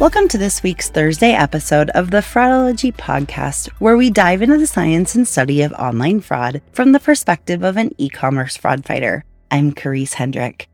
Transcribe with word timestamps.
Welcome 0.00 0.28
to 0.28 0.38
this 0.38 0.62
week's 0.62 0.88
Thursday 0.88 1.32
episode 1.32 1.90
of 1.90 2.10
the 2.10 2.22
Fraudology 2.22 2.90
podcast, 2.90 3.68
where 3.80 3.98
we 3.98 4.08
dive 4.08 4.40
into 4.40 4.56
the 4.56 4.66
science 4.66 5.14
and 5.14 5.28
study 5.28 5.60
of 5.60 5.74
online 5.74 6.22
fraud 6.22 6.62
from 6.72 6.92
the 6.92 6.98
perspective 6.98 7.62
of 7.62 7.76
an 7.76 7.90
e 7.98 8.08
commerce 8.08 8.56
fraud 8.56 8.86
fighter. 8.86 9.26
I'm 9.50 9.72
Karisse 9.72 10.14
Hendrick. 10.14 10.70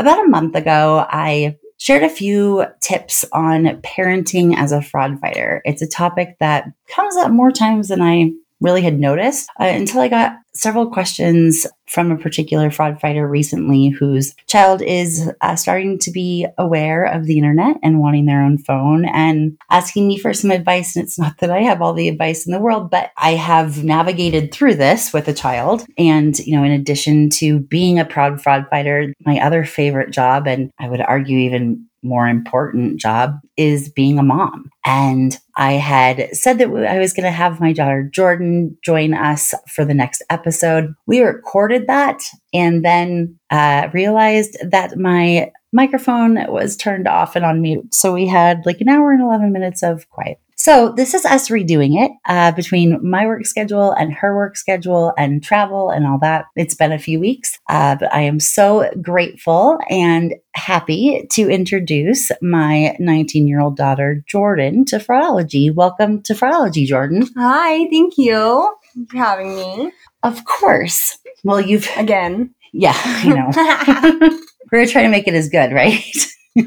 About 0.00 0.18
a 0.18 0.28
month 0.28 0.56
ago, 0.56 1.06
I 1.08 1.58
shared 1.78 2.02
a 2.02 2.08
few 2.08 2.64
tips 2.80 3.24
on 3.32 3.66
parenting 3.82 4.56
as 4.56 4.72
a 4.72 4.82
fraud 4.82 5.20
fighter. 5.20 5.62
It's 5.64 5.82
a 5.82 5.86
topic 5.86 6.36
that 6.40 6.64
comes 6.88 7.14
up 7.14 7.30
more 7.30 7.52
times 7.52 7.86
than 7.86 8.02
I 8.02 8.32
really 8.60 8.82
had 8.82 8.98
noticed 8.98 9.48
uh, 9.60 9.64
until 9.64 10.00
I 10.00 10.08
got 10.08 10.36
several 10.54 10.90
questions 10.90 11.66
from 11.86 12.10
a 12.10 12.16
particular 12.16 12.70
fraud 12.70 13.00
fighter 13.00 13.28
recently 13.28 13.90
whose 13.90 14.34
child 14.46 14.82
is 14.82 15.30
uh, 15.40 15.54
starting 15.54 15.98
to 15.98 16.10
be 16.10 16.46
aware 16.58 17.04
of 17.04 17.26
the 17.26 17.38
internet 17.38 17.76
and 17.82 18.00
wanting 18.00 18.26
their 18.26 18.42
own 18.42 18.58
phone 18.58 19.04
and 19.04 19.56
asking 19.70 20.08
me 20.08 20.18
for 20.18 20.32
some 20.32 20.50
advice. 20.50 20.96
And 20.96 21.04
it's 21.04 21.18
not 21.18 21.38
that 21.38 21.50
I 21.50 21.60
have 21.60 21.82
all 21.82 21.92
the 21.92 22.08
advice 22.08 22.46
in 22.46 22.52
the 22.52 22.58
world, 22.58 22.90
but 22.90 23.12
I 23.16 23.32
have 23.32 23.84
navigated 23.84 24.52
through 24.52 24.76
this 24.76 25.12
with 25.12 25.28
a 25.28 25.34
child. 25.34 25.84
And, 25.98 26.38
you 26.40 26.56
know, 26.56 26.64
in 26.64 26.72
addition 26.72 27.30
to 27.30 27.60
being 27.60 27.98
a 27.98 28.04
proud 28.04 28.42
fraud 28.42 28.66
fighter, 28.70 29.12
my 29.24 29.38
other 29.38 29.64
favorite 29.64 30.10
job, 30.10 30.48
and 30.48 30.70
I 30.80 30.88
would 30.88 31.00
argue 31.00 31.38
even 31.38 31.86
more 32.06 32.28
important 32.28 33.00
job 33.00 33.38
is 33.56 33.88
being 33.88 34.18
a 34.18 34.22
mom. 34.22 34.70
And 34.84 35.38
I 35.56 35.72
had 35.72 36.34
said 36.36 36.58
that 36.58 36.68
I 36.68 36.98
was 36.98 37.12
going 37.12 37.24
to 37.24 37.30
have 37.30 37.60
my 37.60 37.72
daughter 37.72 38.08
Jordyn 38.14 38.76
join 38.82 39.14
us 39.14 39.52
for 39.74 39.84
the 39.84 39.94
next 39.94 40.22
episode. 40.30 40.94
We 41.06 41.20
recorded 41.20 41.86
that 41.86 42.20
and 42.54 42.84
then 42.84 43.38
uh, 43.50 43.88
realized 43.92 44.56
that 44.62 44.98
my 44.98 45.50
microphone 45.72 46.38
was 46.50 46.76
turned 46.76 47.08
off 47.08 47.36
and 47.36 47.44
on 47.44 47.60
mute. 47.60 47.94
So 47.94 48.12
we 48.12 48.26
had 48.26 48.64
like 48.64 48.80
an 48.80 48.88
hour 48.88 49.12
and 49.12 49.22
11 49.22 49.52
minutes 49.52 49.82
of 49.82 50.08
quiet. 50.08 50.38
So 50.66 50.88
this 50.88 51.14
is 51.14 51.24
us 51.24 51.48
redoing 51.48 52.04
it 52.04 52.10
uh, 52.24 52.50
between 52.50 52.98
my 53.08 53.24
work 53.24 53.46
schedule 53.46 53.92
and 53.92 54.12
her 54.12 54.34
work 54.34 54.56
schedule 54.56 55.12
and 55.16 55.40
travel 55.40 55.90
and 55.90 56.04
all 56.04 56.18
that. 56.22 56.46
It's 56.56 56.74
been 56.74 56.90
a 56.90 56.98
few 56.98 57.20
weeks, 57.20 57.56
uh, 57.68 57.94
but 57.94 58.12
I 58.12 58.22
am 58.22 58.40
so 58.40 58.90
grateful 59.00 59.78
and 59.88 60.34
happy 60.56 61.24
to 61.34 61.48
introduce 61.48 62.32
my 62.42 62.96
19 62.98 63.46
year 63.46 63.60
old 63.60 63.76
daughter, 63.76 64.24
Jordyn, 64.28 64.84
to 64.86 64.96
Fraudology. 64.96 65.72
Welcome 65.72 66.20
to 66.22 66.34
Fraudology, 66.34 66.84
Jordyn. 66.84 67.28
Hi, 67.36 67.88
thank 67.88 68.18
you 68.18 68.74
for 69.08 69.16
having 69.16 69.54
me. 69.54 69.92
Of 70.24 70.44
course. 70.46 71.16
Well, 71.44 71.60
you've 71.60 71.88
again. 71.96 72.52
Yeah, 72.72 73.22
you 73.22 73.36
know. 73.36 73.52
We're 74.72 74.84
gonna 74.84 75.04
to 75.04 75.08
make 75.10 75.28
it 75.28 75.34
as 75.34 75.48
good, 75.48 75.72
right? 75.72 76.02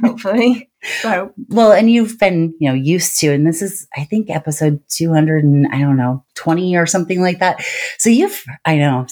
Hopefully. 0.02 0.66
So 1.02 1.34
well, 1.50 1.74
and 1.74 1.92
you've 1.92 2.18
been, 2.18 2.54
you 2.58 2.70
know, 2.70 2.74
used 2.74 3.20
to, 3.20 3.34
and 3.34 3.46
this 3.46 3.62
is, 3.62 3.86
I 3.98 4.06
think, 4.06 4.30
episode 4.30 4.82
200 4.88 5.44
and 5.44 5.68
I 5.74 5.82
don't 5.82 5.98
know, 5.98 6.24
20 6.36 6.78
or 6.78 6.86
something 6.86 7.22
like 7.22 7.40
that. 7.40 7.62
So 7.98 8.10
you've, 8.10 8.42
I 8.64 8.78
know. 8.78 9.06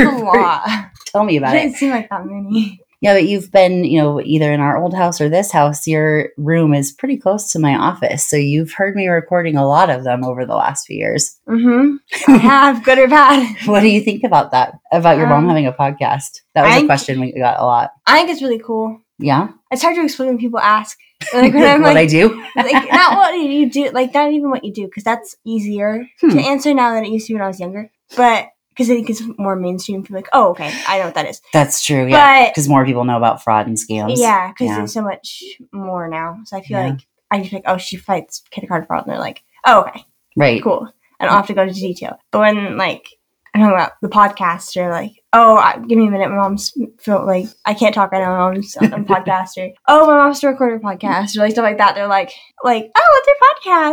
a 0.00 0.02
lot. 0.02 0.90
Tell 1.06 1.22
me 1.22 1.36
about 1.36 1.54
it. 1.54 1.58
It 1.58 1.62
didn't 1.62 1.76
seem 1.76 1.90
like 1.90 2.08
that 2.10 2.26
many. 2.26 2.80
Yeah, 3.00 3.14
but 3.14 3.28
you've 3.28 3.52
been, 3.52 3.84
you 3.84 4.00
know, 4.00 4.20
either 4.20 4.52
in 4.52 4.58
our 4.58 4.76
old 4.76 4.92
house 4.92 5.20
or 5.20 5.28
this 5.28 5.52
house, 5.52 5.86
your 5.86 6.30
room 6.36 6.74
is 6.74 6.90
pretty 6.90 7.16
close 7.16 7.52
to 7.52 7.60
my 7.60 7.76
office. 7.76 8.28
So 8.28 8.36
you've 8.36 8.72
heard 8.72 8.96
me 8.96 9.06
recording 9.06 9.56
a 9.56 9.66
lot 9.66 9.88
of 9.88 10.02
them 10.02 10.24
over 10.24 10.44
the 10.44 10.56
last 10.56 10.86
few 10.86 10.96
years. 10.96 11.38
Mm-hmm. 11.48 11.96
I 12.32 12.36
have, 12.38 12.82
good 12.82 12.98
or 12.98 13.06
bad. 13.06 13.56
what 13.66 13.80
do 13.80 13.88
you 13.88 14.00
think 14.00 14.24
about 14.24 14.50
that? 14.50 14.74
About 14.90 15.16
your 15.16 15.26
um, 15.26 15.44
mom 15.44 15.48
having 15.48 15.66
a 15.66 15.72
podcast? 15.72 16.40
That 16.54 16.64
was 16.64 16.72
I 16.74 16.78
a 16.78 16.86
question 16.86 17.20
we 17.20 17.32
got 17.32 17.60
a 17.60 17.64
lot. 17.64 17.92
I 18.04 18.18
think 18.18 18.30
it's 18.30 18.42
really 18.42 18.58
cool. 18.58 19.00
Yeah. 19.18 19.48
It's 19.70 19.82
hard 19.82 19.96
to 19.96 20.04
explain 20.04 20.30
when 20.30 20.38
people 20.38 20.60
ask. 20.60 20.98
Like 21.34 21.52
when 21.52 21.64
I'm 21.64 21.82
what 21.82 21.94
like, 21.94 22.04
I 22.04 22.06
do. 22.06 22.44
like 22.54 22.92
not 22.92 23.16
what 23.16 23.34
you 23.34 23.68
do, 23.68 23.90
like 23.90 24.14
not 24.14 24.32
even 24.32 24.50
what 24.50 24.64
you 24.64 24.72
do, 24.72 24.86
because 24.86 25.04
that's 25.04 25.36
easier 25.44 26.06
hmm. 26.20 26.30
to 26.30 26.40
answer 26.40 26.72
now 26.72 26.94
than 26.94 27.04
it 27.04 27.10
used 27.10 27.26
to 27.26 27.34
when 27.34 27.42
I 27.42 27.48
was 27.48 27.58
younger. 27.58 27.90
But 28.16 28.48
because 28.78 28.90
I 28.90 28.94
think 28.94 29.10
it's 29.10 29.22
more 29.36 29.56
mainstream. 29.56 30.02
People 30.04 30.16
like, 30.16 30.28
oh, 30.32 30.50
okay, 30.50 30.72
I 30.86 30.98
know 30.98 31.06
what 31.06 31.16
that 31.16 31.26
is. 31.26 31.42
That's 31.52 31.84
true. 31.84 32.06
Yeah, 32.06 32.48
because 32.48 32.68
more 32.68 32.84
people 32.86 33.04
know 33.04 33.16
about 33.16 33.42
fraud 33.42 33.66
and 33.66 33.76
scams. 33.76 34.14
Yeah, 34.16 34.52
because 34.52 34.68
yeah. 34.68 34.76
there's 34.76 34.92
so 34.92 35.02
much 35.02 35.42
more 35.72 36.08
now. 36.08 36.38
So 36.44 36.56
I 36.56 36.62
feel 36.62 36.78
yeah. 36.78 36.90
like 36.90 37.00
I 37.30 37.40
just 37.40 37.52
like, 37.52 37.64
oh, 37.66 37.76
she 37.76 37.96
fights 37.96 38.44
credit 38.52 38.68
card 38.68 38.86
fraud, 38.86 39.04
and 39.04 39.12
they're 39.12 39.20
like, 39.20 39.42
oh, 39.66 39.80
okay, 39.80 40.04
right, 40.36 40.62
cool. 40.62 40.88
And 41.18 41.28
I 41.28 41.32
don't 41.32 41.34
have 41.34 41.48
to 41.48 41.54
go 41.54 41.62
into 41.62 41.74
detail. 41.74 42.18
But 42.30 42.38
when 42.38 42.76
like 42.76 43.08
I'm 43.52 43.62
talking 43.62 43.74
about 43.74 43.92
the 44.00 44.08
podcast, 44.08 44.76
or 44.76 44.90
like, 44.90 45.17
oh, 45.32 45.56
I, 45.56 45.78
give 45.86 45.98
me 45.98 46.06
a 46.06 46.10
minute. 46.10 46.30
My 46.30 46.36
mom's 46.36 46.72
feel 46.98 47.24
like 47.24 47.46
I 47.64 47.74
can't 47.74 47.94
talk 47.94 48.12
right 48.12 48.20
now. 48.20 48.30
My 48.30 48.52
mom's 48.52 48.76
on 48.76 48.92
a 48.92 48.98
podcast, 49.04 49.56
or 49.58 49.72
oh, 49.86 50.06
my 50.06 50.16
mom's 50.16 50.40
to 50.40 50.48
record 50.48 50.80
a 50.80 50.84
podcast, 50.84 51.36
or 51.36 51.40
like 51.40 51.52
stuff 51.52 51.64
like 51.64 51.78
that. 51.78 51.94
They're 51.94 52.06
like, 52.06 52.32
like, 52.64 52.90
oh, 52.96 53.22
what's 53.26 53.26
your 53.26 53.36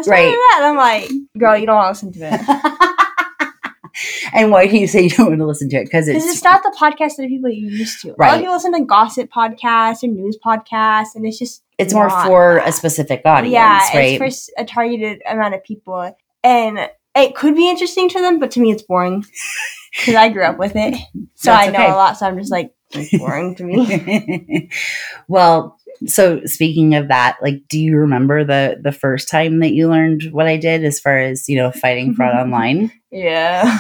podcast? 0.04 0.08
Right. 0.12 0.36
And 0.56 0.66
I'm 0.66 0.78
like, 0.78 1.10
girl, 1.38 1.58
you 1.58 1.66
don't 1.66 1.76
want 1.76 1.98
to 1.98 2.06
listen 2.06 2.20
to 2.20 2.34
it. 2.34 2.96
and 4.34 4.52
why 4.52 4.68
do 4.68 4.78
you 4.78 4.88
say 4.88 5.04
you 5.04 5.10
don't 5.10 5.28
want 5.28 5.40
to 5.40 5.46
listen 5.46 5.70
to 5.70 5.78
it? 5.78 5.86
Because 5.86 6.08
it's, 6.08 6.26
it's 6.26 6.44
not 6.44 6.64
the 6.64 6.76
podcast 6.78 7.18
that 7.18 7.28
people 7.28 7.48
are 7.48 7.54
used 7.54 8.02
to. 8.02 8.14
Right. 8.18 8.28
A 8.28 8.32
lot 8.32 8.36
of 8.36 8.42
people 8.42 8.54
listen 8.54 8.74
to 8.74 8.86
gossip 8.86 9.30
podcasts 9.30 10.04
or 10.04 10.08
news 10.08 10.38
podcasts, 10.44 11.16
and 11.16 11.26
it's 11.26 11.40
just 11.40 11.64
it's 11.78 11.94
more 11.94 12.10
for 12.10 12.58
a 12.60 12.72
specific 12.72 13.22
audience. 13.26 13.54
Yeah, 13.54 13.80
right? 13.94 14.22
it's 14.22 14.50
for 14.56 14.62
a 14.62 14.66
targeted 14.66 15.22
amount 15.30 15.56
of 15.56 15.64
people, 15.64 16.16
and 16.44 16.90
it 17.16 17.36
could 17.36 17.56
be 17.56 17.70
interesting 17.70 18.10
to 18.10 18.22
them, 18.22 18.40
but 18.40 18.52
to 18.52 18.60
me, 18.60 18.72
it's 18.72 18.84
boring 18.84 19.26
because 19.98 20.16
I 20.16 20.30
grew 20.30 20.44
up 20.44 20.58
with 20.58 20.74
it, 20.76 20.96
so 21.36 21.52
That's 21.52 21.68
I 21.68 21.72
know 21.72 21.80
okay. 21.80 21.92
a 21.92 21.96
lot. 21.96 22.18
So 22.18 22.26
I'm 22.26 22.38
just 22.38 22.52
like 22.52 22.74
it's 22.92 23.18
boring 23.18 23.56
to 23.56 23.64
me. 23.64 24.70
well, 25.28 25.78
so 26.06 26.42
speaking 26.46 26.96
of 26.96 27.08
that, 27.08 27.38
like, 27.42 27.64
do 27.70 27.80
you 27.80 27.98
remember 27.98 28.44
the 28.44 28.78
the 28.82 28.92
first 28.92 29.30
time 29.30 29.60
that 29.60 29.72
you 29.72 29.88
learned 29.88 30.24
what 30.32 30.48
I 30.48 30.58
did 30.58 30.84
as 30.84 31.00
far 31.00 31.18
as 31.18 31.48
you 31.48 31.58
know 31.58 31.72
fighting 31.72 32.14
fraud 32.14 32.36
online? 32.36 32.92
Yeah. 33.12 33.80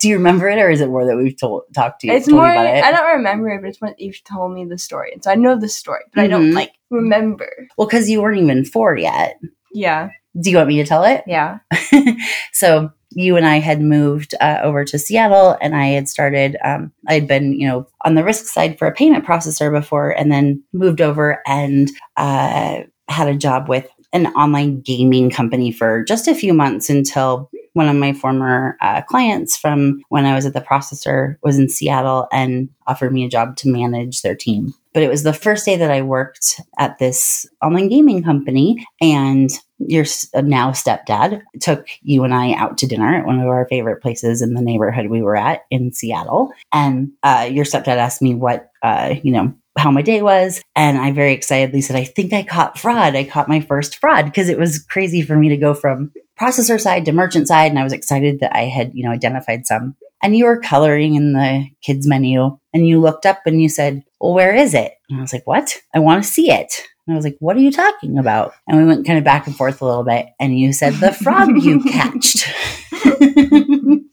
do 0.00 0.08
you 0.08 0.16
remember 0.16 0.48
it, 0.48 0.58
or 0.58 0.70
is 0.70 0.80
it 0.80 0.88
more 0.88 1.04
that 1.04 1.16
we've 1.16 1.38
told 1.38 1.64
talked 1.74 2.00
to 2.00 2.06
you? 2.06 2.14
It's 2.14 2.28
more. 2.28 2.46
You 2.46 2.60
it? 2.60 2.84
I 2.84 2.90
don't 2.90 3.16
remember 3.18 3.50
it, 3.50 3.60
but 3.60 3.68
it's 3.68 3.82
more 3.82 3.90
that 3.90 4.00
you've 4.00 4.24
told 4.24 4.54
me 4.54 4.64
the 4.64 4.78
story, 4.78 5.12
and 5.12 5.22
so 5.22 5.30
I 5.30 5.34
know 5.34 5.58
the 5.58 5.68
story, 5.68 6.04
but 6.14 6.20
mm-hmm. 6.20 6.24
I 6.24 6.28
don't 6.28 6.46
mm-hmm. 6.46 6.56
like 6.56 6.72
remember. 6.90 7.50
Well, 7.76 7.86
because 7.86 8.08
you 8.08 8.22
weren't 8.22 8.40
even 8.40 8.64
four 8.64 8.96
yet. 8.96 9.38
Yeah. 9.72 10.10
Do 10.38 10.50
you 10.50 10.56
want 10.56 10.68
me 10.68 10.76
to 10.76 10.86
tell 10.86 11.04
it? 11.04 11.24
Yeah. 11.26 11.58
so 12.52 12.90
you 13.10 13.36
and 13.36 13.46
I 13.46 13.58
had 13.58 13.80
moved 13.80 14.34
uh, 14.40 14.60
over 14.62 14.84
to 14.84 14.98
Seattle, 14.98 15.56
and 15.60 15.74
I 15.74 15.86
had 15.86 16.08
started. 16.08 16.56
Um, 16.64 16.92
I 17.08 17.14
had 17.14 17.26
been, 17.26 17.52
you 17.58 17.66
know, 17.66 17.88
on 18.04 18.14
the 18.14 18.24
risk 18.24 18.46
side 18.46 18.78
for 18.78 18.86
a 18.86 18.94
payment 18.94 19.24
processor 19.24 19.72
before, 19.72 20.10
and 20.10 20.30
then 20.30 20.62
moved 20.72 21.00
over 21.00 21.42
and 21.46 21.90
uh, 22.16 22.82
had 23.08 23.28
a 23.28 23.36
job 23.36 23.68
with 23.68 23.88
an 24.12 24.26
online 24.28 24.80
gaming 24.80 25.30
company 25.30 25.70
for 25.70 26.04
just 26.04 26.28
a 26.28 26.34
few 26.34 26.52
months 26.52 26.90
until 26.90 27.50
one 27.74 27.88
of 27.88 27.96
my 27.96 28.12
former 28.12 28.76
uh, 28.80 29.02
clients 29.02 29.56
from 29.56 30.02
when 30.08 30.24
I 30.24 30.34
was 30.34 30.46
at 30.46 30.54
the 30.54 30.60
processor 30.60 31.36
was 31.42 31.58
in 31.58 31.68
Seattle 31.68 32.26
and 32.32 32.68
offered 32.86 33.12
me 33.12 33.24
a 33.24 33.28
job 33.28 33.56
to 33.58 33.68
manage 33.68 34.22
their 34.22 34.34
team. 34.34 34.74
But 34.92 35.02
it 35.02 35.08
was 35.08 35.22
the 35.22 35.32
first 35.32 35.64
day 35.64 35.76
that 35.76 35.90
I 35.90 36.02
worked 36.02 36.60
at 36.78 36.98
this 36.98 37.46
online 37.62 37.88
gaming 37.88 38.22
company, 38.22 38.86
and 39.00 39.50
your 39.78 40.04
uh, 40.34 40.40
now 40.40 40.72
stepdad 40.72 41.42
took 41.60 41.86
you 42.02 42.24
and 42.24 42.34
I 42.34 42.52
out 42.52 42.78
to 42.78 42.86
dinner 42.86 43.14
at 43.14 43.26
one 43.26 43.38
of 43.38 43.46
our 43.46 43.66
favorite 43.68 44.02
places 44.02 44.42
in 44.42 44.54
the 44.54 44.62
neighborhood 44.62 45.06
we 45.06 45.22
were 45.22 45.36
at 45.36 45.62
in 45.70 45.92
Seattle. 45.92 46.52
And 46.72 47.12
uh, 47.22 47.48
your 47.50 47.64
stepdad 47.64 47.96
asked 47.96 48.20
me 48.20 48.34
what, 48.34 48.70
uh, 48.82 49.14
you 49.22 49.32
know, 49.32 49.54
how 49.78 49.90
my 49.90 50.02
day 50.02 50.20
was. 50.20 50.62
And 50.76 50.98
I 50.98 51.12
very 51.12 51.32
excitedly 51.32 51.80
said, 51.80 51.96
I 51.96 52.04
think 52.04 52.32
I 52.32 52.42
caught 52.42 52.78
fraud. 52.78 53.14
I 53.14 53.24
caught 53.24 53.48
my 53.48 53.60
first 53.60 53.98
fraud 53.98 54.26
because 54.26 54.48
it 54.48 54.58
was 54.58 54.78
crazy 54.82 55.22
for 55.22 55.36
me 55.36 55.48
to 55.48 55.56
go 55.56 55.74
from 55.74 56.12
processor 56.38 56.80
side 56.80 57.04
to 57.04 57.12
merchant 57.12 57.48
side. 57.48 57.70
And 57.70 57.78
I 57.78 57.84
was 57.84 57.92
excited 57.92 58.40
that 58.40 58.54
I 58.54 58.62
had, 58.62 58.92
you 58.94 59.04
know, 59.04 59.10
identified 59.10 59.66
some. 59.66 59.96
And 60.22 60.36
you 60.36 60.44
were 60.44 60.60
coloring 60.60 61.14
in 61.14 61.32
the 61.32 61.66
kids 61.82 62.06
menu 62.06 62.58
and 62.72 62.86
you 62.86 63.00
looked 63.00 63.26
up 63.26 63.40
and 63.46 63.60
you 63.60 63.68
said, 63.68 64.02
Well, 64.20 64.34
where 64.34 64.54
is 64.54 64.74
it? 64.74 64.92
And 65.08 65.18
I 65.18 65.22
was 65.22 65.32
like, 65.32 65.46
What? 65.46 65.76
I 65.94 65.98
want 65.98 66.22
to 66.22 66.30
see 66.30 66.50
it. 66.50 66.82
And 67.06 67.14
I 67.14 67.16
was 67.16 67.24
like, 67.24 67.36
What 67.40 67.56
are 67.56 67.60
you 67.60 67.72
talking 67.72 68.18
about? 68.18 68.52
And 68.68 68.78
we 68.78 68.84
went 68.84 69.06
kind 69.06 69.18
of 69.18 69.24
back 69.24 69.46
and 69.46 69.56
forth 69.56 69.80
a 69.80 69.86
little 69.86 70.04
bit. 70.04 70.26
And 70.38 70.58
you 70.58 70.72
said, 70.72 70.94
The 70.94 71.12
frog 71.12 71.62
you 71.62 71.82
catched. 71.90 72.48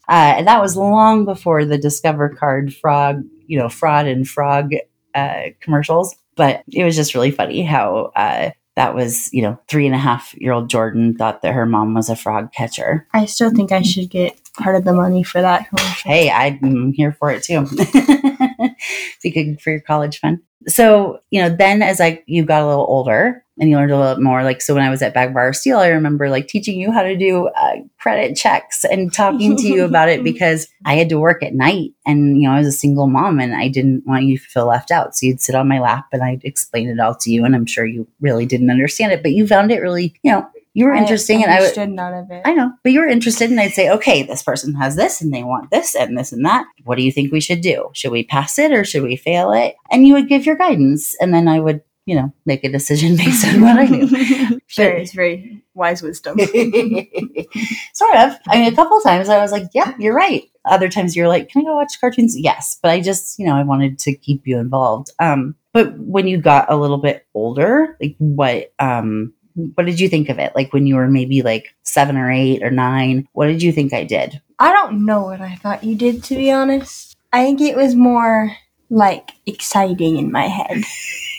uh, 0.08 0.34
and 0.36 0.46
that 0.46 0.60
was 0.60 0.76
long 0.76 1.24
before 1.24 1.64
the 1.64 1.78
Discover 1.78 2.30
Card 2.30 2.74
frog, 2.74 3.22
you 3.46 3.58
know, 3.58 3.68
fraud 3.68 4.06
and 4.06 4.28
frog 4.28 4.72
uh, 5.14 5.42
commercials. 5.60 6.16
But 6.36 6.62
it 6.72 6.84
was 6.84 6.96
just 6.96 7.14
really 7.14 7.32
funny 7.32 7.62
how 7.62 8.12
uh, 8.14 8.50
that 8.76 8.94
was, 8.94 9.32
you 9.32 9.42
know, 9.42 9.58
three 9.68 9.86
and 9.86 9.94
a 9.94 9.98
half 9.98 10.34
year 10.38 10.52
old 10.52 10.70
Jordyn 10.70 11.18
thought 11.18 11.42
that 11.42 11.52
her 11.52 11.66
mom 11.66 11.94
was 11.94 12.08
a 12.08 12.16
frog 12.16 12.52
catcher. 12.52 13.06
I 13.12 13.26
still 13.26 13.50
think 13.50 13.72
I 13.72 13.82
should 13.82 14.08
get 14.08 14.40
part 14.58 14.76
of 14.76 14.84
the 14.84 14.92
money 14.92 15.22
for 15.22 15.40
that 15.40 15.68
commercial. 15.68 16.10
Hey, 16.10 16.30
I'm 16.30 16.92
here 16.92 17.12
for 17.12 17.30
it 17.30 17.42
too. 17.42 17.66
Be 19.22 19.30
good 19.30 19.60
for 19.60 19.70
your 19.70 19.80
college 19.80 20.20
fund. 20.20 20.40
So, 20.66 21.20
you 21.30 21.40
know, 21.40 21.48
then 21.48 21.82
as 21.82 22.00
I 22.00 22.22
you 22.26 22.44
got 22.44 22.62
a 22.62 22.66
little 22.66 22.86
older 22.86 23.44
and 23.60 23.70
you 23.70 23.76
learned 23.76 23.92
a 23.92 23.98
little 23.98 24.22
more, 24.22 24.42
like 24.42 24.60
so 24.60 24.74
when 24.74 24.84
I 24.84 24.90
was 24.90 25.00
at 25.02 25.14
Bag 25.14 25.32
Borrow 25.32 25.50
or 25.50 25.52
Steal, 25.52 25.78
I 25.78 25.88
remember 25.88 26.28
like 26.28 26.48
teaching 26.48 26.78
you 26.78 26.90
how 26.90 27.02
to 27.02 27.16
do 27.16 27.48
uh, 27.48 27.76
credit 27.98 28.36
checks 28.36 28.84
and 28.84 29.12
talking 29.12 29.56
to 29.56 29.66
you 29.66 29.84
about 29.84 30.08
it 30.08 30.22
because 30.30 30.68
I 30.84 30.94
had 30.94 31.08
to 31.10 31.18
work 31.18 31.42
at 31.42 31.54
night 31.54 31.92
and 32.06 32.40
you 32.40 32.48
know 32.48 32.54
I 32.54 32.58
was 32.58 32.66
a 32.66 32.72
single 32.72 33.06
mom 33.06 33.40
and 33.40 33.54
I 33.54 33.68
didn't 33.68 34.04
want 34.06 34.24
you 34.24 34.36
to 34.36 34.44
feel 34.44 34.66
left 34.66 34.90
out. 34.90 35.16
So 35.16 35.26
you'd 35.26 35.40
sit 35.40 35.54
on 35.54 35.68
my 35.68 35.80
lap 35.80 36.06
and 36.12 36.22
I'd 36.22 36.44
explain 36.44 36.88
it 36.88 37.00
all 37.00 37.14
to 37.14 37.30
you, 37.30 37.44
and 37.44 37.54
I'm 37.54 37.66
sure 37.66 37.86
you 37.86 38.06
really 38.20 38.44
didn't 38.44 38.70
understand 38.70 39.12
it, 39.12 39.22
but 39.22 39.32
you 39.32 39.46
found 39.46 39.70
it 39.70 39.80
really, 39.80 40.14
you 40.22 40.32
know, 40.32 40.48
you 40.74 40.84
were 40.84 40.94
I 40.94 41.00
interesting, 41.00 41.42
and 41.42 41.52
I 41.52 41.56
understood 41.56 41.90
none 41.90 42.14
of 42.14 42.30
it. 42.30 42.42
I 42.44 42.54
know, 42.54 42.72
but 42.82 42.92
you 42.92 43.00
were 43.00 43.08
interested, 43.08 43.50
and 43.50 43.60
I'd 43.60 43.72
say, 43.72 43.90
okay, 43.90 44.22
this 44.22 44.42
person 44.42 44.74
has 44.74 44.96
this, 44.96 45.20
and 45.20 45.32
they 45.32 45.42
want 45.42 45.70
this, 45.70 45.94
and 45.94 46.16
this, 46.16 46.32
and 46.32 46.44
that. 46.44 46.66
What 46.84 46.96
do 46.96 47.02
you 47.02 47.12
think 47.12 47.32
we 47.32 47.40
should 47.40 47.60
do? 47.60 47.90
Should 47.94 48.12
we 48.12 48.24
pass 48.24 48.58
it 48.58 48.72
or 48.72 48.84
should 48.84 49.02
we 49.02 49.16
fail 49.16 49.52
it? 49.52 49.74
And 49.90 50.06
you 50.06 50.14
would 50.14 50.28
give 50.28 50.46
your 50.46 50.56
guidance, 50.56 51.14
and 51.20 51.32
then 51.32 51.48
I 51.48 51.60
would, 51.60 51.82
you 52.06 52.14
know, 52.14 52.32
make 52.46 52.64
a 52.64 52.70
decision 52.70 53.16
based 53.16 53.46
on 53.46 53.60
what 53.60 53.78
I 53.78 53.86
knew. 53.86 54.60
sure, 54.66 54.90
it's 54.90 55.14
very 55.14 55.62
wise 55.74 56.02
wisdom. 56.02 56.38
sort 57.94 58.16
of. 58.16 58.36
I 58.46 58.58
mean, 58.58 58.72
a 58.72 58.76
couple 58.76 59.00
times 59.00 59.28
I 59.28 59.38
was 59.38 59.52
like, 59.52 59.68
yeah, 59.74 59.94
you're 59.98 60.14
right. 60.14 60.44
Other 60.64 60.88
times 60.88 61.16
you're 61.16 61.28
like, 61.28 61.48
can 61.48 61.62
I 61.62 61.64
go 61.64 61.76
watch 61.76 61.98
cartoons? 62.00 62.38
Yes. 62.38 62.78
But 62.82 62.90
I 62.90 63.00
just, 63.00 63.38
you 63.38 63.46
know, 63.46 63.56
I 63.56 63.62
wanted 63.62 63.98
to 64.00 64.14
keep 64.14 64.46
you 64.46 64.58
involved. 64.58 65.10
Um, 65.18 65.54
but 65.72 65.98
when 65.98 66.26
you 66.26 66.38
got 66.38 66.70
a 66.70 66.76
little 66.76 66.98
bit 66.98 67.26
older, 67.34 67.96
like 68.00 68.16
what, 68.18 68.72
um, 68.78 69.32
what 69.74 69.86
did 69.86 70.00
you 70.00 70.08
think 70.08 70.28
of 70.28 70.38
it? 70.38 70.52
Like 70.54 70.72
when 70.72 70.86
you 70.86 70.96
were 70.96 71.08
maybe 71.08 71.42
like 71.42 71.74
seven 71.82 72.16
or 72.16 72.30
eight 72.30 72.62
or 72.62 72.70
nine, 72.70 73.28
what 73.32 73.46
did 73.46 73.62
you 73.62 73.72
think 73.72 73.92
I 73.92 74.04
did? 74.04 74.40
I 74.58 74.72
don't 74.72 75.04
know 75.04 75.22
what 75.22 75.40
I 75.40 75.54
thought 75.56 75.84
you 75.84 75.94
did, 75.94 76.22
to 76.24 76.36
be 76.36 76.50
honest. 76.50 77.16
I 77.32 77.44
think 77.44 77.60
it 77.60 77.76
was 77.76 77.94
more 77.94 78.52
like 78.90 79.32
exciting 79.46 80.16
in 80.16 80.32
my 80.32 80.46
head. 80.46 80.84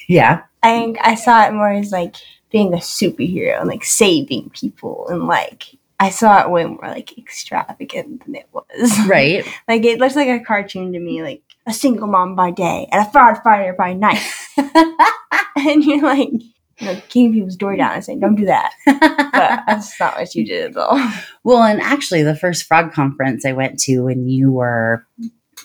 Yeah. 0.09 0.41
I 0.63 0.71
think 0.71 0.97
I 1.01 1.13
saw 1.13 1.45
it 1.45 1.53
more 1.53 1.69
as 1.71 1.91
like 1.91 2.15
being 2.51 2.73
a 2.73 2.77
superhero 2.77 3.59
and 3.59 3.69
like 3.69 3.83
saving 3.83 4.49
people 4.49 5.07
and 5.07 5.27
like 5.27 5.65
I 5.99 6.09
saw 6.09 6.41
it 6.41 6.49
way 6.49 6.65
more 6.65 6.87
like 6.87 7.15
extravagant 7.15 8.25
than 8.25 8.33
it 8.33 8.47
was. 8.51 8.97
Right. 9.07 9.45
like 9.67 9.85
it 9.85 9.99
looks 9.99 10.15
like 10.15 10.27
a 10.27 10.43
cartoon 10.43 10.93
to 10.93 10.99
me, 10.99 11.21
like 11.21 11.43
a 11.67 11.73
single 11.73 12.07
mom 12.07 12.35
by 12.35 12.49
day 12.49 12.89
and 12.91 13.05
a 13.05 13.09
firefighter 13.11 13.77
by 13.77 13.93
night. 13.93 14.25
and 15.55 15.83
you're 15.83 16.01
like, 16.01 16.31
know, 16.87 16.95
kicking 16.95 17.33
people's 17.33 17.55
door 17.55 17.75
down 17.75 17.93
and 17.93 18.03
saying, 18.03 18.19
"Don't 18.19 18.35
do 18.35 18.45
that." 18.45 18.73
But 19.39 19.63
that's 19.67 19.97
not 19.99 20.17
what 20.17 20.35
you 20.35 20.45
did 20.45 20.71
at 20.71 20.77
all. 20.77 20.99
Well, 21.43 21.63
and 21.63 21.81
actually, 21.81 22.23
the 22.23 22.35
first 22.35 22.63
frog 22.63 22.91
conference 22.91 23.45
I 23.45 23.53
went 23.53 23.79
to 23.81 24.01
when 24.01 24.27
you 24.27 24.51
were, 24.51 25.05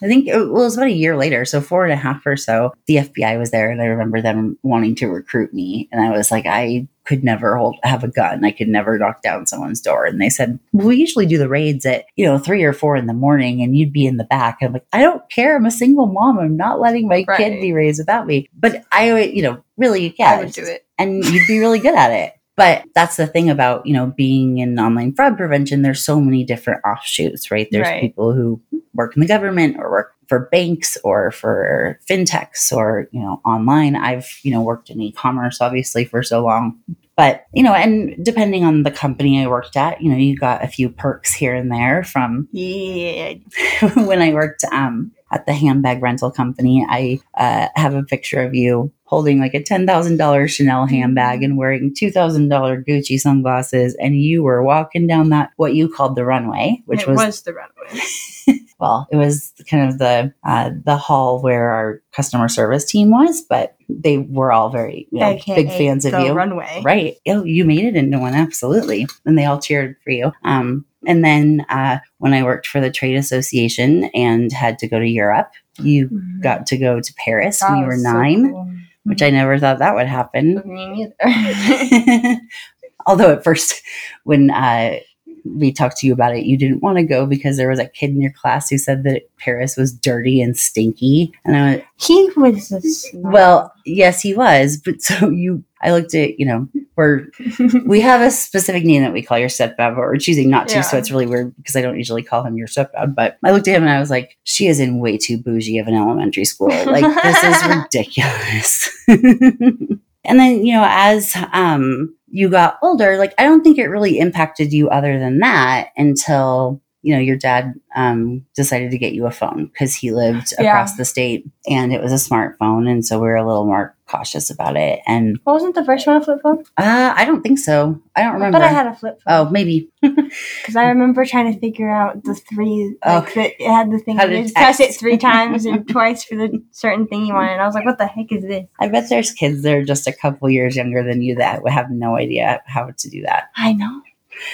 I 0.03 0.07
think 0.07 0.29
it, 0.29 0.37
well, 0.37 0.45
it 0.45 0.53
was 0.53 0.77
about 0.77 0.89
a 0.89 0.93
year 0.93 1.17
later, 1.17 1.45
so 1.45 1.61
four 1.61 1.85
and 1.85 1.93
a 1.93 1.97
half 1.97 2.25
or 2.25 2.37
so. 2.37 2.73
The 2.87 2.97
FBI 2.97 3.39
was 3.39 3.51
there, 3.51 3.71
and 3.71 3.83
I 3.83 3.87
remember 3.87 4.21
them 4.21 4.59
wanting 4.63 4.95
to 4.97 5.09
recruit 5.09 5.53
me, 5.53 5.89
and 5.91 6.01
I 6.01 6.17
was 6.17 6.31
like, 6.31 6.47
I 6.47 6.87
could 7.05 7.23
never 7.23 7.57
hold 7.57 7.77
have 7.83 8.03
a 8.03 8.09
gun. 8.09 8.45
I 8.45 8.51
could 8.51 8.69
never 8.69 8.99
knock 8.99 9.23
down 9.23 9.47
someone's 9.47 9.81
door. 9.81 10.07
And 10.07 10.21
they 10.21 10.31
said, 10.31 10.59
well, 10.73 10.87
we 10.87 10.97
usually 10.97 11.27
do 11.27 11.39
the 11.39 11.49
raids 11.49 11.85
at 11.85 12.07
you 12.17 12.25
know 12.25 12.39
three 12.39 12.65
or 12.65 12.73
four 12.73 12.97
in 12.97 13.07
the 13.07 13.15
morning, 13.15 13.63
and 13.63 13.77
you'd 13.77 13.93
be 13.93 14.07
in 14.07 14.17
the 14.17 14.25
back. 14.25 14.59
And 14.61 14.69
I'm 14.69 14.73
like, 14.75 14.87
I 14.93 15.03
don't 15.03 15.29
care. 15.31 15.57
I'm 15.57 15.67
a 15.67 15.71
single 15.71 16.07
mom. 16.07 16.39
I'm 16.39 16.57
not 16.57 16.81
letting 16.81 17.09
my 17.09 17.25
kid 17.37 17.61
be 17.61 17.73
raised 17.73 18.01
without 18.01 18.27
me. 18.27 18.49
But 18.55 18.85
I, 18.91 19.23
you 19.23 19.43
know, 19.43 19.63
really, 19.77 20.15
yeah, 20.19 20.33
I 20.33 20.45
would 20.45 20.53
do 20.53 20.65
it. 20.65 20.84
And 20.99 21.25
you'd 21.25 21.47
be 21.47 21.59
really 21.59 21.79
good 21.79 21.95
at 21.95 22.11
it. 22.11 22.33
But 22.57 22.85
that's 22.95 23.17
the 23.17 23.27
thing 23.27 23.51
about, 23.51 23.85
you 23.85 23.93
know, 23.93 24.13
being 24.17 24.59
in 24.59 24.79
online 24.79 25.13
fraud 25.13 25.37
prevention. 25.37 25.83
There's 25.83 26.05
so 26.05 26.21
many 26.21 26.45
different 26.45 26.83
offshoots, 26.87 27.51
right? 27.51 27.67
There's 27.73 27.87
Right. 27.89 28.01
people 28.01 28.33
who 28.33 28.61
work 28.95 29.17
in 29.17 29.21
the 29.23 29.27
government 29.27 29.77
or 29.79 29.91
work 29.91 30.13
for 30.29 30.49
banks 30.53 30.97
or 31.03 31.33
for 31.33 31.99
fintechs 32.09 32.73
or, 32.73 33.09
you 33.11 33.21
know, 33.21 33.41
online. 33.45 33.97
I've, 33.97 34.29
you 34.45 34.53
know, 34.53 34.63
worked 34.63 34.89
in 34.89 35.01
e-commerce 35.01 35.61
obviously 35.61 36.05
for 36.05 36.23
so 36.23 36.45
long. 36.45 36.79
But, 37.17 37.45
you 37.53 37.63
know, 37.65 37.75
and 37.75 38.25
depending 38.25 38.65
on 38.65 38.85
the 38.85 38.91
company 38.91 39.43
I 39.43 39.49
worked 39.49 39.77
at, 39.77 40.01
you 40.01 40.11
know, 40.11 40.17
you 40.17 40.37
got 40.37 40.63
a 40.65 40.69
few 40.69 40.89
perks 40.91 41.33
here 41.35 41.55
and 41.57 41.71
there 41.73 42.05
from 42.05 42.49
Yeah. 42.53 43.35
when 43.97 44.23
I 44.23 44.33
worked 44.33 44.63
um, 44.73 45.11
at 45.35 45.47
the 45.47 45.53
handbag 45.53 46.01
rental 46.01 46.31
company, 46.31 46.87
I 46.89 47.21
uh, 47.37 47.69
have 47.75 47.95
a 47.95 48.05
picture 48.05 48.41
of 48.41 48.55
you 48.55 48.93
holding 49.05 49.41
like 49.41 49.55
a 49.55 49.63
ten 49.63 49.87
thousand 49.87 50.17
dollars 50.17 50.53
Chanel 50.53 50.87
handbag 50.87 51.43
and 51.43 51.59
wearing 51.59 51.95
two 51.97 52.11
thousand 52.11 52.49
dollar 52.49 52.83
Gucci 52.83 53.19
sunglasses, 53.19 53.97
and 53.97 54.17
you 54.17 54.43
were 54.43 54.63
walking 54.63 55.07
down 55.07 55.31
that 55.31 55.51
what 55.57 55.75
you 55.75 55.89
called 55.89 56.17
the 56.17 56.25
runway, 56.25 56.83
which 56.87 57.03
it 57.03 57.09
was, 57.09 57.17
was 57.17 57.43
the 57.43 57.53
runway. 57.53 58.01
well, 58.79 59.07
it 59.11 59.17
was 59.17 59.53
kind 59.69 59.89
of 59.89 59.99
the 59.99 60.33
uh, 60.45 60.71
the 60.85 60.97
hall 60.97 61.43
where 61.43 61.71
our 61.71 62.03
customer 62.13 62.49
service 62.49 62.85
team 62.85 63.11
was, 63.11 63.43
but 63.43 63.77
they 63.89 64.19
were 64.19 64.53
all 64.53 64.71
very 64.71 65.09
you 65.11 65.21
know, 65.21 65.39
big 65.47 65.69
fans 65.69 66.05
of 66.05 66.13
you. 66.15 66.33
Runway. 66.33 66.83
Right. 66.85 67.17
Oh, 67.27 67.45
you 67.45 67.65
made 67.65 67.85
it 67.85 67.97
into 67.97 68.19
one, 68.19 68.35
absolutely. 68.35 69.07
And 69.25 69.37
they 69.39 69.45
all 69.45 69.61
cheered 69.61 69.97
for 70.03 70.11
you. 70.11 70.33
Um, 70.43 70.85
and 71.07 71.25
then 71.25 71.65
uh, 71.69 71.99
when 72.19 72.33
I 72.35 72.43
worked 72.43 72.67
for 72.67 72.81
the 72.81 72.91
trade 72.91 73.17
association 73.17 74.05
and 74.15 74.53
had 74.53 74.79
to 74.81 74.89
go 74.89 74.99
to 74.99 75.07
Europe, 75.09 75.51
you 75.81 76.09
Mhm. 76.09 76.41
got 76.43 76.67
to 76.67 76.77
go 76.79 77.01
to 77.01 77.15
Paris 77.25 77.61
That 77.61 77.71
when 77.71 77.79
you 77.81 77.85
were 77.87 77.93
was 77.95 78.03
so 78.03 78.13
nine, 78.13 78.51
cool. 78.51 78.69
which 79.05 79.23
I 79.23 79.31
never 79.31 79.59
thought 79.59 79.79
that 79.81 79.95
would 79.95 80.07
happen. 80.07 80.63
Me 80.65 81.11
neither. 81.25 82.41
Although 83.07 83.33
at 83.33 83.45
first, 83.45 83.83
when 84.25 84.51
uh, 84.51 84.97
we 85.45 85.73
talked 85.73 85.99
to 85.99 86.07
you 86.07 86.13
about 86.13 86.35
it, 86.35 86.47
you 86.47 86.57
didn't 86.57 86.83
want 86.83 86.97
to 86.97 87.05
go 87.05 87.27
because 87.27 87.57
there 87.57 87.69
was 87.69 87.79
a 87.79 87.87
kid 87.87 88.11
in 88.11 88.21
your 88.21 88.33
class 88.33 88.71
who 88.71 88.79
said 88.79 89.05
that 89.05 89.23
Paris 89.39 89.77
was 89.77 89.93
dirty 89.93 90.41
and 90.41 90.57
stinky. 90.57 91.33
And 91.45 91.57
I 91.57 91.63
went, 91.63 91.85
he 91.97 92.31
was 92.37 92.73
a 92.73 92.81
snob. 92.81 93.33
well, 93.33 93.73
yes, 93.85 94.23
he 94.23 94.35
was. 94.35 94.79
But 94.79 95.03
so 95.03 95.29
you, 95.31 95.63
I 95.83 95.93
looked 95.93 96.15
at, 96.15 96.39
you 96.39 96.47
know, 96.47 96.69
we're 96.97 97.27
we 97.87 98.01
have 98.01 98.23
a 98.23 98.31
specific 98.31 98.85
name 98.85 99.03
that 99.03 99.13
we 99.13 99.23
call 99.23 99.39
your 99.39 99.49
stepdad, 99.49 99.77
but 99.77 99.97
we're 99.97 100.17
choosing 100.17 100.49
not 100.49 100.69
to. 100.69 100.83
So 100.83 100.97
it's 100.97 101.11
really 101.11 101.27
weird 101.27 101.55
because 101.57 101.77
I 101.77 101.83
don't 101.83 101.99
usually 101.99 102.23
call 102.23 102.43
him 102.43 102.57
your 102.57 102.69
stepdad. 102.69 103.15
But 103.15 103.39
I 103.45 103.51
looked 103.51 103.69
at 103.69 103.77
him 103.77 103.83
and 103.83 103.93
I 103.93 104.01
was 104.01 104.11
like, 104.11 104.39
she 104.45 104.67
is 104.67 104.81
in 104.81 104.99
way 104.99 105.19
too 105.19 105.37
bougie 105.37 105.79
of 105.79 105.89
an 105.89 105.95
elementary 105.95 106.47
school. 106.47 106.69
Like 106.69 107.05
this 107.23 107.45
is 107.45 107.67
ridiculous. 107.77 108.91
and 109.09 110.41
then, 110.41 110.65
you 110.65 110.73
know, 110.73 110.87
as 110.89 111.37
um 111.53 112.15
you 112.35 112.49
got 112.51 112.79
older, 112.83 113.17
like 113.17 113.33
I 113.39 113.45
don't 113.45 113.63
think 113.63 113.79
it 113.79 113.87
really 113.87 114.19
impacted 114.19 114.73
you 114.73 114.89
other 114.91 115.19
than 115.21 115.39
that 115.39 115.91
until 115.97 116.81
you 117.03 117.15
know 117.15 117.21
your 117.21 117.37
dad 117.37 117.75
um, 117.95 118.45
decided 118.57 118.91
to 118.91 118.99
get 118.99 119.13
you 119.13 119.27
a 119.27 119.31
phone 119.31 119.67
because 119.67 119.95
he 119.95 120.11
lived 120.11 120.53
Yeah. 120.59 120.71
across 120.73 120.97
the 120.97 121.05
state 121.05 121.47
and 121.69 121.93
it 121.93 122.03
was 122.03 122.13
a 122.13 122.17
smartphone 122.17 122.91
and 122.91 123.07
so 123.07 123.19
we 123.19 123.27
were 123.29 123.37
a 123.37 123.47
little 123.47 123.67
more 123.67 123.94
cautious 124.07 124.51
about 124.51 124.77
it 124.77 125.01
and 125.07 125.39
What 125.45 125.55
wasn't 125.55 125.75
the 125.75 125.85
first 125.85 126.07
one 126.07 126.17
a 126.17 126.21
flip 126.25 126.41
phone? 126.43 126.65
uh, 126.77 127.15
I 127.17 127.25
don't 127.25 127.43
think 127.43 127.59
so. 127.59 128.01
I 128.15 128.23
don't 128.23 128.35
remember. 128.35 128.59
But 128.59 128.65
I 128.65 128.69
had 128.69 128.87
a 128.87 128.95
flip 128.95 129.21
phone. 129.23 129.47
oh, 129.47 129.51
maybe. 129.51 129.91
because 130.03 130.77
I 130.77 130.89
remember 130.89 131.25
trying 131.25 131.53
to 131.53 131.59
figure 131.59 131.91
out 131.91 132.23
the 132.25 132.35
three. 132.35 132.97
Oh. 133.03 133.15
Like 133.21 133.35
the, 133.35 133.63
it 133.63 133.67
had 133.71 133.91
the 133.91 133.99
thing. 133.99 134.17
How 134.19 134.27
You 134.27 134.51
press 134.53 134.81
it 134.81 134.95
three 134.95 135.17
times 135.31 135.65
and 135.65 135.89
twice 135.89 136.25
for 136.25 136.37
the 136.37 136.63
certain 136.71 137.07
thing 137.07 137.27
you 137.27 137.35
wanted. 137.35 137.53
And 137.53 137.63
I 137.63 137.67
was 137.67 137.75
like, 137.75 137.87
"What 137.87 137.99
the 137.99 138.07
heck 138.07 138.31
is 138.31 138.43
this?" 138.43 138.67
I 138.79 138.89
bet 138.89 139.09
there's 139.09 139.33
kids 139.33 139.63
that 139.63 139.75
are 139.75 139.85
just 139.85 140.07
a 140.07 140.13
couple 140.13 140.49
years 140.51 140.77
younger 140.77 141.03
than 141.03 141.23
you 141.23 141.37
that 141.37 141.63
would 141.63 141.73
have 141.73 141.91
no 141.91 142.17
idea 142.17 142.63
how 142.67 142.91
to 142.97 143.11
do 143.11 143.23
that. 143.23 143.45
I 143.57 143.73
know. 143.73 144.03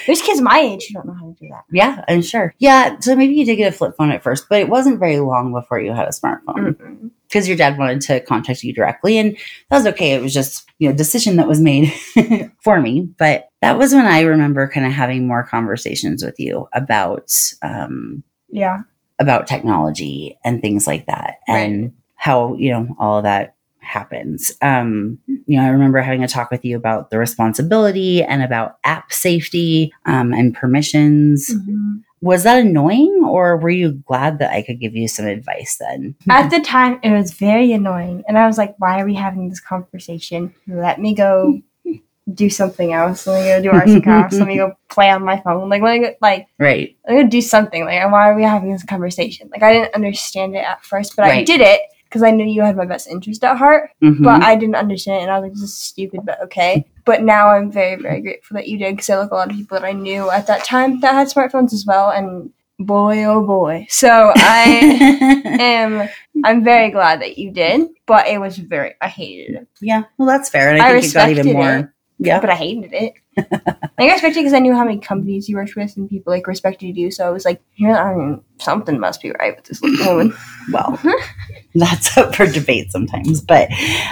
There's 0.05 0.21
kids 0.21 0.39
my 0.41 0.59
age 0.59 0.87
who 0.87 0.93
don't 0.93 1.07
know 1.07 1.13
how 1.13 1.25
to 1.25 1.35
do 1.39 1.47
that. 1.49 1.63
Yeah, 1.71 2.05
I'm 2.07 2.21
sure. 2.21 2.53
Yeah, 2.59 2.99
so 2.99 3.15
maybe 3.15 3.33
you 3.33 3.45
did 3.45 3.55
get 3.55 3.73
a 3.73 3.75
flip 3.75 3.95
phone 3.97 4.11
at 4.11 4.21
first, 4.21 4.45
but 4.47 4.59
it 4.61 4.69
wasn't 4.69 4.99
very 4.99 5.19
long 5.19 5.51
before 5.53 5.79
you 5.79 5.91
had 5.91 6.07
a 6.07 6.11
smartphone 6.11 6.75
Mm-mm. 6.75 7.09
Because 7.31 7.47
your 7.47 7.55
dad 7.57 7.77
wanted 7.77 8.01
to 8.01 8.19
contact 8.21 8.61
you 8.63 8.73
directly, 8.73 9.17
and 9.17 9.33
that 9.69 9.77
was 9.77 9.87
okay. 9.87 10.11
It 10.11 10.21
was 10.21 10.33
just 10.33 10.69
you 10.79 10.89
know 10.89 10.95
decision 10.95 11.37
that 11.37 11.47
was 11.47 11.61
made 11.61 11.93
for 12.63 12.81
me, 12.81 13.07
but 13.17 13.47
that 13.61 13.77
was 13.77 13.93
when 13.93 14.05
I 14.05 14.21
remember 14.21 14.67
kind 14.67 14.85
of 14.85 14.91
having 14.91 15.25
more 15.27 15.43
conversations 15.43 16.23
with 16.23 16.39
you 16.39 16.67
about 16.73 17.31
um, 17.61 18.23
Yeah. 18.49 18.81
about 19.19 19.47
technology 19.47 20.37
and 20.43 20.61
things 20.61 20.87
like 20.87 21.05
that 21.05 21.35
and 21.47 21.93
how 22.15 22.55
you 22.55 22.71
know 22.71 22.87
all 22.99 23.17
of 23.17 23.23
that 23.23 23.55
happens 23.79 24.51
um 24.61 25.17
you 25.27 25.57
know 25.57 25.63
i 25.63 25.67
remember 25.69 25.99
having 25.99 26.23
a 26.23 26.27
talk 26.27 26.51
with 26.51 26.63
you 26.63 26.77
about 26.77 27.09
the 27.09 27.17
responsibility 27.17 28.23
and 28.23 28.43
about 28.43 28.77
app 28.83 29.11
safety 29.11 29.91
um, 30.05 30.31
and 30.33 30.53
permissions 30.53 31.49
Mhm. 31.53 32.01
Was 32.21 32.43
that 32.43 32.59
annoying 32.59 33.23
or 33.27 33.57
were 33.57 33.69
you 33.69 33.91
glad 34.05 34.39
that 34.39 34.51
i 34.51 34.61
could 34.61 34.79
give 34.79 34.95
you 34.95 35.07
some 35.07 35.25
advice 35.25 35.77
then 35.79 36.15
At 36.29 36.49
the 36.49 36.59
time, 36.59 36.99
it 37.03 37.11
was 37.11 37.31
very 37.33 37.71
annoying, 37.73 38.23
and 38.27 38.37
I 38.37 38.45
was 38.47 38.57
like, 38.57 38.75
"Why 38.77 39.01
are 39.01 39.05
we 39.05 39.15
having 39.15 39.49
this 39.49 39.59
conversation? 39.59 40.53
Let 40.67 40.99
me 40.99 41.13
go." 41.15 41.61
Do 42.31 42.49
something 42.51 42.93
else. 42.93 43.25
Let 43.27 43.41
me 43.41 43.47
go 43.49 43.61
do 43.63 43.77
arts 43.77 43.91
and 43.91 44.03
crafts. 44.03 44.37
Let 44.37 44.47
me 44.47 44.55
go 44.55 44.73
play 44.89 45.09
on 45.09 45.25
my 45.25 45.41
phone. 45.41 45.67
Like, 45.69 45.81
let 45.81 45.99
me 45.99 46.05
go, 46.07 46.13
like 46.21 46.47
right 46.59 46.95
I'm 47.07 47.15
gonna 47.17 47.27
do 47.29 47.41
something. 47.41 47.83
Like, 47.83 48.09
why 48.11 48.29
are 48.29 48.35
we 48.35 48.43
having 48.43 48.71
this 48.71 48.83
conversation? 48.83 49.49
Like, 49.51 49.63
I 49.63 49.73
didn't 49.73 49.95
understand 49.95 50.55
it 50.55 50.59
at 50.63 50.85
first, 50.85 51.15
but 51.15 51.25
I 51.25 51.43
did 51.43 51.59
it. 51.61 51.81
because 52.05 52.23
I 52.23 52.31
knew 52.31 52.45
you 52.45 52.61
had 52.61 52.75
my 52.77 52.85
best 52.85 53.07
interest 53.07 53.43
at 53.43 53.57
heart, 53.57 53.89
Mhm. 54.03 54.21
but 54.23 54.43
I 54.43 54.55
didn't 54.55 54.75
understand 54.75 55.17
it, 55.19 55.23
and 55.23 55.31
I 55.31 55.39
was 55.39 55.43
like, 55.43 55.53
"This 55.53 55.63
is 55.63 55.73
stupid," 55.77 56.19
but 56.25 56.41
okay. 56.43 56.85
But 57.11 57.23
now 57.23 57.49
I'm 57.49 57.69
very, 57.69 58.01
very 58.01 58.21
grateful 58.21 58.55
that 58.55 58.69
you 58.69 58.77
did, 58.77 58.95
because 58.95 59.09
I 59.09 59.17
like 59.17 59.31
a 59.31 59.35
lot 59.35 59.51
of 59.51 59.57
people 59.57 59.77
that 59.77 59.85
I 59.85 59.91
knew 59.91 60.31
at 60.31 60.47
that 60.47 60.63
time 60.63 61.01
that 61.01 61.13
had 61.13 61.27
smartphones 61.27 61.73
as 61.73 61.83
well, 61.85 62.09
and 62.09 62.53
boy, 62.79 63.25
oh 63.25 63.45
boy. 63.45 63.85
So 63.89 64.31
I 64.33 65.41
am, 65.59 66.07
I'm 66.45 66.63
very 66.63 66.89
glad 66.89 67.19
that 67.21 67.37
you 67.37 67.51
did, 67.51 67.89
but 68.05 68.27
it 68.27 68.39
was 68.39 68.55
very, 68.55 68.93
I 69.01 69.09
hated 69.09 69.55
it, 69.55 69.67
yeah, 69.81 70.03
well, 70.17 70.25
that's 70.25 70.47
fair. 70.49 70.71
And 70.71 70.81
I, 70.81 70.95
I 70.95 71.01
think 71.01 71.11
it 71.11 71.13
got 71.13 71.29
even 71.31 71.51
more. 71.51 71.75
it. 71.79 71.89
Yeah. 72.19 72.39
but 72.39 72.49
I 72.49 72.55
hated 72.55 72.93
it. 72.93 73.13
like 73.35 73.51
I 73.99 74.11
respected 74.13 74.37
it 74.39 74.43
because 74.43 74.53
I 74.53 74.59
knew 74.59 74.73
how 74.73 74.85
many 74.85 74.99
companies 74.99 75.49
you 75.49 75.57
worked 75.57 75.75
with, 75.75 75.97
and 75.97 76.09
people 76.09 76.31
like 76.31 76.47
respected 76.47 76.95
you. 76.95 77.11
So 77.11 77.27
I 77.27 77.29
was 77.31 77.43
like, 77.43 77.61
yeah, 77.75 78.01
I 78.01 78.15
mean, 78.15 78.41
something 78.57 79.01
must 79.01 79.21
be 79.21 79.31
right 79.31 79.53
with 79.53 79.65
this 79.65 79.81
little 79.81 80.15
woman. 80.15 80.33
well 80.71 80.97
that's 81.75 82.17
up 82.17 82.35
for 82.35 82.45
debate 82.45 82.91
sometimes 82.91 83.41
but 83.41 83.69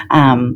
um 0.10 0.56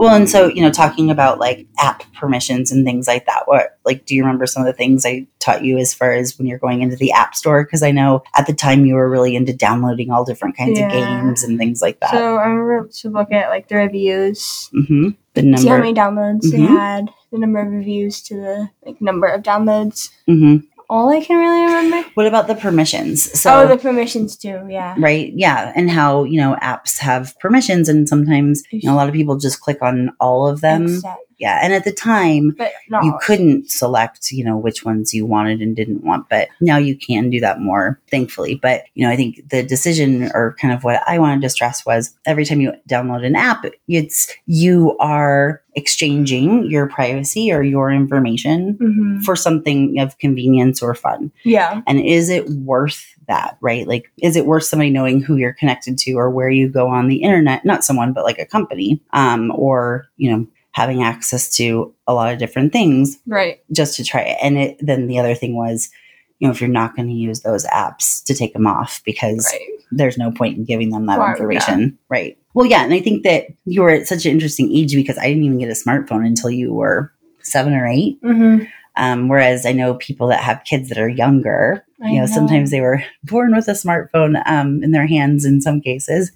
well 0.00 0.14
and 0.14 0.28
so 0.28 0.48
you 0.48 0.62
know 0.62 0.70
talking 0.70 1.10
about 1.10 1.38
like 1.38 1.66
app 1.78 2.02
permissions 2.14 2.72
and 2.72 2.84
things 2.86 3.06
like 3.06 3.26
that 3.26 3.42
what 3.46 3.78
like 3.84 4.04
do 4.06 4.14
you 4.14 4.22
remember 4.22 4.46
some 4.46 4.62
of 4.62 4.66
the 4.66 4.72
things 4.72 5.04
i 5.06 5.26
taught 5.38 5.64
you 5.64 5.78
as 5.78 5.92
far 5.94 6.12
as 6.12 6.38
when 6.38 6.46
you're 6.46 6.58
going 6.58 6.82
into 6.82 6.96
the 6.96 7.12
app 7.12 7.34
store? 7.34 7.64
Because 7.64 7.82
i 7.82 7.90
know 7.90 8.22
at 8.36 8.46
the 8.46 8.52
time 8.52 8.84
you 8.84 8.94
were 8.94 9.08
really 9.08 9.34
into 9.36 9.52
downloading 9.54 10.10
all 10.10 10.24
different 10.24 10.56
kinds 10.56 10.78
of 10.78 10.90
games 10.90 11.42
and 11.44 11.58
things 11.58 11.80
like 11.80 11.98
that. 12.00 12.10
So 12.10 12.36
I 12.36 12.46
remember 12.46 12.88
to 13.00 13.08
look 13.10 13.32
at 13.32 13.48
like 13.48 13.68
the 13.68 13.76
reviews, 13.76 14.68
hmm 14.72 15.10
the 15.34 15.42
see 15.42 15.52
how 15.52 15.76
number. 15.76 15.78
many 15.78 15.94
downloads 15.94 16.50
they 16.50 16.58
Mhm. 16.58 16.66
had, 16.68 17.10
the 17.32 17.38
number 17.38 17.60
of 17.60 17.68
reviews 17.72 18.20
to 18.22 18.34
the 18.34 18.68
like 18.84 19.00
number 19.00 19.28
of 19.28 19.42
downloads. 19.42 20.10
hmm 20.26 20.56
All 20.90 21.08
I 21.08 21.20
can 21.24 21.38
really 21.38 21.62
remember. 21.62 22.10
what 22.14 22.26
about 22.26 22.48
the 22.48 22.56
permissions 22.56 23.40
so 23.40 23.60
oh, 23.60 23.68
the 23.68 23.78
permissions 23.78 24.36
too. 24.36 24.66
Yeah. 24.68 24.94
right 24.98 25.32
yeah 25.34 25.72
and 25.76 25.90
how 25.90 26.24
you 26.24 26.40
know 26.40 26.56
apps 26.60 26.98
have 26.98 27.38
permissions 27.38 27.88
and 27.88 28.08
sometimes 28.08 28.62
you 28.70 28.88
know 28.88 28.94
a 28.94 28.96
lot 28.96 29.08
of 29.08 29.14
people 29.14 29.38
just 29.38 29.60
click 29.60 29.78
on 29.82 30.10
all 30.20 30.48
of 30.48 30.60
them 30.60 30.86
Accept. 30.86 31.29
Yeah 31.40 31.58
and 31.62 31.72
at 31.72 31.84
the 31.84 31.92
time 31.92 32.56
no. 32.88 33.00
you 33.02 33.12
couldn't 33.22 33.68
select 33.70 34.30
you 34.30 34.44
know 34.44 34.56
which 34.56 34.84
ones 34.84 35.12
you 35.12 35.26
wanted 35.26 35.60
and 35.60 35.74
didn't 35.74 36.04
want 36.04 36.28
but 36.28 36.48
now 36.60 36.76
you 36.76 36.96
can 36.96 37.28
do 37.30 37.40
that 37.40 37.60
more 37.60 37.98
thankfully 38.10 38.54
but 38.54 38.84
you 38.94 39.04
know 39.04 39.10
i 39.12 39.16
think 39.16 39.48
the 39.50 39.62
decision 39.62 40.30
or 40.34 40.54
kind 40.60 40.72
of 40.72 40.84
what 40.84 41.02
i 41.08 41.18
wanted 41.18 41.40
to 41.40 41.48
stress 41.50 41.84
was 41.84 42.14
every 42.26 42.44
time 42.44 42.60
you 42.60 42.72
download 42.88 43.24
an 43.26 43.34
app 43.34 43.64
it's 43.88 44.32
you 44.46 44.96
are 44.98 45.60
exchanging 45.76 46.68
your 46.70 46.88
privacy 46.88 47.50
or 47.52 47.62
your 47.62 47.90
information 47.92 48.76
Mhm. 48.80 49.22
for 49.22 49.36
something 49.36 49.98
of 50.00 50.18
convenience 50.18 50.82
or 50.82 50.94
fun 50.94 51.30
Yeah. 51.44 51.80
and 51.86 52.00
is 52.00 52.28
it 52.28 52.48
worth 52.50 53.04
that 53.28 53.56
right 53.60 53.86
like 53.86 54.10
is 54.22 54.34
it 54.36 54.46
worth 54.46 54.64
somebody 54.64 54.90
knowing 54.90 55.22
who 55.22 55.36
you're 55.36 55.52
connected 55.52 55.96
to 55.98 56.12
or 56.14 56.28
where 56.30 56.50
you 56.50 56.68
go 56.68 56.88
on 56.88 57.06
the 57.08 57.22
internet 57.22 57.64
not 57.64 57.84
someone 57.84 58.12
but 58.12 58.24
like 58.24 58.38
a 58.40 58.46
company 58.46 59.00
um 59.12 59.52
or 59.54 60.06
you 60.16 60.30
know 60.30 60.46
having 60.72 61.02
access 61.02 61.54
to 61.56 61.94
a 62.06 62.14
lot 62.14 62.32
of 62.32 62.38
different 62.38 62.72
things 62.72 63.18
Right. 63.26 63.58
just 63.72 63.96
to 63.96 64.04
try 64.04 64.22
it. 64.22 64.38
And 64.42 64.56
it, 64.58 64.76
then 64.80 65.06
the 65.08 65.18
other 65.18 65.34
thing 65.34 65.56
was, 65.56 65.90
you 66.38 66.46
know, 66.48 66.52
if 66.52 66.60
you're 66.60 66.70
not 66.70 66.94
going 66.96 67.08
to 67.08 67.14
use 67.14 67.40
those 67.40 67.66
apps 67.66 68.24
to 68.24 68.34
take 68.34 68.52
them 68.52 68.66
off 68.66 69.02
because 69.04 69.46
Right. 69.52 69.68
there's 69.90 70.16
no 70.16 70.30
point 70.30 70.56
in 70.58 70.64
giving 70.64 70.90
them 70.90 71.06
that 71.06 71.18
Why- 71.18 71.32
information. 71.32 71.98
Right. 72.08 72.38
Well, 72.54 72.66
yeah. 72.66 72.82
And 72.84 72.92
I 72.94 73.00
think 73.00 73.24
that 73.24 73.46
you 73.64 73.82
were 73.82 73.90
at 73.90 74.06
such 74.08 74.24
an 74.26 74.32
interesting 74.32 74.72
age 74.74 74.94
because 74.94 75.18
I 75.18 75.26
didn't 75.28 75.44
even 75.44 75.58
get 75.58 75.68
a 75.68 75.72
smartphone 75.72 76.26
until 76.26 76.50
you 76.50 76.72
were 76.72 77.12
seven 77.42 77.74
or 77.74 77.86
eight. 77.86 78.20
Mm-hmm. 78.22 78.64
Um, 78.96 79.28
whereas 79.28 79.64
I 79.66 79.72
know 79.72 79.94
people 79.94 80.26
that 80.28 80.40
have 80.40 80.64
kids 80.64 80.88
that 80.88 80.98
are 80.98 81.08
younger, 81.08 81.84
you 82.00 82.18
know, 82.18 82.26
sometimes 82.26 82.70
they 82.70 82.80
were 82.80 83.02
born 83.24 83.54
with 83.54 83.68
a 83.68 83.72
smartphone 83.72 84.42
um, 84.46 84.82
in 84.82 84.90
their 84.90 85.06
hands 85.06 85.44
in 85.44 85.60
some 85.60 85.80
cases. 85.80 86.32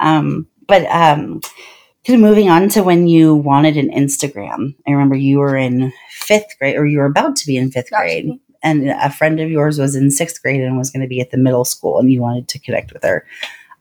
Um, 0.00 0.46
but 0.68 0.84
moving 2.08 2.48
on 2.48 2.68
to 2.70 2.82
when 2.82 3.06
you 3.06 3.34
wanted 3.34 3.76
an 3.76 3.90
Instagram, 3.90 4.74
I 4.86 4.90
remember 4.92 5.16
you 5.16 5.38
were 5.38 5.56
in 5.56 5.92
fifth 6.10 6.58
grade 6.58 6.76
or 6.76 6.86
you 6.86 6.98
were 6.98 7.06
about 7.06 7.36
to 7.36 7.46
be 7.46 7.56
in 7.56 7.70
fifth 7.70 7.90
grade. 7.90 8.30
And 8.62 8.88
a 8.88 9.10
friend 9.10 9.40
of 9.40 9.50
yours 9.50 9.78
was 9.78 9.94
in 9.94 10.10
sixth 10.10 10.40
grade 10.42 10.62
and 10.62 10.78
was 10.78 10.90
going 10.90 11.02
to 11.02 11.08
be 11.08 11.20
at 11.20 11.30
the 11.30 11.36
middle 11.36 11.66
school, 11.66 11.98
and 11.98 12.10
you 12.10 12.22
wanted 12.22 12.48
to 12.48 12.58
connect 12.58 12.92
with 12.92 13.02
her. 13.02 13.26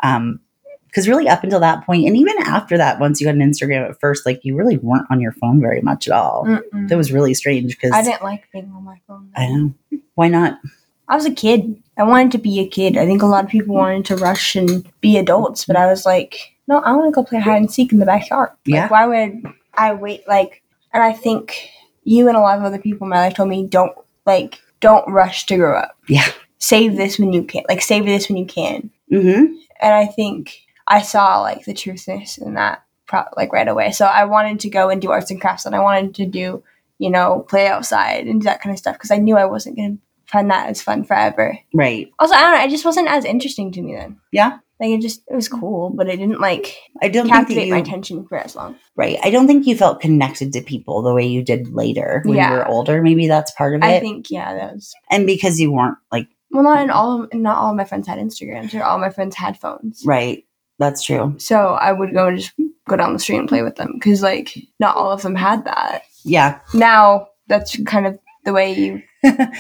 Um, 0.02 0.42
because 0.88 1.08
really, 1.08 1.28
up 1.28 1.44
until 1.44 1.62
that 1.62 1.86
point, 1.86 2.06
and 2.06 2.16
even 2.16 2.36
after 2.44 2.78
that, 2.78 3.00
once 3.00 3.20
you 3.20 3.26
got 3.26 3.34
an 3.34 3.42
Instagram 3.42 3.90
at 3.90 4.00
first, 4.00 4.28
like 4.28 4.42
you 4.44 4.56
really 4.56 4.78
weren't 4.78 5.08
on 5.10 5.20
your 5.20 5.32
phone 5.32 5.60
very 5.60 5.82
much 5.82 6.08
at 6.08 6.14
all. 6.14 6.46
Mm-mm. 6.46 6.88
That 6.88 6.98
was 6.98 7.12
really 7.12 7.34
strange 7.34 7.76
because 7.76 7.92
I 7.94 8.04
didn't 8.04 8.22
like 8.22 8.44
being 8.52 8.72
on 8.76 8.84
my 8.84 9.02
phone. 9.08 9.32
I 9.36 9.48
know. 9.48 9.74
Why 10.14 10.28
not? 10.28 10.60
I 11.08 11.16
was 11.16 11.26
a 11.26 11.34
kid. 11.34 11.82
I 11.98 12.04
wanted 12.04 12.34
to 12.34 12.38
be 12.38 12.60
a 12.60 12.68
kid. 12.68 12.98
I 12.98 13.08
think 13.08 13.24
a 13.24 13.26
lot 13.26 13.44
of 13.44 13.50
people 13.50 13.74
wanted 13.74 14.06
to 14.06 14.18
rush 14.18 14.56
and 14.56 14.88
be 15.02 15.18
adults, 15.18 15.66
but 15.66 15.76
I 15.76 15.88
was 15.88 16.06
like, 16.06 16.53
no, 16.68 16.80
I 16.80 16.94
want 16.94 17.14
to 17.14 17.16
go 17.16 17.24
play 17.24 17.40
hide 17.40 17.58
and 17.58 17.72
seek 17.72 17.92
in 17.92 18.00
the 18.00 18.06
backyard. 18.06 18.50
Like, 18.66 18.74
Yeah. 18.76 18.88
why 18.90 19.06
would 19.08 19.44
I 19.74 19.94
wait? 19.94 20.28
Like, 20.28 20.62
and 20.94 21.04
I 21.04 21.14
think 21.14 21.70
you 22.04 22.28
and 22.28 22.38
a 22.38 22.40
lot 22.40 22.58
of 22.58 22.64
other 22.64 22.80
people 22.80 23.06
in 23.06 23.10
my 23.10 23.20
life 23.20 23.36
told 23.36 23.50
me, 23.50 23.66
don't 23.68 23.94
like, 24.26 24.60
don't 24.80 25.08
rush 25.12 25.46
to 25.48 25.58
grow 25.58 25.78
up. 25.78 25.96
Yeah. 26.08 26.28
Save 26.60 26.96
this 26.96 27.20
when 27.20 27.34
you 27.34 27.44
can. 27.44 27.64
Like, 27.68 27.82
save 27.82 28.06
this 28.06 28.30
when 28.30 28.38
you 28.38 28.46
can. 28.46 28.90
Mm-hmm. 29.12 29.54
And 29.82 29.94
I 29.94 30.06
think 30.06 30.56
I 30.88 31.02
saw 31.02 31.42
like 31.42 31.66
the 31.66 31.74
truthness 31.74 32.38
in 32.38 32.54
that, 32.54 32.84
pro- 33.06 33.26
like 33.36 33.52
right 33.52 33.68
away. 33.68 33.92
So 33.92 34.06
I 34.06 34.26
wanted 34.26 34.60
to 34.62 34.70
go 34.70 34.90
and 34.90 35.02
do 35.02 35.12
arts 35.12 35.32
and 35.32 35.42
crafts, 35.42 35.66
and 35.66 35.76
I 35.76 35.80
wanted 35.82 36.16
to 36.16 36.26
do, 36.26 36.64
you 37.00 37.10
know, 37.10 37.46
play 37.50 37.68
outside 37.68 38.28
and 38.28 38.40
do 38.42 38.46
that 38.46 38.62
kind 38.62 38.72
of 38.74 38.80
stuff 38.80 38.96
because 38.96 39.12
I 39.12 39.18
knew 39.18 39.36
I 39.38 39.46
wasn't 39.46 39.76
gonna 39.76 39.98
find 40.34 40.50
that 40.52 40.68
as 40.70 40.82
fun 40.82 41.06
forever. 41.06 41.58
Right. 41.74 42.12
Also, 42.20 42.34
I 42.36 42.42
don't 42.42 42.52
know. 42.58 42.64
It 42.66 42.70
just 42.72 42.84
wasn't 42.84 43.08
as 43.08 43.24
interesting 43.24 43.72
to 43.72 43.82
me 43.82 43.96
then. 43.96 44.20
Yeah. 44.34 44.58
Like 44.80 44.90
it 44.90 45.02
just 45.02 45.22
it 45.30 45.36
was 45.36 45.48
cool, 45.48 45.92
but 45.92 46.10
it 46.10 46.18
didn't 46.18 46.42
like 46.42 46.76
I 47.02 47.08
don't 47.08 47.30
captivate 47.30 47.68
you 47.68 47.74
my 47.74 47.80
attention 47.80 48.26
for 48.28 48.38
as 48.38 48.56
long. 48.56 48.76
right. 48.98 49.18
I 49.24 49.30
don't 49.30 49.48
think 49.48 49.66
you 49.66 49.78
felt 49.78 50.02
connected 50.02 50.52
to 50.54 50.62
people 50.62 51.02
the 51.04 51.14
way 51.14 51.26
you 51.26 51.42
did 51.44 51.70
later 51.74 52.22
when 52.26 52.36
Yeah. 52.36 52.50
you 52.50 52.56
were 52.58 52.68
older. 52.68 53.02
Maybe 53.02 53.28
that's 53.28 53.52
part 53.52 53.76
of 53.76 53.82
it. 53.84 53.86
I 53.86 54.00
think 54.02 54.30
yeah, 54.30 54.54
that 54.56 54.74
was 54.74 54.92
and 55.10 55.26
because 55.26 55.60
you 55.60 55.72
weren't 55.72 55.98
like 56.12 56.28
well. 56.52 56.64
Not 56.64 56.82
in 56.84 56.90
all. 56.90 57.24
Of, 57.24 57.34
not 57.34 57.58
all 57.58 57.70
of 57.70 57.78
my 57.78 57.86
friends 57.86 58.08
had 58.08 58.20
Instagrams, 58.20 58.74
or 58.74 58.84
all 58.84 58.98
my 58.98 59.10
friends 59.12 59.36
had 59.36 59.58
phones. 59.58 60.02
right. 60.06 60.44
That's 60.80 61.04
true. 61.04 61.36
So 61.38 61.76
I 61.76 61.92
would 61.94 62.14
go 62.14 62.28
and 62.28 62.40
just 62.40 62.52
go 62.90 62.98
down 62.98 63.14
the 63.14 63.20
street 63.20 63.38
and 63.38 63.48
play 63.48 63.62
with 63.62 63.76
them 63.76 63.92
because 63.94 64.22
like 64.24 64.58
not 64.80 64.98
all 64.98 65.12
of 65.12 65.22
them 65.22 65.36
had 65.36 65.64
that. 65.66 66.02
Yeah. 66.26 66.60
Now 66.74 67.28
that's 67.48 67.82
kind 67.84 68.08
of 68.08 68.18
the 68.44 68.52
way 68.54 68.74
you 68.74 69.02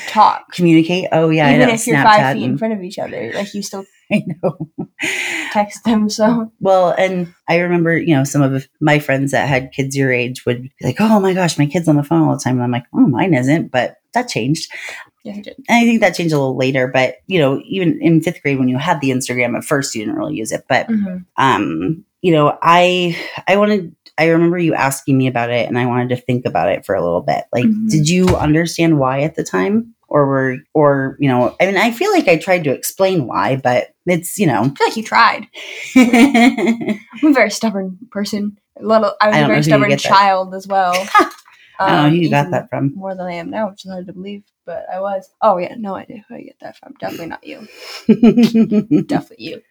talk. 0.08 0.52
Communicate. 0.52 1.08
Oh 1.12 1.30
yeah. 1.30 1.48
I 1.48 1.56
Even 1.56 1.68
know. 1.68 1.74
if 1.74 1.88
you're 1.88 1.96
Snapchat 1.98 2.04
five 2.04 2.34
feet 2.36 2.44
in 2.44 2.58
front 2.58 2.74
of 2.74 2.82
each 2.84 3.00
other, 3.00 3.32
like 3.34 3.54
you 3.54 3.62
still 3.64 3.86
I 4.12 4.24
know. 4.44 4.70
text 5.52 5.84
them. 5.86 6.10
So 6.10 6.52
Well, 6.60 6.92
and 6.98 7.34
I 7.48 7.60
remember, 7.60 7.98
you 7.98 8.16
know, 8.16 8.24
some 8.24 8.42
of 8.42 8.68
my 8.82 9.00
friends 9.00 9.32
that 9.32 9.48
had 9.48 9.72
kids 9.72 9.96
your 9.96 10.12
age 10.12 10.46
would 10.46 10.64
be 10.64 10.72
like, 10.82 10.98
"Oh 11.00 11.20
my 11.20 11.34
gosh, 11.34 11.58
my 11.58 11.66
kid's 11.66 11.88
on 11.88 11.96
the 11.96 12.04
phone 12.04 12.28
all 12.28 12.36
the 12.36 12.42
time," 12.44 12.56
and 12.56 12.64
I'm 12.64 12.72
like, 12.72 12.86
"Oh, 12.94 13.08
mine 13.08 13.34
isn't," 13.34 13.72
but 13.72 13.98
that 14.14 14.28
changed. 14.28 14.72
yeah. 15.24 15.34
And 15.36 15.48
I 15.70 15.84
think 15.86 16.02
that 16.02 16.16
changed 16.16 16.34
a 16.34 16.38
little 16.38 16.58
later. 16.58 16.88
But 16.88 17.16
you 17.28 17.40
know, 17.40 17.62
even 17.66 18.00
in 18.02 18.22
fifth 18.22 18.42
grade 18.44 18.60
when 18.60 18.68
you 18.70 18.78
had 18.78 19.00
the 19.02 19.12
Instagram 19.12 19.58
at 19.58 19.64
first, 19.64 19.96
you 19.96 20.02
didn't 20.06 20.18
really 20.20 20.36
use 20.36 20.52
it. 20.52 20.66
But 20.68 20.88
Mhm. 20.90 21.26
um, 21.38 22.04
you 22.22 22.32
know, 22.34 22.58
I 22.62 23.18
I 23.48 23.56
wanted. 23.58 23.96
I 24.18 24.30
remember 24.30 24.58
you 24.58 24.74
asking 24.76 25.18
me 25.18 25.28
about 25.28 25.50
it, 25.50 25.68
and 25.68 25.78
I 25.78 25.86
wanted 25.88 26.10
to 26.10 26.16
think 26.18 26.46
about 26.46 26.70
it 26.70 26.86
for 26.86 26.94
a 26.96 27.04
little 27.04 27.22
bit. 27.22 27.46
Like, 27.52 27.66
Mhm. 27.66 27.90
did 27.90 28.08
you 28.10 28.28
understand 28.36 29.00
why 29.00 29.22
at 29.22 29.36
the 29.36 29.44
time, 29.44 29.96
or 30.08 30.28
were, 30.28 30.58
or 30.76 31.18
you 31.20 31.28
know, 31.28 31.56
I 31.60 31.66
mean, 31.66 31.78
I 31.78 31.90
feel 31.92 32.12
like 32.12 32.28
I 32.28 32.38
tried 32.38 32.64
to 32.66 32.72
explain 32.72 33.26
why, 33.26 33.56
but 33.56 33.88
it's 34.06 34.38
you 34.38 34.46
know, 34.48 34.62
I 34.62 34.64
feel 34.70 34.88
like 34.88 34.98
you 34.98 35.04
tried. 35.04 35.48
I 35.96 37.00
I'm 37.24 37.30
a 37.32 37.34
very 37.34 37.50
stubborn 37.50 37.98
person. 38.12 38.58
A 38.80 38.86
little, 38.86 39.14
I 39.22 39.28
was 39.28 39.36
I 39.36 39.40
a 39.40 39.48
very 39.48 39.64
stubborn 39.64 39.90
get 39.90 40.02
that- 40.04 40.10
child 40.10 40.54
as 40.54 40.68
well. 40.68 40.94
don't 41.80 41.90
know 42.04 42.10
who 42.10 42.16
you 42.16 42.30
got 42.30 42.52
that 42.52 42.70
from. 42.70 42.94
More 42.96 43.16
than 43.16 43.26
I 43.26 43.34
am 43.34 43.50
now, 43.50 43.70
which 43.72 43.84
is 43.86 43.92
hard 43.92 44.06
to 44.08 44.14
believe, 44.14 44.44
but 44.66 44.86
I 44.94 45.00
was. 45.02 45.30
Oh 45.42 45.58
yeah, 45.58 45.74
no 45.78 45.96
idea 45.96 46.24
who 46.30 46.36
I 46.36 46.42
get 46.42 46.56
that 46.62 46.78
from. 46.78 46.94
Definitely 47.00 47.28
not 47.28 47.44
you. 47.44 47.68
Definitely 49.08 49.46
you. 49.46 49.62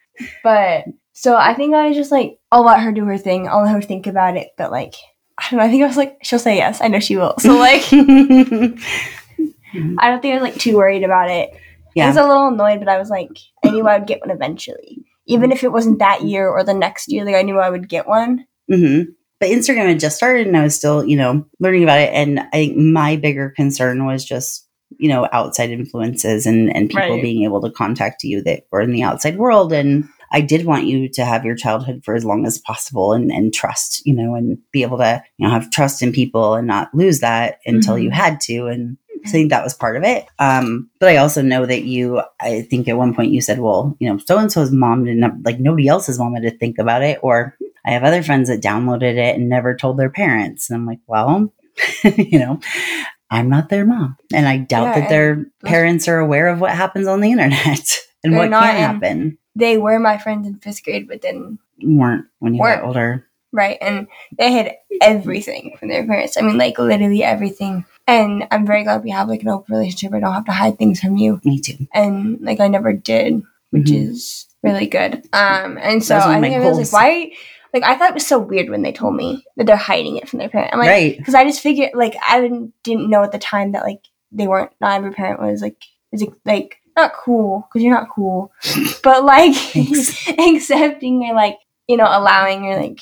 But 0.43 0.85
so 1.13 1.35
I 1.35 1.53
think 1.53 1.73
I 1.73 1.87
was 1.87 1.97
just 1.97 2.11
like, 2.11 2.37
I'll 2.51 2.65
let 2.65 2.81
her 2.81 2.91
do 2.91 3.05
her 3.05 3.17
thing. 3.17 3.47
I'll 3.47 3.63
let 3.63 3.73
her 3.73 3.81
think 3.81 4.07
about 4.07 4.35
it. 4.37 4.49
But 4.57 4.71
like, 4.71 4.95
I 5.37 5.47
don't 5.49 5.59
know. 5.59 5.65
I 5.65 5.69
think 5.69 5.83
I 5.83 5.87
was 5.87 5.97
like, 5.97 6.17
she'll 6.23 6.39
say 6.39 6.57
yes. 6.57 6.81
I 6.81 6.87
know 6.89 6.99
she 6.99 7.17
will. 7.17 7.35
So 7.39 7.55
like, 7.57 7.83
I 7.93 8.75
don't 10.09 10.21
think 10.21 10.33
I 10.33 10.35
was 10.35 10.41
like 10.43 10.55
too 10.59 10.77
worried 10.77 11.03
about 11.03 11.29
it. 11.29 11.51
Yeah. 11.95 12.05
I 12.05 12.07
was 12.07 12.17
a 12.17 12.27
little 12.27 12.47
annoyed, 12.47 12.79
but 12.79 12.89
I 12.89 12.97
was 12.97 13.09
like, 13.09 13.29
I 13.63 13.69
knew 13.69 13.87
I 13.87 13.97
would 13.97 14.07
get 14.07 14.21
one 14.21 14.31
eventually. 14.31 15.03
Even 15.25 15.51
if 15.51 15.63
it 15.63 15.71
wasn't 15.71 15.99
that 15.99 16.23
year 16.23 16.49
or 16.49 16.63
the 16.63 16.73
next 16.73 17.11
year, 17.11 17.23
like 17.25 17.35
I 17.35 17.43
knew 17.43 17.59
I 17.59 17.69
would 17.69 17.87
get 17.87 18.07
one. 18.07 18.45
hmm 18.69 19.01
But 19.39 19.49
Instagram 19.49 19.87
had 19.87 19.99
just 19.99 20.17
started, 20.17 20.47
and 20.47 20.57
I 20.57 20.63
was 20.63 20.75
still, 20.75 21.05
you 21.05 21.15
know, 21.15 21.45
learning 21.59 21.83
about 21.83 21.99
it. 21.99 22.11
And 22.13 22.39
I 22.39 22.49
think 22.51 22.77
my 22.77 23.15
bigger 23.15 23.51
concern 23.51 24.05
was 24.05 24.25
just, 24.25 24.67
you 24.97 25.09
know, 25.09 25.29
outside 25.31 25.69
influences 25.69 26.45
and 26.45 26.75
and 26.75 26.89
people 26.89 27.15
Right. 27.15 27.21
being 27.21 27.43
able 27.43 27.61
to 27.61 27.71
contact 27.71 28.23
you 28.23 28.41
that 28.43 28.63
were 28.71 28.81
in 28.81 28.91
the 28.91 29.03
outside 29.03 29.37
world. 29.37 29.71
And 29.71 30.05
I 30.33 30.41
did 30.41 30.65
want 30.65 30.85
you 30.87 31.07
to 31.09 31.23
have 31.25 31.45
your 31.45 31.55
childhood 31.55 32.01
for 32.03 32.15
as 32.15 32.25
long 32.25 32.45
as 32.45 32.57
possible 32.57 33.13
and 33.13 33.31
and 33.31 33.53
trust, 33.53 34.05
you 34.05 34.13
know, 34.15 34.35
and 34.35 34.57
be 34.71 34.81
able 34.81 34.97
to, 34.97 35.23
you 35.37 35.47
know, 35.47 35.53
have 35.53 35.69
trust 35.71 36.01
in 36.01 36.11
people 36.11 36.55
and 36.55 36.67
not 36.67 36.93
lose 36.93 37.19
that 37.19 37.59
until 37.65 37.95
Mhm. 37.95 38.03
you 38.03 38.09
had 38.11 38.41
to. 38.41 38.65
And 38.67 38.97
I 39.25 39.29
think 39.29 39.51
that 39.51 39.63
was 39.63 39.73
part 39.73 39.95
of 39.95 40.03
it. 40.03 40.25
Um, 40.39 40.89
but 40.99 41.07
I 41.09 41.17
also 41.17 41.41
know 41.41 41.65
that 41.65 41.83
you, 41.83 42.21
I 42.41 42.63
think 42.63 42.87
at 42.89 42.97
one 42.97 43.13
point 43.13 43.31
you 43.31 43.39
said, 43.41 43.59
well, 43.59 43.95
you 43.99 44.09
know, 44.09 44.17
so 44.17 44.37
and 44.37 44.51
so's 44.51 44.71
mom 44.71 45.05
didn't, 45.05 45.45
like 45.45 45.59
nobody 45.59 45.87
else's 45.87 46.19
mom 46.19 46.33
had 46.33 46.43
to 46.43 46.51
think 46.57 46.77
about 46.77 47.03
it. 47.03 47.19
Or 47.21 47.55
I 47.85 47.91
have 47.91 48.03
other 48.03 48.21
friends 48.23 48.49
that 48.49 48.61
downloaded 48.61 49.15
it 49.15 49.35
and 49.37 49.47
never 49.47 49.75
told 49.75 49.97
their 49.97 50.09
parents. 50.09 50.69
And 50.69 50.75
I'm 50.77 50.85
like, 50.85 50.99
well, 51.07 51.53
you 52.03 52.39
know, 52.39 52.59
I'm 53.29 53.49
not 53.49 53.69
their 53.69 53.85
mom. 53.85 54.17
And 54.33 54.47
I 54.47 54.57
doubt 54.57 54.87
Yeah, 54.95 54.99
that 55.01 55.09
their 55.09 55.45
parents 55.63 56.07
are 56.07 56.19
aware 56.19 56.47
of 56.47 56.59
what 56.59 56.71
happens 56.71 57.07
on 57.07 57.21
the 57.21 57.31
internet 57.31 57.97
and 58.23 58.35
what 58.35 58.49
can 58.49 58.53
and- 58.53 58.77
happen. 58.77 59.37
They 59.55 59.77
were 59.77 59.99
my 59.99 60.17
friends 60.17 60.47
in 60.47 60.55
fifth 60.55 60.83
grade, 60.83 61.07
but 61.07 61.21
then 61.21 61.59
Weren't 61.81 62.25
when 62.39 62.53
you 62.55 62.59
Weren't. 62.61 62.81
got 62.81 62.87
older. 62.87 63.27
right, 63.51 63.77
and 63.81 64.07
they 64.37 64.51
had 64.51 64.75
everything 65.01 65.75
from 65.79 65.89
their 65.89 66.05
parents. 66.05 66.37
I 66.37 66.41
mean, 66.41 66.57
like 66.57 66.77
literally 66.79 67.23
everything. 67.23 67.85
And 68.07 68.47
I'm 68.51 68.65
very 68.65 68.83
glad 68.83 69.03
we 69.03 69.11
have 69.11 69.27
like 69.29 69.41
an 69.43 69.49
open 69.49 69.75
relationship. 69.75 70.13
I 70.13 70.19
don't 70.19 70.33
have 70.33 70.45
to 70.45 70.51
hide 70.51 70.77
things 70.77 70.99
from 70.99 71.17
you, 71.17 71.39
Me 71.45 71.59
too. 71.59 71.87
and 71.93 72.39
like 72.41 72.59
I 72.59 72.67
never 72.67 72.93
did, 72.93 73.41
which 73.71 73.87
Mhm. 73.87 74.09
is 74.09 74.47
really 74.63 74.87
good. 74.87 75.23
Um, 75.33 75.77
and 75.81 76.03
so 76.03 76.15
That 76.15 76.17
was 76.19 76.25
one 76.35 76.35
I 76.37 76.41
think 76.41 76.55
I 76.55 76.59
was 76.67 76.77
goals. 76.77 76.93
like, 76.93 77.01
why? 77.03 77.31
Like 77.73 77.83
I 77.83 77.95
thought 77.97 78.09
it 78.09 78.13
was 78.15 78.27
so 78.27 78.39
weird 78.39 78.69
when 78.69 78.81
they 78.81 78.91
told 78.91 79.15
me 79.15 79.43
that 79.57 79.65
they're 79.67 79.75
hiding 79.75 80.17
it 80.17 80.27
from 80.29 80.39
their 80.39 80.49
parent. 80.49 80.71
I'm 80.73 80.79
like, 80.79 80.89
right. 80.89 81.17
because 81.17 81.33
I 81.35 81.43
just 81.45 81.61
figured 81.61 81.91
like 81.95 82.15
I 82.27 82.39
didn't 82.41 82.73
didn't 82.83 83.09
know 83.09 83.23
at 83.23 83.31
the 83.31 83.39
time 83.39 83.71
that 83.73 83.83
like 83.83 84.01
they 84.31 84.47
weren't 84.47 84.71
not 84.81 84.97
every 84.97 85.11
parent 85.11 85.41
was 85.41 85.61
like 85.61 85.77
is 86.11 86.21
it 86.21 86.29
like 86.45 86.77
not 86.95 87.13
cool 87.13 87.67
because 87.67 87.83
you're 87.83 87.93
not 87.93 88.09
cool, 88.09 88.51
but 89.03 89.23
like 89.23 89.55
accepting 90.39 91.23
or 91.23 91.33
like 91.33 91.57
you 91.87 91.97
know 91.97 92.07
allowing 92.07 92.65
or 92.65 92.77
like 92.81 92.99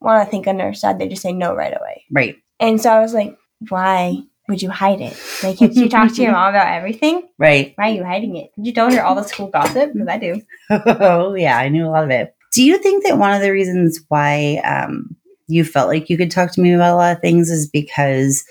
want 0.00 0.24
to 0.24 0.30
think 0.30 0.46
on 0.46 0.56
their 0.56 0.74
side 0.74 0.98
they 0.98 1.08
just 1.08 1.22
say 1.22 1.32
no 1.32 1.54
right 1.54 1.76
away. 1.78 2.04
Right. 2.10 2.36
And 2.60 2.80
so 2.80 2.90
I 2.90 3.00
was 3.00 3.14
like, 3.14 3.36
why 3.68 4.22
would 4.48 4.62
you 4.62 4.70
hide 4.70 5.00
it? 5.00 5.16
Like, 5.42 5.60
you 5.60 5.88
talk 5.88 6.14
to 6.14 6.22
your 6.22 6.32
mom 6.32 6.50
about 6.50 6.72
everything? 6.72 7.28
Right. 7.38 7.72
Why 7.76 7.90
are 7.90 7.94
you 7.94 8.04
hiding 8.04 8.36
it? 8.36 8.50
Did 8.56 8.66
you 8.66 8.72
tell 8.72 8.92
her 8.92 9.02
all 9.02 9.14
the 9.14 9.22
school 9.22 9.48
gossip? 9.48 9.92
Because 9.94 10.08
I 10.08 10.18
do. 10.18 10.42
oh 10.70 11.34
yeah, 11.34 11.58
I 11.58 11.68
knew 11.68 11.86
a 11.86 11.90
lot 11.90 12.04
of 12.04 12.10
it. 12.10 12.34
Do 12.52 12.62
you 12.62 12.78
think 12.78 13.04
that 13.04 13.18
one 13.18 13.32
of 13.32 13.40
the 13.40 13.50
reasons 13.50 14.00
why 14.08 14.60
um, 14.64 15.16
you 15.48 15.64
felt 15.64 15.88
like 15.88 16.10
you 16.10 16.18
could 16.18 16.30
talk 16.30 16.52
to 16.52 16.60
me 16.60 16.72
about 16.72 16.94
a 16.94 16.96
lot 16.96 17.16
of 17.16 17.22
things 17.22 17.50
is 17.50 17.68
because 17.68 18.44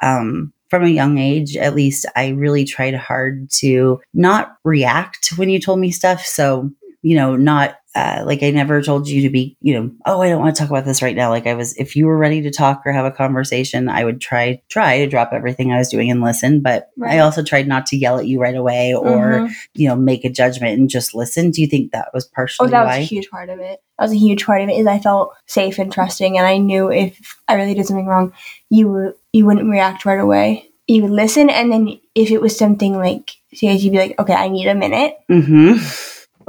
um, 0.00 0.52
from 0.72 0.84
a 0.84 0.88
young 0.88 1.18
age, 1.18 1.54
at 1.54 1.74
least, 1.74 2.06
I 2.16 2.28
really 2.28 2.64
tried 2.64 2.94
hard 2.94 3.50
to 3.58 4.00
not 4.14 4.56
react 4.64 5.36
when 5.36 5.50
you 5.50 5.60
told 5.60 5.78
me 5.78 5.90
stuff. 5.90 6.24
So 6.24 6.70
you 7.02 7.14
know, 7.14 7.36
not 7.36 7.76
uh, 7.94 8.22
like 8.24 8.42
I 8.42 8.50
never 8.50 8.80
told 8.80 9.06
you 9.06 9.22
to 9.22 9.28
be, 9.30 9.56
you 9.60 9.74
know, 9.74 9.90
oh, 10.06 10.22
I 10.22 10.30
don't 10.30 10.40
want 10.40 10.56
to 10.56 10.60
talk 10.60 10.70
about 10.70 10.86
this 10.86 11.02
right 11.02 11.14
now. 11.14 11.28
Like 11.28 11.46
I 11.46 11.52
was, 11.52 11.76
if 11.76 11.94
you 11.94 12.06
were 12.06 12.16
ready 12.16 12.40
to 12.42 12.50
talk 12.50 12.82
or 12.86 12.92
have 12.92 13.04
a 13.04 13.10
conversation, 13.10 13.88
I 13.90 14.04
would 14.04 14.18
try 14.20 14.62
try 14.70 14.98
to 14.98 15.06
drop 15.06 15.30
everything 15.32 15.72
I 15.72 15.78
was 15.78 15.90
doing 15.90 16.10
and 16.10 16.22
listen. 16.22 16.60
But 16.60 16.88
Right. 16.96 17.16
I 17.16 17.18
also 17.18 17.42
tried 17.42 17.68
not 17.68 17.84
to 17.86 17.96
yell 17.96 18.18
at 18.18 18.26
you 18.26 18.40
right 18.40 18.54
away 18.56 18.94
or 18.94 19.40
Mhm. 19.40 19.54
you 19.74 19.88
know, 19.88 19.96
make 19.96 20.24
a 20.24 20.30
judgment 20.30 20.78
and 20.78 20.88
just 20.88 21.14
listen. 21.14 21.50
Do 21.50 21.60
you 21.60 21.66
think 21.66 21.92
that 21.92 22.08
was 22.14 22.24
partially? 22.24 22.68
Oh, 22.68 22.70
partially 22.70 22.78
that 22.78 22.84
was 22.86 22.96
why? 22.96 23.02
a 23.02 23.04
huge 23.04 23.30
part 23.30 23.48
of 23.50 23.60
it. 23.60 23.82
That 23.98 24.04
was 24.04 24.12
a 24.12 24.16
huge 24.18 24.46
part 24.46 24.62
of 24.62 24.68
it. 24.70 24.78
Is 24.78 24.86
I 24.86 24.98
felt 24.98 25.34
safe 25.46 25.78
and 25.78 25.92
trusting, 25.92 26.38
and 26.38 26.46
I 26.46 26.56
knew 26.58 26.90
if 26.90 27.38
I 27.46 27.54
really 27.54 27.74
did 27.74 27.86
something 27.86 28.06
wrong, 28.06 28.32
you 28.70 28.88
would 28.90 29.14
you 29.34 29.44
wouldn't 29.44 29.68
react 29.70 30.06
right 30.06 30.18
away. 30.20 30.68
You 30.86 31.02
would 31.02 31.10
listen, 31.10 31.50
and 31.50 31.70
then 31.70 32.00
if 32.14 32.30
it 32.30 32.40
was 32.40 32.56
something 32.56 32.96
like, 32.96 33.32
say, 33.52 33.74
you'd 33.74 33.92
be 33.92 33.98
like, 33.98 34.18
"Okay, 34.18 34.34
I 34.34 34.48
need 34.48 34.66
a 34.66 34.74
minute," 34.74 35.14
mm-hmm. 35.30 35.76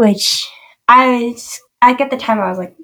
which 0.01 0.47
I 0.93 1.23
was. 1.25 1.59
Like 1.81 1.99
at 1.99 2.11
the 2.11 2.17
time, 2.17 2.39
I 2.39 2.47
was 2.49 2.57
like, 2.57 2.75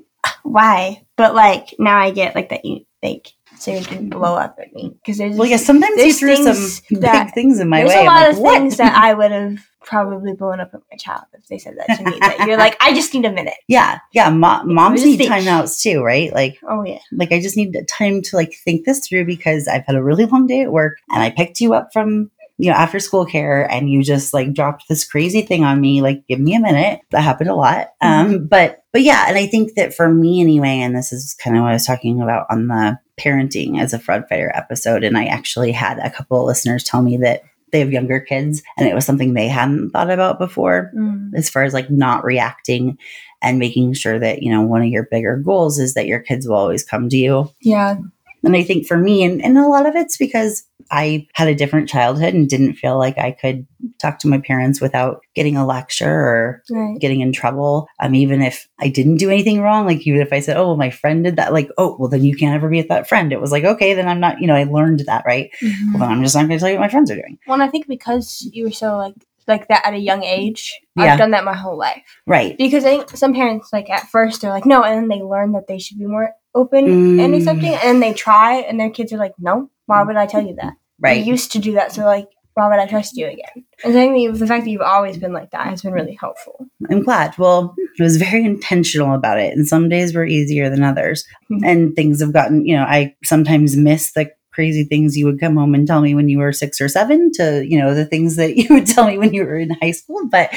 "Why?" 0.43 1.03
But 1.15 1.33
like 1.35 1.73
now, 1.79 1.97
I 1.97 2.11
get 2.11 2.35
like 2.35 2.49
that 2.49 2.65
you 2.65 2.85
like 3.01 3.27
so 3.57 3.71
you 3.73 3.81
didn't 3.81 4.09
blow 4.09 4.35
up 4.35 4.57
at 4.61 4.73
me 4.73 4.89
because 4.89 5.17
there's 5.17 5.35
Well, 5.37 5.47
yeah, 5.47 5.57
sometimes 5.57 5.97
you 5.97 6.03
there's 6.03 6.19
threw 6.19 6.35
some 6.35 6.45
things 6.55 6.81
big 7.01 7.33
things 7.33 7.59
in 7.59 7.67
my 7.69 7.79
there's 7.79 7.89
way. 7.91 8.01
a 8.01 8.05
lot 8.05 8.23
I'm 8.25 8.31
of 8.31 8.39
what? 8.39 8.53
things 8.53 8.77
that 8.77 8.95
I 9.01 9.13
would 9.13 9.31
have 9.31 9.57
probably 9.81 10.33
blown 10.33 10.59
up 10.59 10.71
at 10.73 10.81
my 10.91 10.97
child 10.97 11.23
if 11.33 11.47
they 11.47 11.57
said 11.57 11.77
that 11.77 11.97
to 11.97 12.03
me. 12.03 12.19
That 12.19 12.45
you're 12.47 12.57
like, 12.57 12.75
I 12.81 12.93
just 12.93 13.13
need 13.13 13.25
a 13.25 13.31
minute. 13.31 13.55
yeah, 13.67 13.99
yeah. 14.13 14.29
Mo- 14.29 14.63
moms 14.63 15.03
need 15.03 15.17
think- 15.17 15.31
timeouts 15.31 15.81
too, 15.81 16.01
right? 16.03 16.31
Like, 16.33 16.57
Oh 16.67 16.83
yeah. 16.83 16.99
like 17.11 17.31
I 17.31 17.39
just 17.41 17.57
need 17.57 17.75
time 17.89 18.21
to 18.23 18.35
like 18.35 18.53
think 18.53 18.85
this 18.85 19.05
through 19.07 19.25
because 19.25 19.67
I've 19.67 19.85
had 19.85 19.95
a 19.95 20.03
really 20.03 20.25
long 20.25 20.45
day 20.47 20.61
at 20.61 20.71
work 20.71 20.97
and 21.09 21.21
I 21.23 21.29
picked 21.29 21.59
you 21.61 21.73
up 21.73 21.91
from 21.93 22.31
you 22.59 22.69
know 22.69 22.75
after 22.77 22.99
school 22.99 23.25
care 23.25 23.63
and 23.71 23.89
you 23.89 24.03
just 24.03 24.33
like 24.33 24.53
dropped 24.53 24.87
this 24.87 25.03
crazy 25.03 25.41
thing 25.41 25.63
on 25.63 25.79
me. 25.81 26.01
Like, 26.01 26.27
give 26.27 26.39
me 26.39 26.53
a 26.55 26.59
minute. 26.59 26.99
That 27.11 27.21
happened 27.21 27.49
a 27.49 27.55
lot. 27.55 27.87
Um, 28.01 28.45
but 28.47 28.83
but 28.93 29.01
yeah, 29.01 29.25
and 29.27 29.37
I 29.37 29.47
think 29.47 29.73
that 29.75 29.93
for 29.93 30.09
me 30.09 30.41
anyway, 30.41 30.79
and 30.79 30.95
this 30.95 31.11
is 31.11 31.35
kind 31.43 31.55
of 31.57 31.63
what 31.63 31.69
I 31.69 31.73
was 31.73 31.85
talking 31.85 32.21
about 32.21 32.45
on 32.51 32.67
the 32.67 32.99
parenting 33.19 33.79
as 33.79 33.93
a 33.93 33.99
fraud 33.99 34.25
fighter 34.29 34.51
episode, 34.53 35.03
and 35.03 35.17
I 35.17 35.25
actually 35.25 35.71
had 35.71 35.99
a 35.99 36.09
couple 36.11 36.39
of 36.39 36.45
listeners 36.45 36.83
tell 36.83 37.01
me 37.01 37.17
that 37.17 37.43
they 37.71 37.79
have 37.81 37.91
younger 37.91 38.19
kids 38.19 38.63
and 38.77 38.87
it 38.87 38.95
was 38.95 39.05
something 39.05 39.33
they 39.35 39.47
hadn't 39.47 39.91
thought 39.91 40.09
about 40.09 40.39
before 40.39 40.91
Mm. 40.95 41.31
as 41.35 41.51
far 41.51 41.61
as 41.63 41.71
like 41.73 41.91
not 41.91 42.23
reacting 42.23 42.97
and 43.43 43.59
making 43.59 43.93
sure 43.93 44.17
that 44.17 44.41
you 44.41 44.51
know 44.51 44.63
one 44.63 44.81
of 44.81 44.87
your 44.87 45.07
bigger 45.11 45.37
goals 45.37 45.77
is 45.77 45.93
that 45.93 46.07
your 46.07 46.19
kids 46.19 46.47
will 46.47 46.55
always 46.55 46.83
come 46.83 47.09
to 47.09 47.15
you 47.15 47.47
Yeah. 47.61 47.97
And 48.43 48.55
i 48.55 48.63
think 48.63 48.85
for 48.87 48.97
me 48.97 49.23
and, 49.23 49.43
and 49.43 49.57
a 49.57 49.67
lot 49.67 49.85
of 49.85 49.95
it's 49.95 50.17
because 50.17 50.63
i 50.91 51.27
had 51.35 51.47
a 51.47 51.55
different 51.55 51.87
childhood 51.89 52.33
and 52.33 52.49
didn't 52.49 52.73
feel 52.73 52.97
like 52.97 53.17
i 53.17 53.31
could 53.31 53.65
talk 54.01 54.19
to 54.19 54.27
my 54.27 54.39
parents 54.39 54.79
without 54.81 55.21
getting 55.35 55.55
a 55.57 55.65
lecture 55.65 56.09
or 56.09 56.63
Right. 56.71 56.99
getting 56.99 57.21
in 57.21 57.31
trouble 57.31 57.87
um 58.01 58.15
even 58.15 58.41
if 58.41 58.67
i 58.79 58.87
didn't 58.87 59.17
do 59.17 59.29
anything 59.29 59.61
wrong 59.61 59.85
like 59.85 60.05
even 60.07 60.21
if 60.21 60.31
i 60.33 60.39
said 60.39 60.57
oh 60.57 60.75
my 60.75 60.89
friend 60.89 61.23
did 61.23 61.35
that 61.37 61.53
like 61.53 61.69
oh 61.77 61.95
well 61.99 62.09
then 62.09 62.23
you 62.23 62.35
can't 62.35 62.55
ever 62.55 62.69
be 62.69 62.77
with 62.77 62.89
that 62.89 63.07
friend 63.09 63.31
it 63.33 63.41
was 63.41 63.51
like 63.51 63.63
okay 63.63 63.93
then 63.93 64.07
i'm 64.07 64.19
not 64.19 64.39
you 64.41 64.47
know 64.47 64.55
i 64.55 64.63
learned 64.63 65.01
that 65.05 65.23
right 65.25 65.49
Mhm. 65.61 65.93
well 65.93 65.99
then 65.99 66.11
i'm 66.17 66.23
just 66.23 66.35
not 66.35 66.47
going 66.47 66.57
to 66.57 66.59
tell 66.59 66.69
you 66.69 66.75
what 66.75 66.81
my 66.85 66.89
friends 66.89 67.11
are 67.11 67.15
doing 67.15 67.37
Well, 67.47 67.55
and 67.55 67.63
I 67.63 67.67
think 67.69 67.87
because 67.87 68.47
you 68.53 68.65
were 68.65 68.71
so 68.71 68.97
like 68.97 69.15
like 69.47 69.67
that 69.69 69.83
at 69.83 69.95
a 69.95 69.97
young 69.97 70.23
age, 70.23 70.79
Yeah. 70.95 71.05
I've 71.13 71.17
done 71.17 71.31
that 71.31 71.43
my 71.43 71.55
whole 71.55 71.75
life. 71.75 72.03
right 72.27 72.55
Because 72.55 72.85
I 72.85 72.89
think 72.97 73.09
some 73.17 73.33
parents 73.33 73.69
like 73.73 73.89
at 73.89 74.07
first 74.09 74.41
they're 74.41 74.51
like 74.51 74.65
no, 74.65 74.83
and 74.83 74.95
then 74.95 75.07
they 75.07 75.23
learn 75.23 75.53
that 75.53 75.65
they 75.67 75.79
should 75.79 75.97
be 75.97 76.05
more 76.05 76.33
open 76.55 76.85
and 76.85 77.33
Mm. 77.33 77.37
accepting, 77.37 77.75
and 77.83 78.01
they 78.01 78.13
try, 78.13 78.55
and 78.57 78.79
their 78.79 78.89
kids 78.89 79.13
are 79.13 79.17
like, 79.17 79.33
no, 79.39 79.69
why 79.85 80.03
would 80.03 80.15
I 80.15 80.25
tell 80.25 80.41
you 80.45 80.55
that? 80.55 80.73
right 81.01 81.17
You 81.23 81.31
used 81.31 81.51
to 81.53 81.59
do 81.59 81.73
that, 81.73 81.91
so 81.93 82.03
like, 82.05 82.27
why 82.55 82.67
would 82.67 82.79
I 82.79 82.87
trust 82.87 83.15
you 83.15 83.25
again? 83.27 83.63
And 83.85 83.97
I 83.97 84.07
think 84.07 84.37
the 84.37 84.47
fact 84.47 84.65
that 84.65 84.69
you've 84.69 84.81
always 84.81 85.17
been 85.17 85.31
like 85.31 85.51
that 85.51 85.67
has 85.67 85.81
been 85.81 85.93
really 85.93 86.17
helpful. 86.19 86.65
I'm 86.89 87.03
glad. 87.03 87.37
Well, 87.37 87.73
it 87.97 88.03
was 88.03 88.17
very 88.17 88.43
intentional 88.43 89.13
about 89.15 89.39
it. 89.39 89.55
And 89.55 89.65
some 89.65 89.87
days 89.87 90.13
were 90.13 90.25
easier 90.25 90.69
than 90.69 90.83
others. 90.83 91.23
Mhm. 91.49 91.59
And 91.63 91.95
things 91.95 92.19
have 92.19 92.33
gotten, 92.33 92.65
you 92.65 92.75
know, 92.75 92.83
I 92.83 93.15
sometimes 93.23 93.77
miss 93.77 94.11
the 94.11 94.31
crazy 94.59 94.83
things 94.83 95.15
you 95.15 95.25
would 95.25 95.39
come 95.39 95.55
home 95.55 95.73
and 95.73 95.87
tell 95.87 96.01
me 96.01 96.13
when 96.13 96.27
you 96.27 96.37
were 96.37 96.51
six 96.51 96.81
or 96.81 96.89
seven 96.89 97.31
to, 97.31 97.65
you 97.65 97.79
know, 97.79 97.93
the 97.95 98.03
things 98.03 98.35
that 98.35 98.57
you 98.61 98.67
would 98.69 98.85
tell 98.85 99.07
me 99.07 99.17
when 99.17 99.33
you 99.33 99.45
were 99.45 99.57
in 99.57 99.69
high 99.81 99.91
school. 99.91 100.27
But 100.29 100.53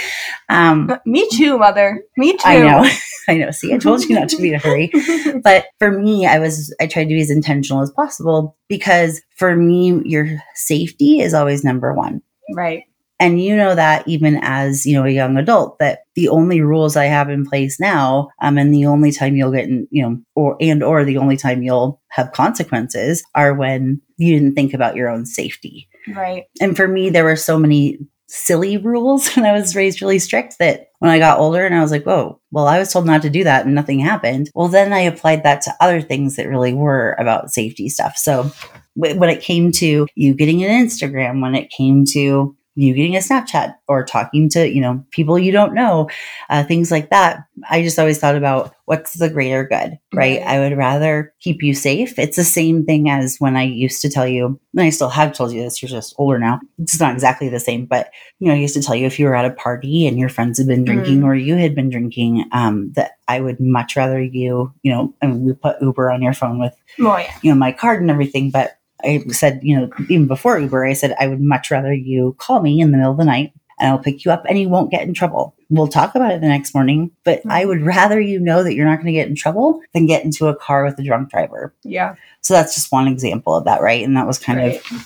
um, 0.48 0.90
Me 1.06 1.28
too, 1.30 1.56
mother. 1.56 2.02
Me 2.16 2.32
too. 2.32 2.38
I 2.44 2.58
know, 2.58 2.90
I 3.28 3.36
know. 3.36 3.52
See, 3.52 3.72
I 3.72 3.78
told 3.78 4.02
you 4.02 4.18
not 4.18 4.28
to 4.30 4.38
be 4.42 4.48
in 4.48 4.56
a 4.56 4.58
hurry. 4.58 4.90
But 5.44 5.66
for 5.78 5.92
me, 5.92 6.26
I 6.26 6.40
was, 6.40 6.74
I 6.80 6.88
tried 6.88 7.04
to 7.04 7.14
be 7.14 7.20
as 7.20 7.30
intentional 7.30 7.80
as 7.80 7.92
possible 7.92 8.56
because 8.68 9.22
for 9.36 9.54
me, 9.54 10.02
your 10.04 10.42
safety 10.56 11.20
is 11.20 11.32
always 11.32 11.62
number 11.62 11.94
one. 11.94 12.22
right. 12.56 12.82
And 13.22 13.40
you 13.40 13.54
know 13.54 13.76
that 13.76 14.06
even 14.08 14.40
as, 14.42 14.84
you 14.84 14.94
know, 14.94 15.06
a 15.06 15.10
young 15.10 15.36
adult, 15.36 15.78
that 15.78 16.00
the 16.16 16.28
only 16.28 16.60
rules 16.60 16.96
I 16.96 17.04
have 17.04 17.30
in 17.30 17.46
place 17.46 17.78
now, 17.78 18.30
um, 18.40 18.58
and 18.58 18.74
the 18.74 18.86
only 18.86 19.12
time 19.12 19.36
you'll 19.36 19.52
get 19.52 19.68
in, 19.68 19.86
you 19.92 20.02
know, 20.02 20.20
or, 20.34 20.56
and, 20.60 20.82
or 20.82 21.04
the 21.04 21.18
only 21.18 21.36
time 21.36 21.62
you'll 21.62 22.02
have 22.08 22.32
consequences 22.32 23.22
are 23.36 23.54
when 23.54 24.00
you 24.16 24.34
didn't 24.36 24.56
think 24.56 24.74
about 24.74 24.96
your 24.96 25.08
own 25.08 25.24
safety. 25.24 25.88
Right. 26.12 26.46
And 26.60 26.76
for 26.76 26.88
me, 26.88 27.10
there 27.10 27.22
were 27.22 27.36
so 27.36 27.60
many 27.60 28.00
silly 28.26 28.76
rules 28.76 29.28
when 29.36 29.46
I 29.46 29.52
was 29.52 29.76
raised 29.76 30.02
really 30.02 30.18
strict 30.18 30.58
that 30.58 30.88
when 30.98 31.12
I 31.12 31.20
got 31.20 31.38
older 31.38 31.64
and 31.64 31.76
I 31.76 31.80
was 31.80 31.92
like, 31.92 32.04
whoa, 32.04 32.40
well, 32.50 32.66
I 32.66 32.80
was 32.80 32.92
told 32.92 33.06
not 33.06 33.22
to 33.22 33.30
do 33.30 33.44
that 33.44 33.66
and 33.66 33.74
nothing 33.76 34.00
happened. 34.00 34.50
Well, 34.52 34.66
then 34.66 34.92
I 34.92 35.02
applied 35.02 35.44
that 35.44 35.60
to 35.62 35.74
other 35.78 36.00
things 36.02 36.34
that 36.34 36.48
really 36.48 36.74
were 36.74 37.14
about 37.20 37.52
safety 37.52 37.88
stuff. 37.88 38.16
So 38.16 38.50
when 38.94 39.30
it 39.30 39.42
came 39.42 39.70
to 39.72 40.08
you 40.16 40.34
getting 40.34 40.64
an 40.64 40.86
Instagram, 40.86 41.40
when 41.40 41.54
it 41.54 41.70
came 41.70 42.04
to 42.12 42.56
you 42.74 42.94
getting 42.94 43.16
a 43.16 43.20
Snapchat 43.20 43.74
or 43.86 44.02
talking 44.04 44.48
to, 44.50 44.66
you 44.66 44.80
know, 44.80 45.04
people 45.10 45.38
you 45.38 45.52
don't 45.52 45.74
know, 45.74 46.08
uh, 46.48 46.64
things 46.64 46.90
like 46.90 47.10
that. 47.10 47.44
I 47.68 47.82
just 47.82 47.98
always 47.98 48.18
thought 48.18 48.34
about 48.34 48.74
what's 48.86 49.14
the 49.18 49.28
greater 49.28 49.64
good, 49.64 49.98
right? 50.14 50.38
Right. 50.38 50.42
I 50.42 50.58
would 50.60 50.76
rather 50.76 51.34
keep 51.40 51.62
you 51.62 51.74
safe. 51.74 52.18
It's 52.18 52.36
the 52.36 52.44
same 52.44 52.84
thing 52.86 53.10
as 53.10 53.36
when 53.38 53.56
I 53.56 53.62
used 53.64 54.00
to 54.02 54.08
tell 54.10 54.26
you, 54.26 54.58
and 54.72 54.80
I 54.82 54.90
still 54.90 55.10
have 55.10 55.34
told 55.34 55.52
you 55.52 55.62
this, 55.62 55.82
you're 55.82 55.88
just 55.88 56.14
older 56.18 56.38
now. 56.38 56.60
It's 56.78 56.98
not 56.98 57.12
exactly 57.12 57.48
the 57.50 57.60
same, 57.60 57.84
but 57.84 58.10
you 58.38 58.48
know, 58.48 58.54
I 58.54 58.58
used 58.58 58.74
to 58.74 58.82
tell 58.82 58.94
you 58.94 59.06
if 59.06 59.18
you 59.18 59.26
were 59.26 59.34
at 59.36 59.44
a 59.44 59.50
party 59.54 60.06
and 60.06 60.18
your 60.18 60.28
friends 60.30 60.56
had 60.58 60.66
been 60.66 60.84
drinking 60.84 61.20
Mhm. 61.20 61.24
or 61.24 61.34
you 61.34 61.56
had 61.56 61.74
been 61.74 61.90
drinking, 61.90 62.44
um, 62.52 62.90
that 62.96 63.12
I 63.28 63.40
would 63.40 63.60
much 63.60 63.96
rather 63.96 64.20
you, 64.20 64.72
you 64.82 64.92
know, 64.92 65.14
I 65.22 65.26
mean, 65.26 65.44
we 65.44 65.52
put 65.52 65.80
Uber 65.82 66.10
on 66.10 66.22
your 66.22 66.32
phone 66.32 66.58
with 66.58 66.74
Oh 67.00 67.16
yeah. 67.18 67.32
you 67.42 67.50
know, 67.52 67.58
my 67.58 67.72
card 67.72 68.00
and 68.00 68.10
everything. 68.10 68.50
But 68.50 68.76
I 69.04 69.24
said, 69.28 69.60
you 69.62 69.76
know, 69.76 69.90
even 70.08 70.26
before 70.26 70.58
Uber, 70.58 70.84
I 70.84 70.92
said, 70.92 71.14
I 71.18 71.28
would 71.28 71.40
much 71.40 71.70
rather 71.70 71.92
you 71.92 72.34
call 72.38 72.60
me 72.60 72.80
in 72.80 72.90
the 72.90 72.98
middle 72.98 73.12
of 73.12 73.18
the 73.18 73.24
night 73.24 73.52
and 73.78 73.88
I'll 73.88 73.98
pick 73.98 74.24
you 74.24 74.30
up 74.30 74.44
and 74.48 74.58
you 74.58 74.68
won't 74.68 74.90
get 74.90 75.02
in 75.02 75.14
trouble. 75.14 75.54
We'll 75.70 75.88
talk 75.88 76.14
about 76.14 76.32
it 76.32 76.40
the 76.40 76.48
next 76.48 76.74
morning, 76.74 77.10
but 77.24 77.40
I 77.46 77.60
mm-hmm. 77.60 77.68
would 77.68 77.82
rather 77.82 78.20
you 78.20 78.38
know 78.38 78.62
that 78.62 78.74
you're 78.74 78.86
not 78.86 78.96
going 78.96 79.06
to 79.06 79.12
get 79.12 79.28
in 79.28 79.34
trouble 79.34 79.80
than 79.92 80.06
get 80.06 80.24
into 80.24 80.46
a 80.48 80.56
car 80.56 80.84
with 80.84 80.98
a 80.98 81.02
drunk 81.02 81.30
driver. 81.30 81.74
Yeah. 81.82 82.14
So 82.42 82.54
that's 82.54 82.74
just 82.74 82.92
one 82.92 83.08
example 83.08 83.56
of 83.56 83.64
that, 83.64 83.80
right? 83.80 84.04
And 84.04 84.16
that 84.16 84.26
was 84.26 84.38
kind 84.38 84.58
Right. 84.58 84.76
of 84.76 85.02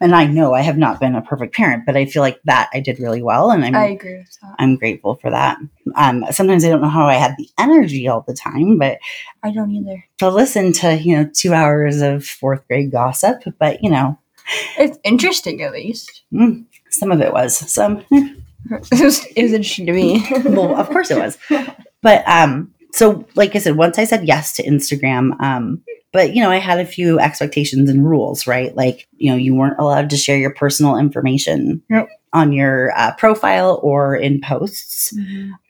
and 0.00 0.14
I 0.14 0.26
know 0.26 0.54
I 0.54 0.62
have 0.62 0.78
not 0.78 1.00
been 1.00 1.14
a 1.14 1.22
perfect 1.22 1.54
parent, 1.54 1.84
but 1.84 1.96
I 1.96 2.06
feel 2.06 2.22
like 2.22 2.40
that 2.44 2.70
I 2.72 2.80
did 2.80 3.00
really 3.00 3.22
well, 3.22 3.50
and 3.50 3.64
I'm 3.64 3.74
I 3.74 3.86
agree 3.86 4.18
with 4.18 4.38
that. 4.42 4.54
I'm 4.58 4.76
grateful 4.76 5.16
for 5.16 5.30
that. 5.30 5.58
Um, 5.96 6.24
sometimes 6.30 6.64
I 6.64 6.68
don't 6.68 6.80
know 6.80 6.88
how 6.88 7.06
I 7.06 7.14
had 7.14 7.34
the 7.38 7.48
energy 7.58 8.08
all 8.08 8.24
the 8.26 8.34
time, 8.34 8.78
but 8.78 8.98
I 9.42 9.50
don't 9.50 9.70
either. 9.70 10.04
to 10.18 10.28
listen 10.30 10.72
to 10.74 10.96
you 10.96 11.16
know 11.16 11.30
two 11.32 11.52
hours 11.54 12.00
of 12.00 12.24
fourth 12.24 12.66
grade 12.68 12.90
gossip, 12.92 13.42
but 13.58 13.82
you 13.82 13.90
know 13.90 14.18
It's 14.78 14.98
interesting, 15.04 15.62
at 15.62 15.72
least. 15.72 16.22
some 16.90 17.12
of 17.12 17.20
it 17.20 17.32
was 17.32 17.56
some. 17.70 17.98
eh, 18.12 18.34
it, 18.70 19.02
was, 19.02 19.24
it 19.26 19.42
was 19.42 19.52
interesting 19.52 19.86
to 19.86 19.92
me. 19.92 20.26
well, 20.44 20.76
of 20.76 20.88
course 20.88 21.10
it 21.10 21.18
was. 21.18 21.38
But 22.02 22.26
um, 22.28 22.72
so 22.92 23.26
like 23.34 23.54
I 23.54 23.58
said, 23.58 23.76
once 23.76 23.98
I 23.98 24.04
said 24.04 24.26
yes 24.26 24.54
to 24.54 24.62
Instagram, 24.64 25.40
um, 25.40 25.82
but 26.12 26.34
you 26.34 26.42
know, 26.42 26.50
I 26.50 26.56
had 26.56 26.80
a 26.80 26.86
few 26.86 27.18
expectations 27.20 27.90
and 27.90 28.08
rules, 28.08 28.46
right? 28.46 28.74
Like, 28.74 29.06
you 29.16 29.30
know, 29.30 29.36
you 29.36 29.54
weren't 29.54 29.78
allowed 29.78 30.10
to 30.10 30.16
share 30.16 30.38
your 30.38 30.54
personal 30.54 30.96
information 30.96 31.82
Yep. 31.90 32.08
On 32.32 32.52
your 32.52 32.92
uh, 32.96 33.14
profile 33.14 33.80
or 33.82 34.16
in 34.16 34.40
posts. 34.40 35.12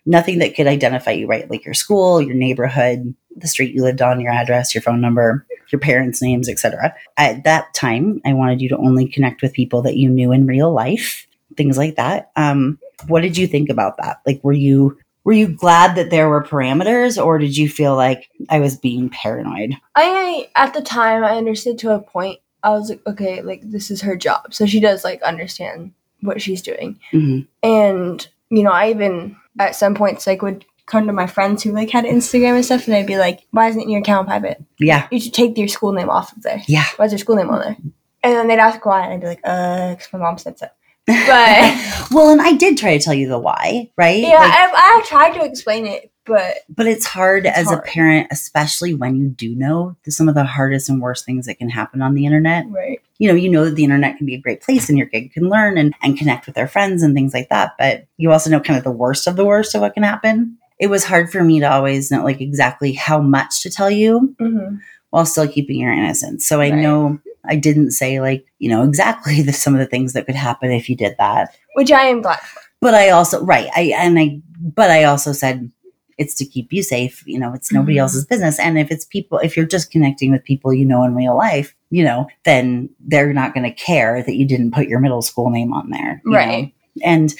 Nothing 0.06 0.38
that 0.38 0.54
could 0.54 0.66
identify 0.66 1.12
you, 1.12 1.26
right? 1.26 1.50
Like 1.50 1.64
your 1.64 1.74
school, 1.74 2.20
your 2.20 2.34
neighborhood, 2.34 3.14
the 3.36 3.48
street 3.48 3.74
you 3.74 3.82
lived 3.82 4.02
on, 4.02 4.20
your 4.20 4.32
address, 4.32 4.74
your 4.74 4.82
phone 4.82 5.00
number, 5.00 5.46
your 5.70 5.80
parents' 5.80 6.22
names, 6.22 6.48
etc. 6.48 6.94
At 7.16 7.44
that 7.44 7.74
time, 7.74 8.20
I 8.24 8.32
wanted 8.32 8.60
you 8.60 8.68
to 8.70 8.76
only 8.76 9.06
connect 9.06 9.42
with 9.42 9.52
people 9.52 9.82
that 9.82 9.96
you 9.96 10.08
knew 10.08 10.32
in 10.32 10.46
real 10.46 10.72
life, 10.72 11.26
things 11.56 11.78
like 11.78 11.96
that. 11.96 12.30
Um, 12.36 12.78
what 13.06 13.20
did 13.20 13.36
you 13.36 13.46
think 13.46 13.68
about 13.68 13.96
that? 13.98 14.20
Like, 14.26 14.42
were 14.42 14.52
you 14.52 14.98
were 15.24 15.34
you 15.34 15.48
glad 15.48 15.94
that 15.96 16.10
there 16.10 16.28
were 16.28 16.42
parameters, 16.42 17.22
or 17.22 17.38
did 17.38 17.56
you 17.56 17.68
feel 17.68 17.94
like 17.94 18.30
I 18.48 18.60
was 18.60 18.78
being 18.78 19.10
paranoid? 19.10 19.74
I 19.94 20.48
at 20.56 20.72
the 20.74 20.82
time 20.82 21.22
I 21.22 21.36
understood 21.36 21.78
to 21.80 21.94
a 21.94 22.00
point. 22.00 22.40
I 22.62 22.70
was 22.70 22.88
like, 22.88 23.02
okay, 23.06 23.42
like 23.42 23.60
this 23.62 23.90
is 23.90 24.00
her 24.00 24.16
job, 24.16 24.54
so 24.54 24.66
she 24.66 24.80
does 24.80 25.04
like 25.04 25.22
understand 25.22 25.92
what 26.20 26.40
she's 26.42 26.62
doing. 26.62 26.98
Mhm. 27.12 27.46
And 27.62 28.28
you 28.50 28.62
know, 28.62 28.70
I 28.72 28.90
even 28.90 29.36
at 29.58 29.74
some 29.76 29.94
points 29.94 30.26
like 30.26 30.42
would 30.42 30.64
come 30.86 31.06
to 31.06 31.12
my 31.12 31.26
friends 31.26 31.62
who 31.62 31.70
like 31.72 31.90
had 31.90 32.04
Instagram 32.04 32.54
and 32.54 32.64
stuff, 32.64 32.86
and 32.86 32.96
I'd 32.96 33.06
be 33.06 33.18
like, 33.18 33.40
"Why 33.50 33.68
isn't 33.68 33.88
your 33.90 34.00
account 34.00 34.26
private? 34.26 34.62
Yeah, 34.78 35.06
You 35.10 35.20
should 35.20 35.34
take 35.34 35.58
your 35.58 35.68
school 35.68 35.92
name 35.92 36.08
off 36.08 36.34
of 36.36 36.42
there. 36.42 36.62
yeah, 36.66 36.84
Why's 36.96 37.12
your 37.12 37.18
school 37.18 37.36
name 37.36 37.50
on 37.50 37.60
there?" 37.60 37.76
And 38.22 38.34
then 38.34 38.48
they'd 38.48 38.58
ask 38.58 38.84
why, 38.84 39.02
and 39.04 39.12
I'd 39.14 39.20
be 39.20 39.26
like, 39.26 39.40
"Uh, 39.44 39.90
because 39.94 40.12
my 40.12 40.18
mom 40.18 40.38
said 40.38 40.58
so." 40.58 40.66
But 41.06 42.08
well, 42.10 42.30
and 42.30 42.40
I 42.40 42.52
did 42.52 42.76
try 42.78 42.96
to 42.96 43.02
tell 43.04 43.14
you 43.14 43.28
the 43.28 43.38
why, 43.38 43.90
right? 43.96 44.18
yeah, 44.20 44.38
Like, 44.40 44.52
I, 44.52 45.00
I 45.00 45.02
tried 45.06 45.38
to 45.38 45.44
explain 45.44 45.86
it, 45.86 46.10
but 46.28 46.58
but 46.68 46.86
it's 46.86 47.06
hard 47.06 47.46
It's 47.46 47.58
as 47.58 47.72
a 47.72 47.78
parent, 47.78 48.28
especially 48.30 48.94
when 48.94 49.16
you 49.16 49.28
do 49.28 49.54
know 49.54 49.96
the, 50.04 50.12
some 50.12 50.28
of 50.28 50.34
the 50.36 50.44
hardest 50.44 50.88
and 50.88 51.00
worst 51.02 51.24
things 51.24 51.46
that 51.46 51.58
can 51.58 51.68
happen 51.70 52.02
on 52.02 52.14
the 52.14 52.24
internet. 52.26 52.66
right, 52.68 53.00
You 53.18 53.28
know, 53.28 53.34
you 53.34 53.48
know 53.50 53.64
that 53.64 53.74
the 53.74 53.84
internet 53.84 54.16
can 54.18 54.26
be 54.26 54.34
a 54.34 54.40
great 54.40 54.60
place 54.62 54.88
and 54.88 54.96
your 54.98 55.08
kid 55.08 55.32
can 55.32 55.48
learn 55.48 55.78
and, 55.78 55.94
and 56.02 56.16
connect 56.18 56.46
with 56.46 56.54
their 56.54 56.68
friends 56.68 57.02
and 57.02 57.14
things 57.14 57.34
like 57.34 57.48
that. 57.48 57.72
But 57.78 58.06
you 58.18 58.30
also 58.30 58.50
know 58.50 58.60
kind 58.60 58.76
of 58.78 58.84
the 58.84 58.90
worst 58.92 59.26
of 59.26 59.34
the 59.36 59.44
worst 59.46 59.74
of 59.74 59.80
what 59.80 59.94
can 59.94 60.02
happen. 60.04 60.58
It 60.78 60.88
was 60.88 61.04
hard 61.04 61.32
for 61.32 61.42
me 61.42 61.58
to 61.60 61.72
always 61.72 62.10
know 62.12 62.22
like 62.22 62.40
exactly 62.40 62.92
how 62.92 63.20
much 63.20 63.62
to 63.62 63.70
tell 63.70 63.90
you 63.90 64.36
hmm 64.38 64.76
while 65.10 65.24
still 65.24 65.48
keeping 65.48 65.80
your 65.80 65.90
innocence. 65.90 66.46
So 66.46 66.60
I 66.60 66.68
Right. 66.68 66.80
know 66.82 67.18
I 67.48 67.56
didn't 67.56 67.92
say 67.92 68.20
like, 68.20 68.44
you 68.58 68.68
know, 68.68 68.82
exactly 68.82 69.40
the, 69.48 69.54
some 69.54 69.72
of 69.72 69.80
the 69.80 69.86
things 69.86 70.12
that 70.12 70.26
could 70.26 70.34
happen 70.34 70.70
if 70.70 70.90
you 70.90 70.96
did 70.96 71.14
that. 71.18 71.56
which 71.74 71.90
I 71.90 72.02
am 72.02 72.20
glad. 72.20 72.40
For. 72.40 72.60
But 72.82 72.94
I 72.94 73.08
also, 73.10 73.42
right. 73.42 73.68
I, 73.74 73.92
and 73.96 74.18
I, 74.18 74.40
but 74.60 74.90
I 74.90 75.04
also 75.04 75.32
said 75.32 75.72
it's 76.18 76.34
to 76.34 76.44
keep 76.44 76.72
you 76.72 76.82
safe. 76.82 77.22
You 77.26 77.38
know, 77.38 77.52
it's 77.54 77.72
nobody 77.72 77.96
Mhm. 77.96 78.00
else's 78.00 78.26
business. 78.26 78.58
And 78.58 78.78
if 78.78 78.90
it's 78.90 79.04
people, 79.04 79.38
if 79.38 79.56
you're 79.56 79.66
just 79.66 79.90
connecting 79.90 80.32
with 80.32 80.44
people 80.44 80.74
you 80.74 80.84
know 80.84 81.02
in 81.04 81.14
real 81.14 81.36
life, 81.36 81.74
you 81.90 82.04
know, 82.04 82.26
then 82.44 82.90
they're 83.06 83.32
not 83.32 83.54
going 83.54 83.64
to 83.64 83.72
care 83.72 84.22
that 84.22 84.34
you 84.36 84.44
didn't 84.46 84.72
put 84.72 84.88
your 84.88 85.00
middle 85.00 85.22
school 85.22 85.48
name 85.50 85.72
on 85.72 85.90
there. 85.90 86.20
you 86.24 86.30
know? 86.32 86.36
Right. 86.36 86.74
And 87.04 87.32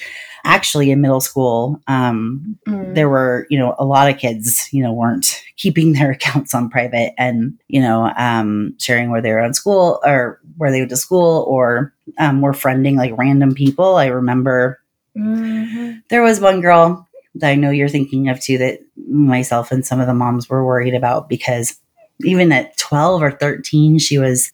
actually 0.45 0.89
in 0.89 1.01
middle 1.01 1.19
school, 1.19 1.81
um, 1.87 2.57
Mm. 2.67 2.95
there 2.95 3.09
were 3.09 3.45
you 3.49 3.59
know 3.59 3.75
a 3.77 3.83
lot 3.85 4.09
of 4.09 4.17
kids 4.17 4.69
you 4.71 4.81
know 4.81 4.93
weren't 4.93 5.43
keeping 5.57 5.91
their 5.93 6.11
accounts 6.11 6.53
on 6.55 6.69
private 6.69 7.13
and 7.17 7.53
you 7.67 7.81
know 7.81 8.11
um, 8.17 8.73
sharing 8.79 9.09
where 9.11 9.21
they 9.21 9.31
were 9.33 9.41
on 9.41 9.53
school 9.53 9.99
or 10.05 10.39
where 10.57 10.71
they 10.71 10.79
went 10.79 10.89
to 10.91 10.97
school 10.97 11.43
or 11.49 11.93
um, 12.19 12.39
were 12.41 12.53
friending 12.53 12.95
like 12.95 13.17
random 13.17 13.53
people 13.53 13.95
i 13.97 14.05
remember 14.07 14.79
Mhm. 15.17 16.01
there 16.09 16.21
was 16.23 16.39
one 16.39 16.61
girl 16.61 17.07
that 17.39 17.49
i 17.49 17.55
know 17.55 17.69
you're 17.69 17.89
thinking 17.89 18.29
of 18.29 18.39
too 18.39 18.57
that 18.57 18.79
myself 19.07 19.71
and 19.71 19.85
some 19.85 19.99
of 19.99 20.07
the 20.07 20.13
moms 20.13 20.49
were 20.49 20.65
worried 20.65 20.93
about 20.93 21.29
because 21.29 21.77
even 22.23 22.51
at 22.51 22.77
12 22.77 23.21
or 23.21 23.31
13 23.31 23.99
she 23.99 24.17
was 24.17 24.51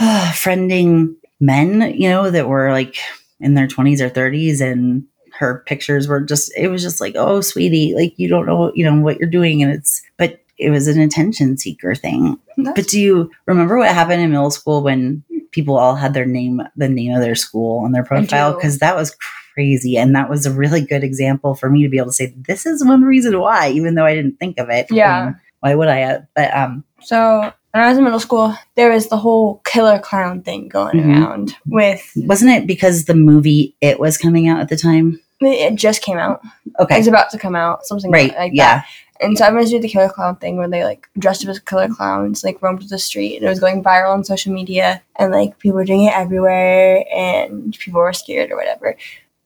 uh, 0.00 0.32
friending 0.34 1.14
men 1.40 1.92
you 1.94 2.08
know 2.08 2.30
that 2.30 2.48
were 2.48 2.70
like 2.72 2.96
in 3.40 3.54
their 3.54 3.66
20s 3.66 4.00
or 4.00 4.10
30s 4.10 4.60
and 4.60 5.04
her 5.32 5.64
pictures 5.66 6.06
were 6.06 6.20
just 6.20 6.52
it 6.56 6.68
was 6.68 6.82
just 6.82 7.00
like 7.00 7.14
oh 7.16 7.40
sweetie 7.40 7.94
like 7.94 8.14
you 8.16 8.28
don't 8.28 8.46
know 8.46 8.72
you 8.74 8.84
know 8.84 9.00
what 9.00 9.18
you're 9.18 9.28
doing 9.28 9.62
and 9.62 9.72
it's 9.72 10.02
but 10.16 10.40
it 10.58 10.70
was 10.70 10.86
an 10.86 11.00
attention 11.00 11.56
seeker 11.58 11.94
thing. 11.94 12.38
That's- 12.56 12.74
but 12.76 12.86
do 12.86 13.00
you 13.00 13.30
remember 13.46 13.76
what 13.76 13.92
happened 13.92 14.22
in 14.22 14.30
middle 14.30 14.52
school 14.52 14.82
when 14.82 15.24
people 15.50 15.76
all 15.76 15.96
had 15.96 16.14
their 16.14 16.26
name 16.26 16.62
the 16.76 16.88
name 16.88 17.12
of 17.12 17.20
their 17.20 17.34
school 17.34 17.84
on 17.84 17.92
their 17.92 18.04
profile? 18.04 18.54
Because 18.54 18.78
that 18.78 18.94
was 18.96 19.16
crazy 19.54 19.96
and 19.96 20.14
that 20.14 20.28
was 20.28 20.44
a 20.46 20.52
really 20.52 20.80
good 20.80 21.02
example 21.04 21.54
for 21.54 21.70
me 21.70 21.82
to 21.82 21.88
be 21.88 21.96
able 21.96 22.08
to 22.08 22.12
say 22.12 22.34
this 22.36 22.66
is 22.66 22.84
one 22.84 23.02
reason 23.02 23.38
why 23.38 23.70
even 23.70 23.94
though 23.94 24.04
i 24.04 24.14
didn't 24.14 24.38
think 24.38 24.58
of 24.58 24.68
it 24.68 24.86
Yeah. 24.90 25.24
mean, 25.26 25.36
why 25.60 25.74
would 25.74 25.88
i 25.88 26.18
but 26.34 26.54
um 26.54 26.84
So 27.00 27.52
when 27.72 27.82
I 27.82 27.88
was 27.88 27.98
in 27.98 28.04
middle 28.04 28.20
school, 28.20 28.54
there 28.76 28.90
was 28.92 29.08
the 29.08 29.16
whole 29.16 29.60
killer 29.64 29.98
clown 29.98 30.42
thing 30.42 30.68
going 30.68 30.96
Mhm. 30.96 31.08
around 31.22 31.56
with 31.66 32.02
wasn't 32.16 32.50
it 32.52 32.66
because 32.66 33.04
the 33.06 33.14
movie 33.14 33.74
it 33.80 33.98
was 33.98 34.16
coming 34.18 34.46
out 34.48 34.60
at 34.60 34.68
the 34.68 34.76
time 34.76 35.20
it 35.40 35.74
just 35.74 36.00
came 36.00 36.16
out. 36.16 36.40
It 36.66 36.72
okay 36.82 36.96
was 36.98 37.06
about 37.08 37.30
to 37.30 37.38
come 37.38 37.54
out, 37.56 37.84
something 37.86 38.10
right 38.10 38.28
like 38.28 38.52
that. 38.52 38.54
yeah 38.54 38.82
And 39.20 39.36
so 39.38 39.44
everyone's 39.44 39.70
doing 39.70 39.82
the 39.82 39.88
killer 39.88 40.08
clown 40.08 40.36
thing 40.36 40.56
where 40.56 40.68
they 40.68 40.82
like 40.84 41.06
dressed 41.18 41.44
up 41.44 41.50
as 41.50 41.58
killer 41.60 41.88
clowns, 41.88 42.42
like 42.44 42.60
roamed 42.62 42.82
the 42.88 42.98
street, 42.98 43.36
and 43.36 43.44
it 43.46 43.48
was 43.54 43.60
going 43.60 43.82
viral 43.82 44.12
on 44.14 44.24
social 44.24 44.52
media, 44.52 45.02
and 45.18 45.30
like 45.32 45.58
people 45.60 45.76
were 45.76 45.84
doing 45.84 46.04
it 46.04 46.14
everywhere, 46.16 47.04
and 47.14 47.76
people 47.78 48.00
were 48.00 48.12
scared 48.12 48.50
or 48.50 48.56
whatever. 48.56 48.96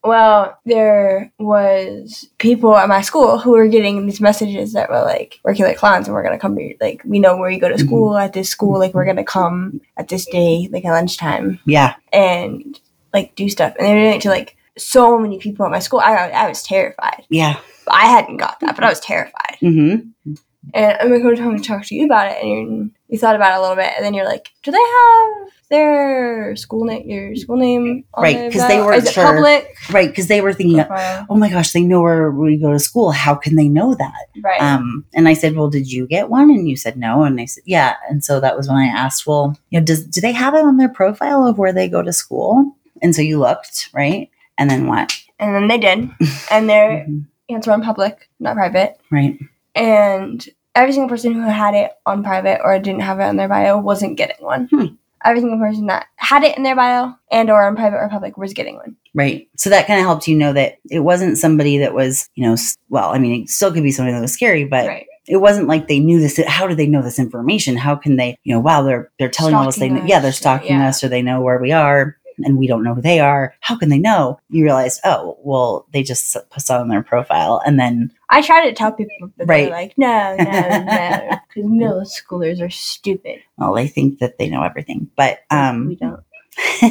Well, 0.05 0.59
there 0.65 1.33
was 1.39 2.29
people 2.39 2.77
at 2.77 2.89
my 2.89 3.03
school 3.03 3.39
who 3.39 3.51
were 3.51 3.67
getting 3.67 4.07
these 4.07 4.21
messages 4.21 4.73
that 4.73 4.89
were 4.89 5.03
like, 5.03 5.41
"We're 5.45 5.55
killer 5.55 5.75
clowns, 5.75 6.07
and 6.07 6.15
we're 6.15 6.23
gonna 6.23 6.39
come 6.39 6.57
here. 6.57 6.75
Like, 6.81 7.03
we 7.05 7.19
know 7.19 7.37
where 7.37 7.51
you 7.51 7.61
go 7.61 7.69
to 7.69 7.79
school 7.79 8.17
at 8.17 8.33
this 8.33 8.49
school. 8.49 8.79
Like, 8.79 8.95
we're 8.95 9.05
gonna 9.07 9.25
come 9.25 9.81
at 9.97 10.09
this 10.09 10.25
day, 10.27 10.69
like 10.73 10.85
at 10.85 10.93
lunchtime, 10.93 11.59
yeah 11.67 11.95
and 12.13 12.79
like 13.13 13.35
do 13.35 13.49
stuff." 13.49 13.75
And 13.79 13.87
they 13.87 13.95
were 13.95 14.01
doing 14.01 14.15
it 14.15 14.23
to 14.23 14.29
like 14.29 14.57
so 14.77 15.19
many 15.19 15.39
people 15.39 15.65
at 15.67 15.73
my 15.73 15.81
school. 15.81 16.01
I 16.01 16.15
I 16.31 16.49
was 16.49 16.63
terrified. 16.63 17.25
yeah 17.31 17.57
I 17.91 18.07
hadn't 18.07 18.37
got 18.37 18.61
that, 18.61 18.77
but 18.77 18.85
I 18.85 18.89
was 18.91 19.01
terrified. 19.01 19.57
hmm 19.61 19.97
And 20.75 20.97
I'm 21.01 21.09
going 21.09 21.37
to 21.37 21.43
come 21.43 21.55
and 21.55 21.65
talk 21.65 21.85
to 21.87 21.95
you 21.95 22.05
about 22.05 22.31
it, 22.33 22.43
and 22.43 22.93
you 23.09 23.19
thought 23.19 23.37
about 23.37 23.55
it 23.55 23.59
a 23.59 23.61
little 23.61 23.77
bit, 23.77 23.93
and 23.97 24.05
then 24.05 24.15
you're 24.15 24.27
like, 24.27 24.51
do 24.63 24.71
they 24.71 24.79
have 24.79 25.49
their 25.71 26.57
school 26.57 26.85
name, 26.85 27.09
your 27.09 27.37
school 27.37 27.57
name, 27.57 28.05
on 28.15 28.23
Right, 28.23 28.37
their 28.39 28.51
'cause 28.51 28.67
they 28.69 28.79
it 28.79 29.09
sure. 29.13 29.25
public? 29.35 29.75
right 29.91 30.09
because 30.09 30.27
they 30.29 30.41
were 30.41 30.53
thinking 30.53 30.85
oh 31.31 31.37
my 31.37 31.49
gosh 31.51 31.73
they 31.73 31.83
know 31.83 32.03
where 32.03 32.31
we 32.31 32.57
go 32.59 32.73
to 32.73 32.79
school 32.79 33.11
how 33.11 33.35
can 33.35 33.55
they 33.57 33.69
know 33.69 33.95
that 33.95 34.27
Right. 34.43 34.61
Um, 34.61 35.05
and 35.15 35.27
I 35.29 35.35
said, 35.35 35.57
"Well, 35.57 35.69
did 35.71 35.91
you 35.91 36.07
get 36.07 36.29
one?" 36.31 36.51
And 36.51 36.69
you 36.69 36.77
said 36.77 36.97
no. 36.97 37.23
And 37.25 37.41
I 37.41 37.45
said, 37.47 37.65
"Yeah." 37.67 37.95
And 38.09 38.25
so 38.25 38.39
that 38.41 38.57
was 38.57 38.69
when 38.69 38.77
I 38.77 38.87
asked, 38.87 39.27
"Well, 39.27 39.59
you 39.71 39.79
know, 39.81 39.85
does 39.85 40.05
do 40.07 40.21
they 40.21 40.33
have 40.33 40.55
it 40.55 40.65
on 40.65 40.77
their 40.77 40.89
profile 40.89 41.45
of 41.47 41.59
where 41.59 41.73
they 41.73 41.89
go 41.89 42.03
to 42.03 42.13
school?" 42.13 42.73
And 43.03 43.15
so 43.15 43.21
you 43.23 43.39
looked, 43.41 43.89
right? 43.93 44.31
And 44.57 44.71
then 44.71 44.87
what? 44.87 45.13
and 45.41 45.55
then 45.55 45.67
they 45.69 45.79
did, 45.79 46.09
and 46.51 46.69
their 46.69 47.05
Mhm. 47.09 47.25
answer 47.49 47.73
on 47.73 47.83
public, 47.83 48.29
not 48.41 48.55
private, 48.57 48.97
Right. 49.11 49.39
and 49.75 50.49
every 50.79 50.93
single 50.93 51.09
person 51.09 51.35
who 51.35 51.41
had 51.41 51.75
it 51.75 51.91
on 52.07 52.23
private 52.23 52.61
or 52.63 52.79
didn't 52.79 53.01
have 53.01 53.19
it 53.19 53.25
on 53.25 53.37
their 53.37 53.49
bio 53.49 53.79
wasn't 53.79 54.17
getting 54.17 54.45
one. 54.45 54.69
Hmm. 54.71 54.87
Every 55.25 55.41
single 55.41 55.59
person 55.59 55.87
that 55.87 56.07
had 56.15 56.45
it 56.45 56.57
in 56.57 56.63
their 56.63 56.77
bio 56.77 57.13
and 57.33 57.51
or 57.51 57.65
on 57.65 57.75
private 57.75 57.97
or 57.97 58.09
public 58.09 58.37
was 58.37 58.55
getting 58.55 58.77
one. 58.77 58.97
Right. 59.15 59.49
So 59.57 59.69
that 59.71 59.89
kind 59.89 59.99
of 59.99 60.07
helped 60.07 60.29
you 60.29 60.37
know 60.37 60.53
that 60.53 60.79
it 60.89 61.01
wasn't 61.01 61.39
somebody 61.39 61.79
that 61.79 61.93
was, 61.93 62.29
you 62.37 62.47
know, 62.47 62.57
well, 62.89 63.11
I 63.11 63.19
mean, 63.19 63.43
it 63.43 63.49
still 63.49 63.73
could 63.73 63.83
be 63.83 63.91
somebody 63.91 64.15
that 64.15 64.21
was 64.21 64.33
scary, 64.33 64.65
but 64.65 64.87
right. 64.87 65.07
it 65.27 65.39
wasn't 65.39 65.67
like 65.67 65.89
they 65.89 65.99
knew 65.99 66.21
this. 66.21 66.41
How 66.47 66.69
do 66.69 66.77
they 66.77 66.87
know 66.87 67.03
this 67.03 67.19
information? 67.19 67.77
How 67.77 67.97
can 67.97 68.15
they, 68.15 68.39
you 68.45 68.55
know, 68.55 68.61
wow, 68.61 68.83
they're 68.83 69.11
they're 69.19 69.29
telling 69.29 69.55
all 69.55 69.67
us 69.67 69.75
they, 69.75 69.89
Stalking 69.89 70.09
yeah, 70.09 70.21
they're 70.21 70.33
stalking 70.33 70.77
yeah. 70.77 70.89
us, 70.89 71.03
or 71.03 71.09
they 71.09 71.23
know 71.23 71.41
where 71.41 71.59
we 71.59 71.73
are, 71.73 72.17
and 72.45 72.57
we 72.57 72.69
don't 72.69 72.85
know 72.85 72.95
who 72.95 73.03
they 73.03 73.19
are. 73.19 73.57
How 73.61 73.77
can 73.77 73.89
they 73.89 73.99
know? 73.99 74.39
You 74.51 74.63
realize, 74.63 75.01
oh, 75.05 75.37
well, 75.43 75.87
they 75.93 76.05
just 76.05 76.37
put 76.51 76.71
on 76.71 76.89
their 76.89 77.03
profile, 77.03 77.61
and 77.67 77.81
then 77.81 78.13
I 78.31 78.43
try 78.43 78.67
to 78.69 78.75
tell 78.75 78.93
people, 78.93 79.31
but 79.37 79.49
Right. 79.49 79.63
they're 79.65 79.71
like, 79.73 79.95
no, 79.97 80.37
no, 80.37 80.45
no, 80.45 81.39
because 81.49 81.69
middle 81.71 82.03
schoolers 82.03 82.61
are 82.61 82.71
stupid. 82.71 83.41
well, 83.57 83.73
they 83.75 83.89
think 83.89 84.19
that 84.19 84.39
they 84.39 84.49
know 84.51 84.63
everything. 84.63 85.11
But 85.17 85.41
we 85.51 85.57
um, 85.57 85.95
don't. 85.97 86.21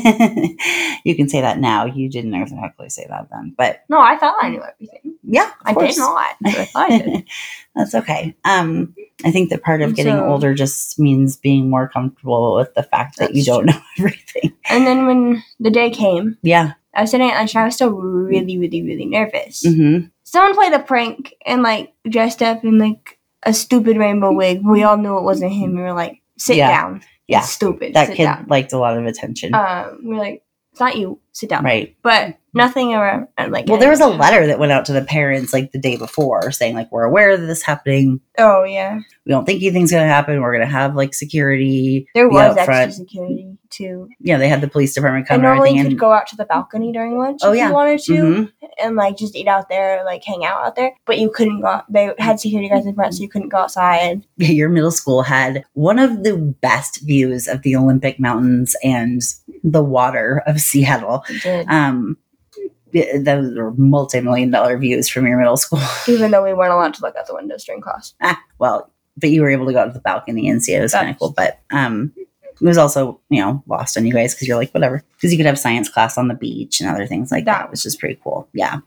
you 1.03 1.15
can 1.15 1.27
say 1.29 1.41
that 1.41 1.59
now. 1.59 1.85
You 1.85 2.09
didn't 2.09 2.33
exactly 2.33 2.89
say 2.89 3.05
that 3.09 3.27
then, 3.31 3.53
but 3.57 3.83
No, 3.89 3.99
I 3.99 4.17
thought 4.17 4.35
I 4.41 4.49
knew 4.49 4.63
everything. 4.63 5.15
yeah, 5.23 5.47
of 5.47 5.51
I 5.65 5.73
course. 5.73 5.95
did 5.95 5.99
not. 6.01 6.35
I 6.45 6.65
thought 6.65 6.91
I 6.91 6.97
did. 6.99 7.27
That's 7.75 7.95
okay. 7.95 8.35
Um, 8.45 8.95
I 9.25 9.31
think 9.31 9.49
that 9.49 9.63
part 9.63 9.81
of 9.81 9.89
And 9.89 9.95
getting 9.95 10.15
so- 10.15 10.25
older 10.25 10.53
just 10.53 10.97
means 10.99 11.35
being 11.37 11.69
more 11.69 11.87
comfortable 11.89 12.55
with 12.55 12.73
the 12.75 12.83
fact 12.83 13.17
that 13.17 13.35
you 13.35 13.43
don't 13.43 13.65
know 13.65 13.79
everything. 13.99 14.53
And 14.69 14.87
then 14.87 15.05
when 15.05 15.43
the 15.59 15.69
day 15.71 15.89
came, 15.89 16.37
Yeah. 16.41 16.73
I 16.93 17.01
was 17.01 17.11
sitting 17.11 17.29
at 17.29 17.37
lunch 17.37 17.53
and 17.53 17.61
I 17.61 17.65
was 17.65 17.75
still 17.75 17.91
really, 17.91 18.57
really, 18.57 18.81
really 18.81 19.05
nervous. 19.05 19.63
hmm 19.65 19.99
Someone 20.29 20.55
played 20.55 20.73
a 20.73 20.79
prank 20.79 21.33
and 21.45 21.63
like 21.63 21.93
dressed 22.09 22.41
up 22.43 22.61
in 22.65 22.77
like 22.77 23.17
a 23.43 23.53
stupid 23.53 23.95
rainbow 23.95 24.33
wig. 24.33 24.61
We 24.65 24.83
all 24.83 24.97
knew 24.97 25.17
it 25.17 25.23
wasn't 25.23 25.53
him. 25.53 25.73
We 25.73 25.81
were 25.81 25.93
like, 25.93 26.21
sit 26.37 26.57
Yeah. 26.57 26.67
down. 26.67 27.01
Yeah. 27.27 27.39
It's 27.39 27.49
stupid. 27.49 27.93
That 27.93 28.07
sit 28.07 28.17
kid 28.17 28.23
down. 28.25 28.45
liked 28.49 28.73
a 28.73 28.77
lot 28.77 28.97
of 28.97 29.05
attention. 29.05 29.53
Um, 29.55 30.01
we 30.03 30.15
are 30.15 30.19
like, 30.19 30.43
it's 30.73 30.81
not 30.81 30.97
you. 30.97 31.21
Sit 31.31 31.49
down. 31.49 31.63
right. 31.63 31.95
But 32.01 32.37
nothing 32.57 32.93
around 32.93 33.27
like. 33.49 33.67
Well, 33.67 33.77
there 33.79 33.89
was 33.89 34.01
a 34.01 34.07
letter 34.07 34.45
that 34.47 34.59
went 34.59 34.71
out 34.71 34.85
to 34.85 34.93
the 34.93 35.01
parents 35.03 35.53
like 35.53 35.71
the 35.71 35.79
day 35.79 35.95
before 35.97 36.51
saying 36.51 36.75
like 36.75 36.91
we're 36.91 37.03
aware 37.05 37.31
of 37.31 37.41
this 37.41 37.61
happening. 37.63 38.19
Oh 38.37 38.63
yeah, 38.63 38.99
We 39.25 39.29
don't 39.31 39.45
think 39.45 39.61
anything's 39.63 39.91
going 39.91 40.03
to 40.03 40.07
happen. 40.13 40.41
We're 40.41 40.51
going 40.53 40.65
to 40.67 40.71
have 40.71 40.95
like 40.95 41.13
security. 41.13 42.07
there 42.13 42.29
was 42.29 42.57
extra 42.57 42.91
security 42.91 43.57
too. 43.69 44.09
Yeah, 44.19 44.37
they 44.37 44.47
had 44.47 44.61
the 44.61 44.67
police 44.69 44.93
department 44.93 45.27
come 45.27 45.35
And 45.35 45.45
and 45.45 45.55
normally 45.55 45.71
you 45.77 45.83
could 45.83 45.91
And 45.93 45.99
go 45.99 46.11
out 46.13 46.27
to 46.27 46.35
the 46.35 46.45
balcony 46.45 46.91
during 46.91 47.17
lunch 47.17 47.39
Oh, 47.43 47.51
if 47.51 47.57
yeah. 47.57 47.67
you 47.67 47.73
wanted 47.73 47.99
to, 48.01 48.13
Mhm. 48.13 48.51
and 48.81 48.95
like 48.95 49.17
just 49.17 49.35
eat 49.35 49.47
out 49.47 49.67
there, 49.69 50.03
like 50.05 50.23
hang 50.23 50.45
out 50.45 50.63
out 50.65 50.75
there. 50.75 50.93
But 51.05 51.17
you 51.19 51.29
couldn't 51.29 51.61
go. 51.61 51.67
out- 51.67 51.91
They 51.91 52.13
had 52.19 52.39
security 52.39 52.69
guards 52.69 52.85
in 52.85 52.95
front, 52.95 53.13
so 53.15 53.21
you 53.23 53.29
couldn't 53.29 53.49
go 53.49 53.57
outside. 53.57 54.25
your 54.37 54.69
middle 54.69 54.91
school 54.91 55.23
had 55.23 55.63
one 55.73 55.99
of 55.99 56.23
the 56.23 56.37
best 56.37 57.01
views 57.05 57.47
of 57.47 57.61
the 57.63 57.75
Olympic 57.75 58.19
Mountains 58.19 58.75
and 58.83 59.21
the 59.63 59.83
water 59.83 60.43
of 60.47 60.61
Seattle. 60.61 61.25
It 61.29 61.41
did. 61.43 61.67
Um, 61.67 62.17
those 62.93 63.55
were 63.55 63.71
multi-million 63.73 64.51
dollar 64.51 64.77
views 64.77 65.09
from 65.09 65.27
your 65.27 65.37
middle 65.37 65.57
school. 65.57 65.79
Even 66.07 66.31
though 66.31 66.43
we 66.43 66.53
weren't 66.53 66.73
allowed 66.73 66.93
to 66.95 67.01
look 67.01 67.15
out 67.15 67.27
the 67.27 67.35
windows 67.35 67.63
during 67.63 67.81
class. 67.81 68.13
Ah, 68.21 68.41
well, 68.59 68.91
but 69.17 69.29
you 69.29 69.41
were 69.41 69.49
able 69.49 69.65
to 69.65 69.73
go 69.73 69.79
out 69.79 69.85
to 69.85 69.91
the 69.93 69.99
balcony 69.99 70.47
and 70.49 70.63
see 70.63 70.73
it. 70.73 70.79
It 70.79 70.83
was 70.83 70.93
kind 70.93 71.09
of 71.09 71.17
cool. 71.19 71.31
But 71.31 71.59
um, 71.71 72.13
it 72.17 72.61
was 72.61 72.77
also, 72.77 73.19
you 73.29 73.41
know, 73.41 73.63
lost 73.67 73.97
on 73.97 74.05
you 74.05 74.13
guys 74.13 74.33
because 74.33 74.47
you're 74.47 74.57
like, 74.57 74.71
whatever. 74.71 75.03
Because 75.15 75.31
you 75.31 75.37
could 75.37 75.45
have 75.45 75.59
science 75.59 75.89
class 75.89 76.17
on 76.17 76.27
the 76.27 76.33
beach 76.33 76.79
and 76.79 76.89
other 76.89 77.05
things 77.05 77.31
like 77.31 77.45
that, 77.45 77.59
That- 77.63 77.71
which 77.71 77.85
is 77.85 77.95
pretty 77.95 78.19
cool. 78.23 78.47
Yeah. 78.53 78.77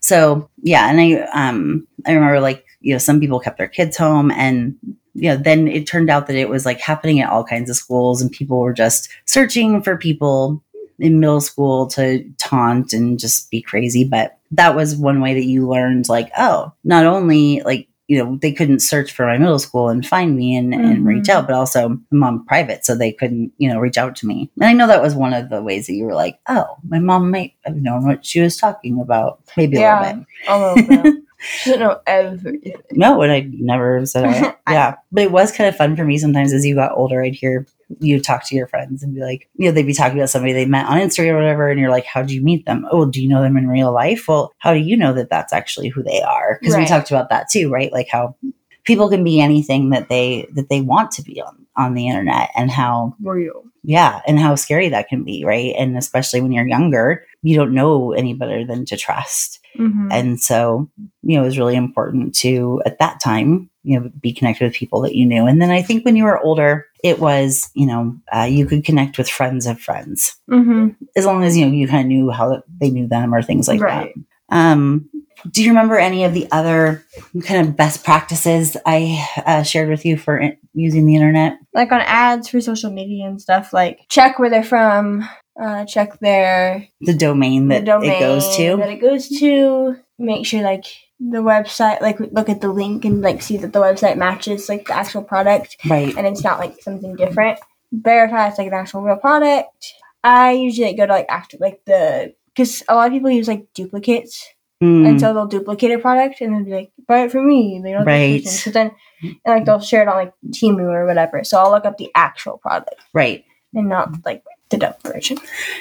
So 0.00 0.48
yeah, 0.62 0.88
and 0.90 1.00
I 1.00 1.12
um 1.34 1.86
I 2.06 2.12
remember 2.12 2.40
like, 2.40 2.64
you 2.80 2.94
know, 2.94 2.98
some 2.98 3.20
people 3.20 3.38
kept 3.40 3.58
their 3.58 3.68
kids 3.68 3.96
home 3.96 4.30
and 4.30 4.74
you 5.14 5.28
know, 5.28 5.36
then 5.36 5.66
it 5.68 5.86
turned 5.86 6.08
out 6.08 6.28
that 6.28 6.36
it 6.36 6.48
was 6.48 6.64
like 6.64 6.80
happening 6.80 7.20
at 7.20 7.28
all 7.30 7.44
kinds 7.44 7.68
of 7.68 7.76
schools 7.76 8.22
and 8.22 8.30
people 8.30 8.60
were 8.60 8.72
just 8.72 9.10
searching 9.26 9.82
for 9.82 9.96
people 9.96 10.62
in 11.00 11.20
middle 11.20 11.40
school 11.40 11.86
to 11.88 12.24
taunt 12.38 12.92
and 12.92 13.18
just 13.18 13.50
be 13.50 13.60
crazy. 13.62 14.04
But 14.04 14.38
that 14.52 14.74
was 14.74 14.96
one 14.96 15.20
way 15.20 15.34
that 15.34 15.44
you 15.46 15.68
learned 15.68 16.08
like, 16.08 16.30
oh, 16.38 16.72
not 16.84 17.06
only 17.06 17.62
like, 17.64 17.86
you 18.08 18.18
know, 18.18 18.36
they 18.42 18.50
couldn't 18.52 18.80
search 18.80 19.12
for 19.12 19.24
my 19.24 19.38
middle 19.38 19.60
school 19.60 19.88
and 19.88 20.04
find 20.04 20.36
me 20.36 20.56
and, 20.56 20.74
and 20.74 21.04
Mhm. 21.04 21.06
reach 21.06 21.28
out, 21.28 21.46
but 21.46 21.54
also 21.54 21.96
I'm 22.10 22.22
on 22.24 22.44
private, 22.44 22.84
so 22.84 22.96
they 22.96 23.12
couldn't, 23.12 23.52
you 23.58 23.68
know, 23.68 23.78
reach 23.78 23.96
out 23.98 24.16
to 24.16 24.26
me. 24.26 24.50
And 24.60 24.68
I 24.68 24.72
know 24.72 24.88
that 24.88 25.00
was 25.00 25.14
one 25.14 25.32
of 25.32 25.48
the 25.48 25.62
ways 25.62 25.86
that 25.86 25.94
you 25.94 26.04
were 26.06 26.14
like, 26.14 26.40
oh, 26.48 26.64
my 26.88 26.98
mom 26.98 27.30
might 27.30 27.52
have 27.64 27.76
known 27.76 28.04
what 28.04 28.26
she 28.26 28.40
was 28.40 28.56
talking 28.56 29.00
about. 29.00 29.38
Maybe 29.56 29.76
a 29.76 29.80
little 30.00 30.16
bit. 30.16 30.26
A 30.48 30.58
little 30.58 31.02
bit. 31.12 31.14
Didn't 31.64 31.80
know 31.80 32.00
everything. 32.06 32.74
No, 32.92 33.22
and 33.22 33.32
I 33.32 33.48
never 33.52 34.04
said 34.06 34.24
I, 34.24 34.56
yeah. 34.72 34.96
But 35.12 35.24
it 35.24 35.32
was 35.32 35.52
kind 35.52 35.68
of 35.68 35.76
fun 35.76 35.96
for 35.96 36.04
me 36.04 36.18
sometimes 36.18 36.52
as 36.52 36.64
you 36.66 36.74
got 36.74 36.96
older. 36.96 37.22
I'd 37.22 37.34
hear 37.34 37.66
you 37.98 38.20
talk 38.20 38.46
to 38.46 38.54
your 38.54 38.66
friends 38.66 39.02
and 39.02 39.14
be 39.14 39.20
like, 39.20 39.48
you 39.56 39.66
know, 39.66 39.72
they'd 39.72 39.86
be 39.86 39.94
talking 39.94 40.18
about 40.18 40.30
somebody 40.30 40.52
they 40.52 40.66
met 40.66 40.86
on 40.86 40.98
Instagram 40.98 41.32
or 41.32 41.36
whatever, 41.36 41.70
and 41.70 41.80
you're 41.80 41.90
like, 41.90 42.04
how 42.04 42.22
do 42.22 42.34
you 42.34 42.42
meet 42.42 42.66
them? 42.66 42.86
Oh, 42.90 43.06
do 43.06 43.22
you 43.22 43.28
know 43.28 43.42
them 43.42 43.56
in 43.56 43.68
real 43.68 43.92
life? 43.92 44.28
Well, 44.28 44.52
how 44.58 44.72
do 44.74 44.80
you 44.80 44.96
know 44.96 45.12
that 45.14 45.30
that's 45.30 45.52
actually 45.52 45.88
who 45.88 46.02
they 46.02 46.22
are? 46.22 46.58
Because 46.60 46.76
we 46.76 46.86
talked 46.86 47.10
about 47.10 47.30
that 47.30 47.48
too, 47.50 47.70
right? 47.70 47.92
Like 47.92 48.08
how 48.08 48.36
people 48.84 49.08
can 49.08 49.24
be 49.24 49.40
anything 49.40 49.90
that 49.90 50.08
they 50.08 50.48
that 50.54 50.68
they 50.68 50.80
want 50.80 51.10
to 51.12 51.22
be 51.22 51.40
on 51.40 51.66
on 51.76 51.94
the 51.94 52.08
internet, 52.08 52.50
and 52.56 52.70
how 52.70 53.14
Real. 53.22 53.64
yeah, 53.82 54.20
and 54.26 54.38
how 54.38 54.54
scary 54.54 54.88
that 54.90 55.08
can 55.08 55.24
be, 55.24 55.44
right? 55.44 55.74
And 55.78 55.96
especially 55.96 56.40
when 56.40 56.52
you're 56.52 56.66
younger, 56.66 57.24
you 57.42 57.56
don't 57.56 57.74
know 57.74 58.12
any 58.12 58.34
better 58.34 58.64
than 58.66 58.84
to 58.86 58.96
trust. 58.96 59.59
Mm-hmm. 59.78 60.08
And 60.10 60.40
so, 60.40 60.90
you 61.22 61.36
know, 61.36 61.42
it 61.42 61.46
was 61.46 61.58
really 61.58 61.76
important 61.76 62.34
to, 62.36 62.82
at 62.86 62.98
that 62.98 63.20
time, 63.22 63.70
you 63.82 63.98
know, 63.98 64.10
be 64.20 64.32
connected 64.32 64.64
with 64.64 64.74
people 64.74 65.00
that 65.02 65.14
you 65.14 65.26
knew. 65.26 65.46
And 65.46 65.60
then 65.60 65.70
I 65.70 65.82
think 65.82 66.04
when 66.04 66.16
you 66.16 66.24
were 66.24 66.40
older, 66.40 66.86
it 67.02 67.18
was, 67.18 67.70
you 67.74 67.86
know, 67.86 68.16
uh, 68.34 68.42
you 68.42 68.66
could 68.66 68.84
connect 68.84 69.16
with 69.16 69.28
friends 69.28 69.66
of 69.66 69.80
friends 69.80 70.36
mm-hmm. 70.50 70.88
as 71.16 71.24
long 71.24 71.44
as, 71.44 71.56
you 71.56 71.64
know, 71.64 71.72
you 71.72 71.88
kind 71.88 72.02
of 72.02 72.06
knew 72.06 72.30
how 72.30 72.62
they 72.80 72.90
knew 72.90 73.06
them 73.06 73.34
or 73.34 73.42
things 73.42 73.68
like 73.68 73.80
Right. 73.80 74.14
that. 74.48 74.56
Um, 74.56 75.08
do 75.50 75.62
you 75.62 75.70
remember 75.70 75.96
any 75.96 76.24
of 76.24 76.34
the 76.34 76.46
other 76.52 77.04
kind 77.44 77.66
of 77.66 77.76
best 77.76 78.04
practices 78.04 78.76
I 78.84 79.26
uh, 79.46 79.62
shared 79.62 79.88
with 79.88 80.04
you 80.04 80.18
for 80.18 80.38
in- 80.38 80.58
using 80.74 81.06
the 81.06 81.14
internet? 81.14 81.54
Like 81.72 81.92
on 81.92 82.00
ads 82.02 82.48
for 82.48 82.60
social 82.60 82.90
media 82.90 83.26
and 83.26 83.40
stuff, 83.40 83.72
like 83.72 84.00
check 84.08 84.38
where 84.38 84.50
they're 84.50 84.62
from, 84.62 85.26
uh, 85.60 85.84
check 85.84 86.18
their 86.20 86.88
The 87.00 87.14
domain 87.14 87.68
the 87.68 87.76
that 87.76 87.84
domain 87.84 88.12
it 88.12 88.20
goes 88.20 88.56
to? 88.56 88.76
that 88.76 88.90
it 88.90 89.00
goes 89.00 89.28
to. 89.40 89.96
Make 90.18 90.46
sure 90.46 90.62
like 90.62 90.84
the 91.18 91.38
website, 91.38 92.00
like 92.00 92.18
look 92.20 92.48
at 92.48 92.60
the 92.60 92.72
link 92.72 93.04
and 93.04 93.20
like 93.20 93.42
see 93.42 93.56
that 93.58 93.72
the 93.72 93.80
website 93.80 94.16
matches 94.16 94.68
like 94.68 94.86
the 94.86 94.94
actual 94.94 95.22
product 95.22 95.76
right. 95.88 96.16
and 96.16 96.26
it's 96.26 96.44
not 96.44 96.58
like 96.58 96.80
something 96.82 97.16
different. 97.16 97.58
Verify 97.92 98.48
it's 98.48 98.58
like 98.58 98.68
an 98.68 98.74
actual 98.74 99.02
real 99.02 99.16
product. 99.16 99.94
I 100.22 100.52
usually 100.52 100.88
like, 100.88 100.96
go 100.96 101.06
to 101.06 101.12
like 101.12 101.28
after 101.28 101.56
like 101.60 101.82
the 101.86 102.34
because 102.54 102.82
a 102.88 102.94
lot 102.94 103.06
of 103.06 103.12
people 103.12 103.30
use 103.30 103.48
like 103.48 103.66
duplicates 103.74 104.46
Mm, 104.82 105.06
and 105.06 105.20
so 105.20 105.34
they'll 105.34 105.46
duplicate 105.46 105.90
a 105.90 105.98
product 105.98 106.40
and 106.40 106.54
then 106.54 106.64
be 106.64 106.70
like 106.70 106.90
buy 107.06 107.24
it 107.24 107.30
from 107.30 107.46
me. 107.46 107.80
They 107.84 107.92
don't 107.92 108.06
Right. 108.06 108.46
So 108.46 108.70
then 108.70 108.92
and 109.22 109.36
like 109.44 109.66
they'll 109.66 109.80
share 109.80 110.02
it 110.02 110.08
on 110.08 110.16
like 110.16 110.32
Temu 110.48 110.90
or 110.90 111.06
whatever. 111.06 111.44
So 111.44 111.58
I'll 111.58 111.70
look 111.70 111.84
up 111.84 111.98
the 111.98 112.10
actual 112.14 112.56
product 112.56 112.94
right. 113.12 113.44
and 113.74 113.90
not 113.90 114.14
like 114.24 114.42
the 114.70 114.78
dump 114.78 115.02
version. 115.02 115.38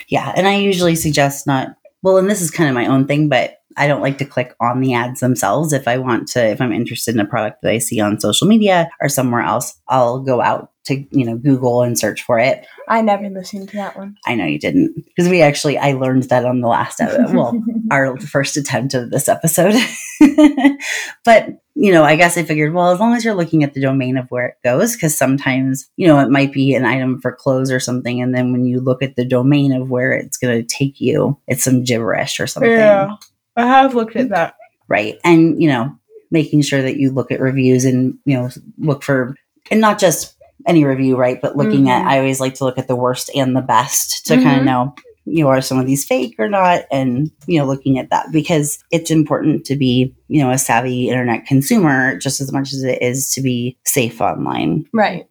Yeah, 0.07 0.33
and 0.35 0.47
I 0.47 0.55
usually 0.55 0.95
suggest 0.95 1.47
not. 1.47 1.75
Well, 2.01 2.17
and 2.17 2.29
this 2.29 2.41
is 2.41 2.51
kind 2.51 2.69
of 2.69 2.75
my 2.75 2.85
own 2.85 3.07
thing, 3.07 3.29
but 3.29 3.58
I 3.77 3.87
don't 3.87 4.01
like 4.01 4.17
to 4.17 4.25
click 4.25 4.55
on 4.59 4.81
the 4.81 4.93
ads 4.93 5.19
themselves. 5.19 5.73
If 5.73 5.87
I 5.87 5.97
want 5.97 6.27
to, 6.29 6.45
if 6.45 6.59
I'm 6.61 6.73
interested 6.73 7.13
in 7.13 7.21
a 7.21 7.25
product 7.25 7.61
that 7.61 7.71
I 7.71 7.77
see 7.77 7.99
on 7.99 8.19
social 8.19 8.47
media 8.47 8.89
or 9.01 9.09
somewhere 9.09 9.41
else, 9.41 9.79
I'll 9.87 10.19
go 10.19 10.41
out 10.41 10.71
to 10.85 11.05
you 11.11 11.25
know 11.25 11.37
Google 11.37 11.83
and 11.83 11.97
search 11.97 12.23
for 12.23 12.39
it. 12.39 12.65
I 12.87 13.01
never 13.01 13.29
listened 13.29 13.69
to 13.69 13.77
that 13.77 13.97
one. 13.97 14.17
I 14.25 14.35
know 14.35 14.45
you 14.45 14.59
didn't 14.59 14.95
because 14.95 15.29
we 15.29 15.41
actually 15.41 15.77
I 15.77 15.93
learned 15.93 16.23
that 16.23 16.45
on 16.45 16.61
the 16.61 16.67
last 16.67 16.99
episode. 16.99 17.33
Well, 17.39 17.63
our 17.91 18.17
first 18.17 18.57
attempt 18.57 18.93
of 18.93 19.11
this 19.11 19.29
episode. 19.29 19.75
but, 21.25 21.49
you 21.75 21.91
know, 21.91 22.03
I 22.03 22.15
guess 22.15 22.37
I 22.37 22.43
figured, 22.43 22.73
well, 22.73 22.91
as 22.91 22.99
long 22.99 23.15
as 23.15 23.23
you're 23.23 23.35
looking 23.35 23.63
at 23.63 23.73
the 23.73 23.81
domain 23.81 24.17
of 24.17 24.29
where 24.29 24.47
it 24.47 24.55
goes, 24.63 24.93
because 24.93 25.15
sometimes, 25.15 25.89
you 25.95 26.07
know, 26.07 26.19
it 26.19 26.29
might 26.29 26.51
be 26.51 26.73
an 26.75 26.85
item 26.85 27.21
for 27.21 27.31
clothes 27.31 27.71
or 27.71 27.79
something. 27.79 28.21
And 28.21 28.35
then 28.35 28.51
when 28.51 28.65
you 28.65 28.79
look 28.79 29.01
at 29.01 29.15
the 29.15 29.25
domain 29.25 29.73
of 29.73 29.89
where 29.89 30.11
it's 30.11 30.37
going 30.37 30.59
to 30.59 30.67
take 30.67 30.99
you, 30.99 31.37
it's 31.47 31.63
some 31.63 31.83
gibberish 31.83 32.39
or 32.39 32.47
something. 32.47 33.17
I 33.59 33.67
have 33.67 33.95
looked 33.95 34.15
at 34.15 34.29
that. 34.29 34.55
Right. 34.87 35.17
And, 35.23 35.61
you 35.61 35.67
know, 35.69 35.95
making 36.31 36.61
sure 36.61 36.81
that 36.81 36.97
you 36.97 37.11
look 37.11 37.31
at 37.31 37.39
reviews 37.39 37.85
and, 37.85 38.17
you 38.25 38.35
know, 38.37 38.49
look 38.77 39.03
for, 39.03 39.35
and 39.71 39.81
not 39.81 39.99
just 39.99 40.35
any 40.67 40.83
review, 40.83 41.15
right? 41.15 41.41
But 41.41 41.57
looking 41.57 41.89
at, 41.89 42.03
Mhm. 42.03 42.07
I 42.07 42.17
always 42.19 42.39
like 42.39 42.55
to 42.55 42.65
look 42.65 42.77
at 42.77 42.87
the 42.87 42.95
worst 42.95 43.29
and 43.35 43.55
the 43.55 43.61
best 43.61 44.25
to 44.27 44.35
kind 44.35 44.47
Mhm. 44.47 44.59
of 44.59 44.65
know, 44.65 44.95
you 45.25 45.43
know, 45.43 45.49
are 45.49 45.61
some 45.61 45.79
of 45.79 45.85
these 45.85 46.05
fake 46.05 46.35
or 46.39 46.49
not? 46.49 46.83
And, 46.91 47.31
you 47.47 47.59
know, 47.59 47.65
looking 47.65 47.97
at 47.99 48.09
that 48.09 48.31
because 48.31 48.79
it's 48.91 49.11
important 49.11 49.65
to 49.65 49.75
be, 49.75 50.13
you 50.27 50.41
know, 50.41 50.51
a 50.51 50.57
savvy 50.57 51.09
internet 51.09 51.45
consumer 51.45 52.17
just 52.17 52.41
as 52.41 52.51
much 52.51 52.73
as 52.73 52.83
it 52.83 53.01
is 53.01 53.31
to 53.33 53.41
be 53.41 53.77
safe 53.85 54.21
online. 54.21 54.85
Right. 54.93 55.27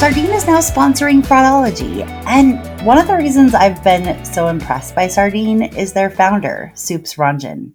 Sardine 0.00 0.30
is 0.30 0.46
now 0.46 0.60
sponsoring 0.60 1.20
Fraudology. 1.20 2.06
And 2.24 2.58
one 2.86 2.96
of 2.96 3.06
the 3.06 3.18
reasons 3.18 3.52
I've 3.52 3.84
been 3.84 4.24
so 4.24 4.48
impressed 4.48 4.94
by 4.94 5.08
Sardine 5.08 5.60
is 5.76 5.92
their 5.92 6.08
founder, 6.08 6.72
Soups 6.74 7.16
Ranjan. 7.16 7.74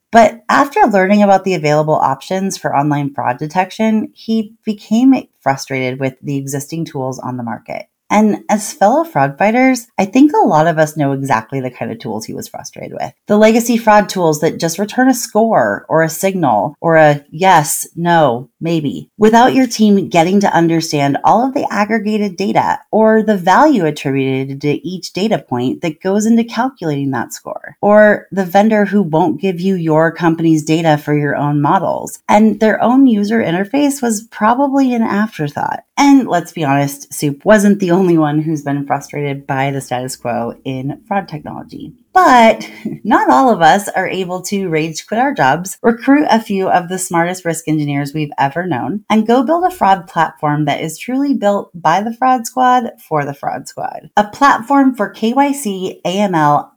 But 0.11 0.43
after 0.49 0.81
learning 0.81 1.23
about 1.23 1.45
the 1.45 1.53
available 1.53 1.95
options 1.95 2.57
for 2.57 2.75
online 2.75 3.13
fraud 3.13 3.37
detection, 3.37 4.11
he 4.13 4.55
became 4.65 5.13
frustrated 5.39 5.99
with 5.99 6.15
the 6.21 6.37
existing 6.37 6.85
tools 6.85 7.17
on 7.17 7.37
the 7.37 7.43
market. 7.43 7.87
And 8.11 8.43
as 8.49 8.73
fellow 8.73 9.05
fraud 9.05 9.37
fighters, 9.37 9.87
I 9.97 10.05
think 10.05 10.33
a 10.33 10.45
lot 10.45 10.67
of 10.67 10.77
us 10.77 10.97
know 10.97 11.13
exactly 11.13 11.61
the 11.61 11.71
kind 11.71 11.91
of 11.91 11.99
tools 11.99 12.25
he 12.25 12.33
was 12.33 12.49
frustrated 12.49 12.93
with. 12.93 13.13
The 13.27 13.37
legacy 13.37 13.77
fraud 13.77 14.09
tools 14.09 14.41
that 14.41 14.59
just 14.59 14.77
return 14.77 15.07
a 15.07 15.13
score 15.13 15.85
or 15.87 16.03
a 16.03 16.09
signal 16.09 16.75
or 16.81 16.97
a 16.97 17.25
yes, 17.31 17.87
no, 17.95 18.49
maybe, 18.59 19.09
without 19.17 19.53
your 19.53 19.65
team 19.65 20.09
getting 20.09 20.41
to 20.41 20.53
understand 20.53 21.17
all 21.23 21.47
of 21.47 21.53
the 21.53 21.65
aggregated 21.71 22.35
data 22.35 22.79
or 22.91 23.23
the 23.23 23.37
value 23.37 23.85
attributed 23.85 24.59
to 24.61 24.87
each 24.87 25.13
data 25.13 25.39
point 25.39 25.81
that 25.81 26.01
goes 26.01 26.25
into 26.25 26.43
calculating 26.43 27.11
that 27.11 27.31
score, 27.31 27.77
or 27.81 28.27
the 28.31 28.45
vendor 28.45 28.85
who 28.85 29.01
won't 29.01 29.39
give 29.39 29.61
you 29.61 29.75
your 29.75 30.11
company's 30.11 30.65
data 30.65 30.97
for 30.97 31.17
your 31.17 31.37
own 31.37 31.61
models. 31.61 32.21
And 32.27 32.59
their 32.59 32.81
own 32.83 33.07
user 33.07 33.41
interface 33.41 34.01
was 34.01 34.27
probably 34.27 34.93
an 34.93 35.01
afterthought. 35.01 35.85
And 35.97 36.27
let's 36.27 36.51
be 36.51 36.63
honest, 36.63 37.13
Soups 37.13 37.45
wasn't 37.45 37.79
the 37.79 37.91
only 37.91 38.17
one 38.17 38.39
who's 38.39 38.63
been 38.63 38.85
frustrated 38.87 39.45
by 39.45 39.71
the 39.71 39.81
status 39.81 40.15
quo 40.15 40.59
in 40.63 41.03
fraud 41.07 41.27
technology. 41.27 41.93
But 42.13 42.69
not 43.03 43.29
all 43.29 43.49
of 43.49 43.61
us 43.61 43.87
are 43.89 44.07
able 44.07 44.41
to 44.43 44.69
rage 44.69 45.05
quit 45.07 45.19
our 45.19 45.33
jobs, 45.33 45.77
recruit 45.81 46.27
a 46.29 46.41
few 46.41 46.69
of 46.69 46.89
the 46.89 46.97
smartest 46.97 47.45
risk 47.45 47.67
engineers 47.67 48.13
we've 48.13 48.31
ever 48.37 48.65
known, 48.65 49.05
and 49.09 49.27
go 49.27 49.43
build 49.43 49.63
a 49.65 49.71
fraud 49.71 50.07
platform 50.07 50.65
that 50.65 50.81
is 50.81 50.97
truly 50.97 51.33
built 51.33 51.71
by 51.73 52.01
the 52.01 52.13
fraud 52.13 52.45
squad 52.45 52.91
for 52.99 53.25
the 53.25 53.33
fraud 53.33 53.67
squad. 53.67 54.09
A 54.17 54.27
platform 54.27 54.95
for 54.95 55.13
KYC, 55.13 56.01
AML, 56.03 56.70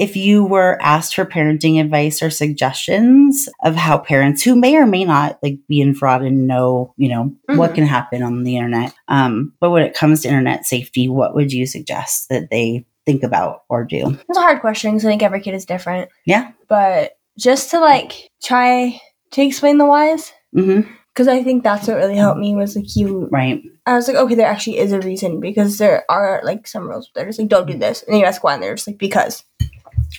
If 0.00 0.16
you 0.16 0.42
were 0.42 0.78
asked 0.80 1.14
for 1.14 1.26
parenting 1.26 1.78
advice 1.78 2.22
or 2.22 2.30
suggestions 2.30 3.50
of 3.62 3.76
how 3.76 3.98
parents 3.98 4.42
who 4.42 4.56
may 4.56 4.74
or 4.76 4.86
may 4.86 5.04
not 5.04 5.38
like 5.42 5.58
be 5.68 5.82
in 5.82 5.94
fraud 5.94 6.22
and 6.22 6.46
know, 6.46 6.94
you 6.96 7.10
know, 7.10 7.24
mm-hmm. 7.24 7.58
what 7.58 7.74
can 7.74 7.84
happen 7.84 8.22
on 8.22 8.42
the 8.42 8.56
internet. 8.56 8.94
Um, 9.08 9.52
but 9.60 9.68
when 9.68 9.82
it 9.82 9.92
comes 9.92 10.22
to 10.22 10.28
internet 10.28 10.64
safety, 10.64 11.06
what 11.06 11.34
would 11.34 11.52
you 11.52 11.66
suggest 11.66 12.30
that 12.30 12.48
they 12.50 12.86
think 13.04 13.22
about 13.22 13.64
or 13.68 13.84
do? 13.84 14.18
It's 14.26 14.38
a 14.38 14.40
hard 14.40 14.62
question 14.62 14.92
because 14.92 15.04
I 15.04 15.10
think 15.10 15.22
every 15.22 15.42
kid 15.42 15.52
is 15.52 15.66
different. 15.66 16.10
Yeah. 16.24 16.52
But 16.66 17.18
just 17.38 17.70
to 17.72 17.78
like 17.78 18.30
try 18.42 18.98
to 19.32 19.42
explain 19.42 19.76
the 19.76 19.86
whys. 19.86 20.32
Mm-hmm 20.56 20.94
because 21.12 21.26
I 21.26 21.42
think 21.42 21.64
that's 21.64 21.88
what 21.88 21.96
really 21.96 22.14
helped 22.14 22.40
me 22.40 22.54
was 22.54 22.76
like 22.76 22.96
you. 22.96 23.28
Right. 23.32 23.62
I 23.84 23.94
was 23.94 24.06
like, 24.06 24.16
okay, 24.16 24.36
there 24.36 24.46
actually 24.46 24.78
is 24.78 24.92
a 24.92 25.00
reason 25.00 25.40
because 25.40 25.76
there 25.76 26.04
are 26.08 26.40
like 26.44 26.68
some 26.68 26.88
rules. 26.88 27.10
They're 27.14 27.26
just 27.26 27.38
like, 27.38 27.48
don't 27.48 27.66
do 27.66 27.76
this, 27.76 28.04
and 28.04 28.16
you 28.16 28.24
ask 28.24 28.42
why, 28.42 28.54
and 28.54 28.62
they're 28.62 28.76
just 28.76 28.86
like, 28.86 28.96
because. 28.96 29.44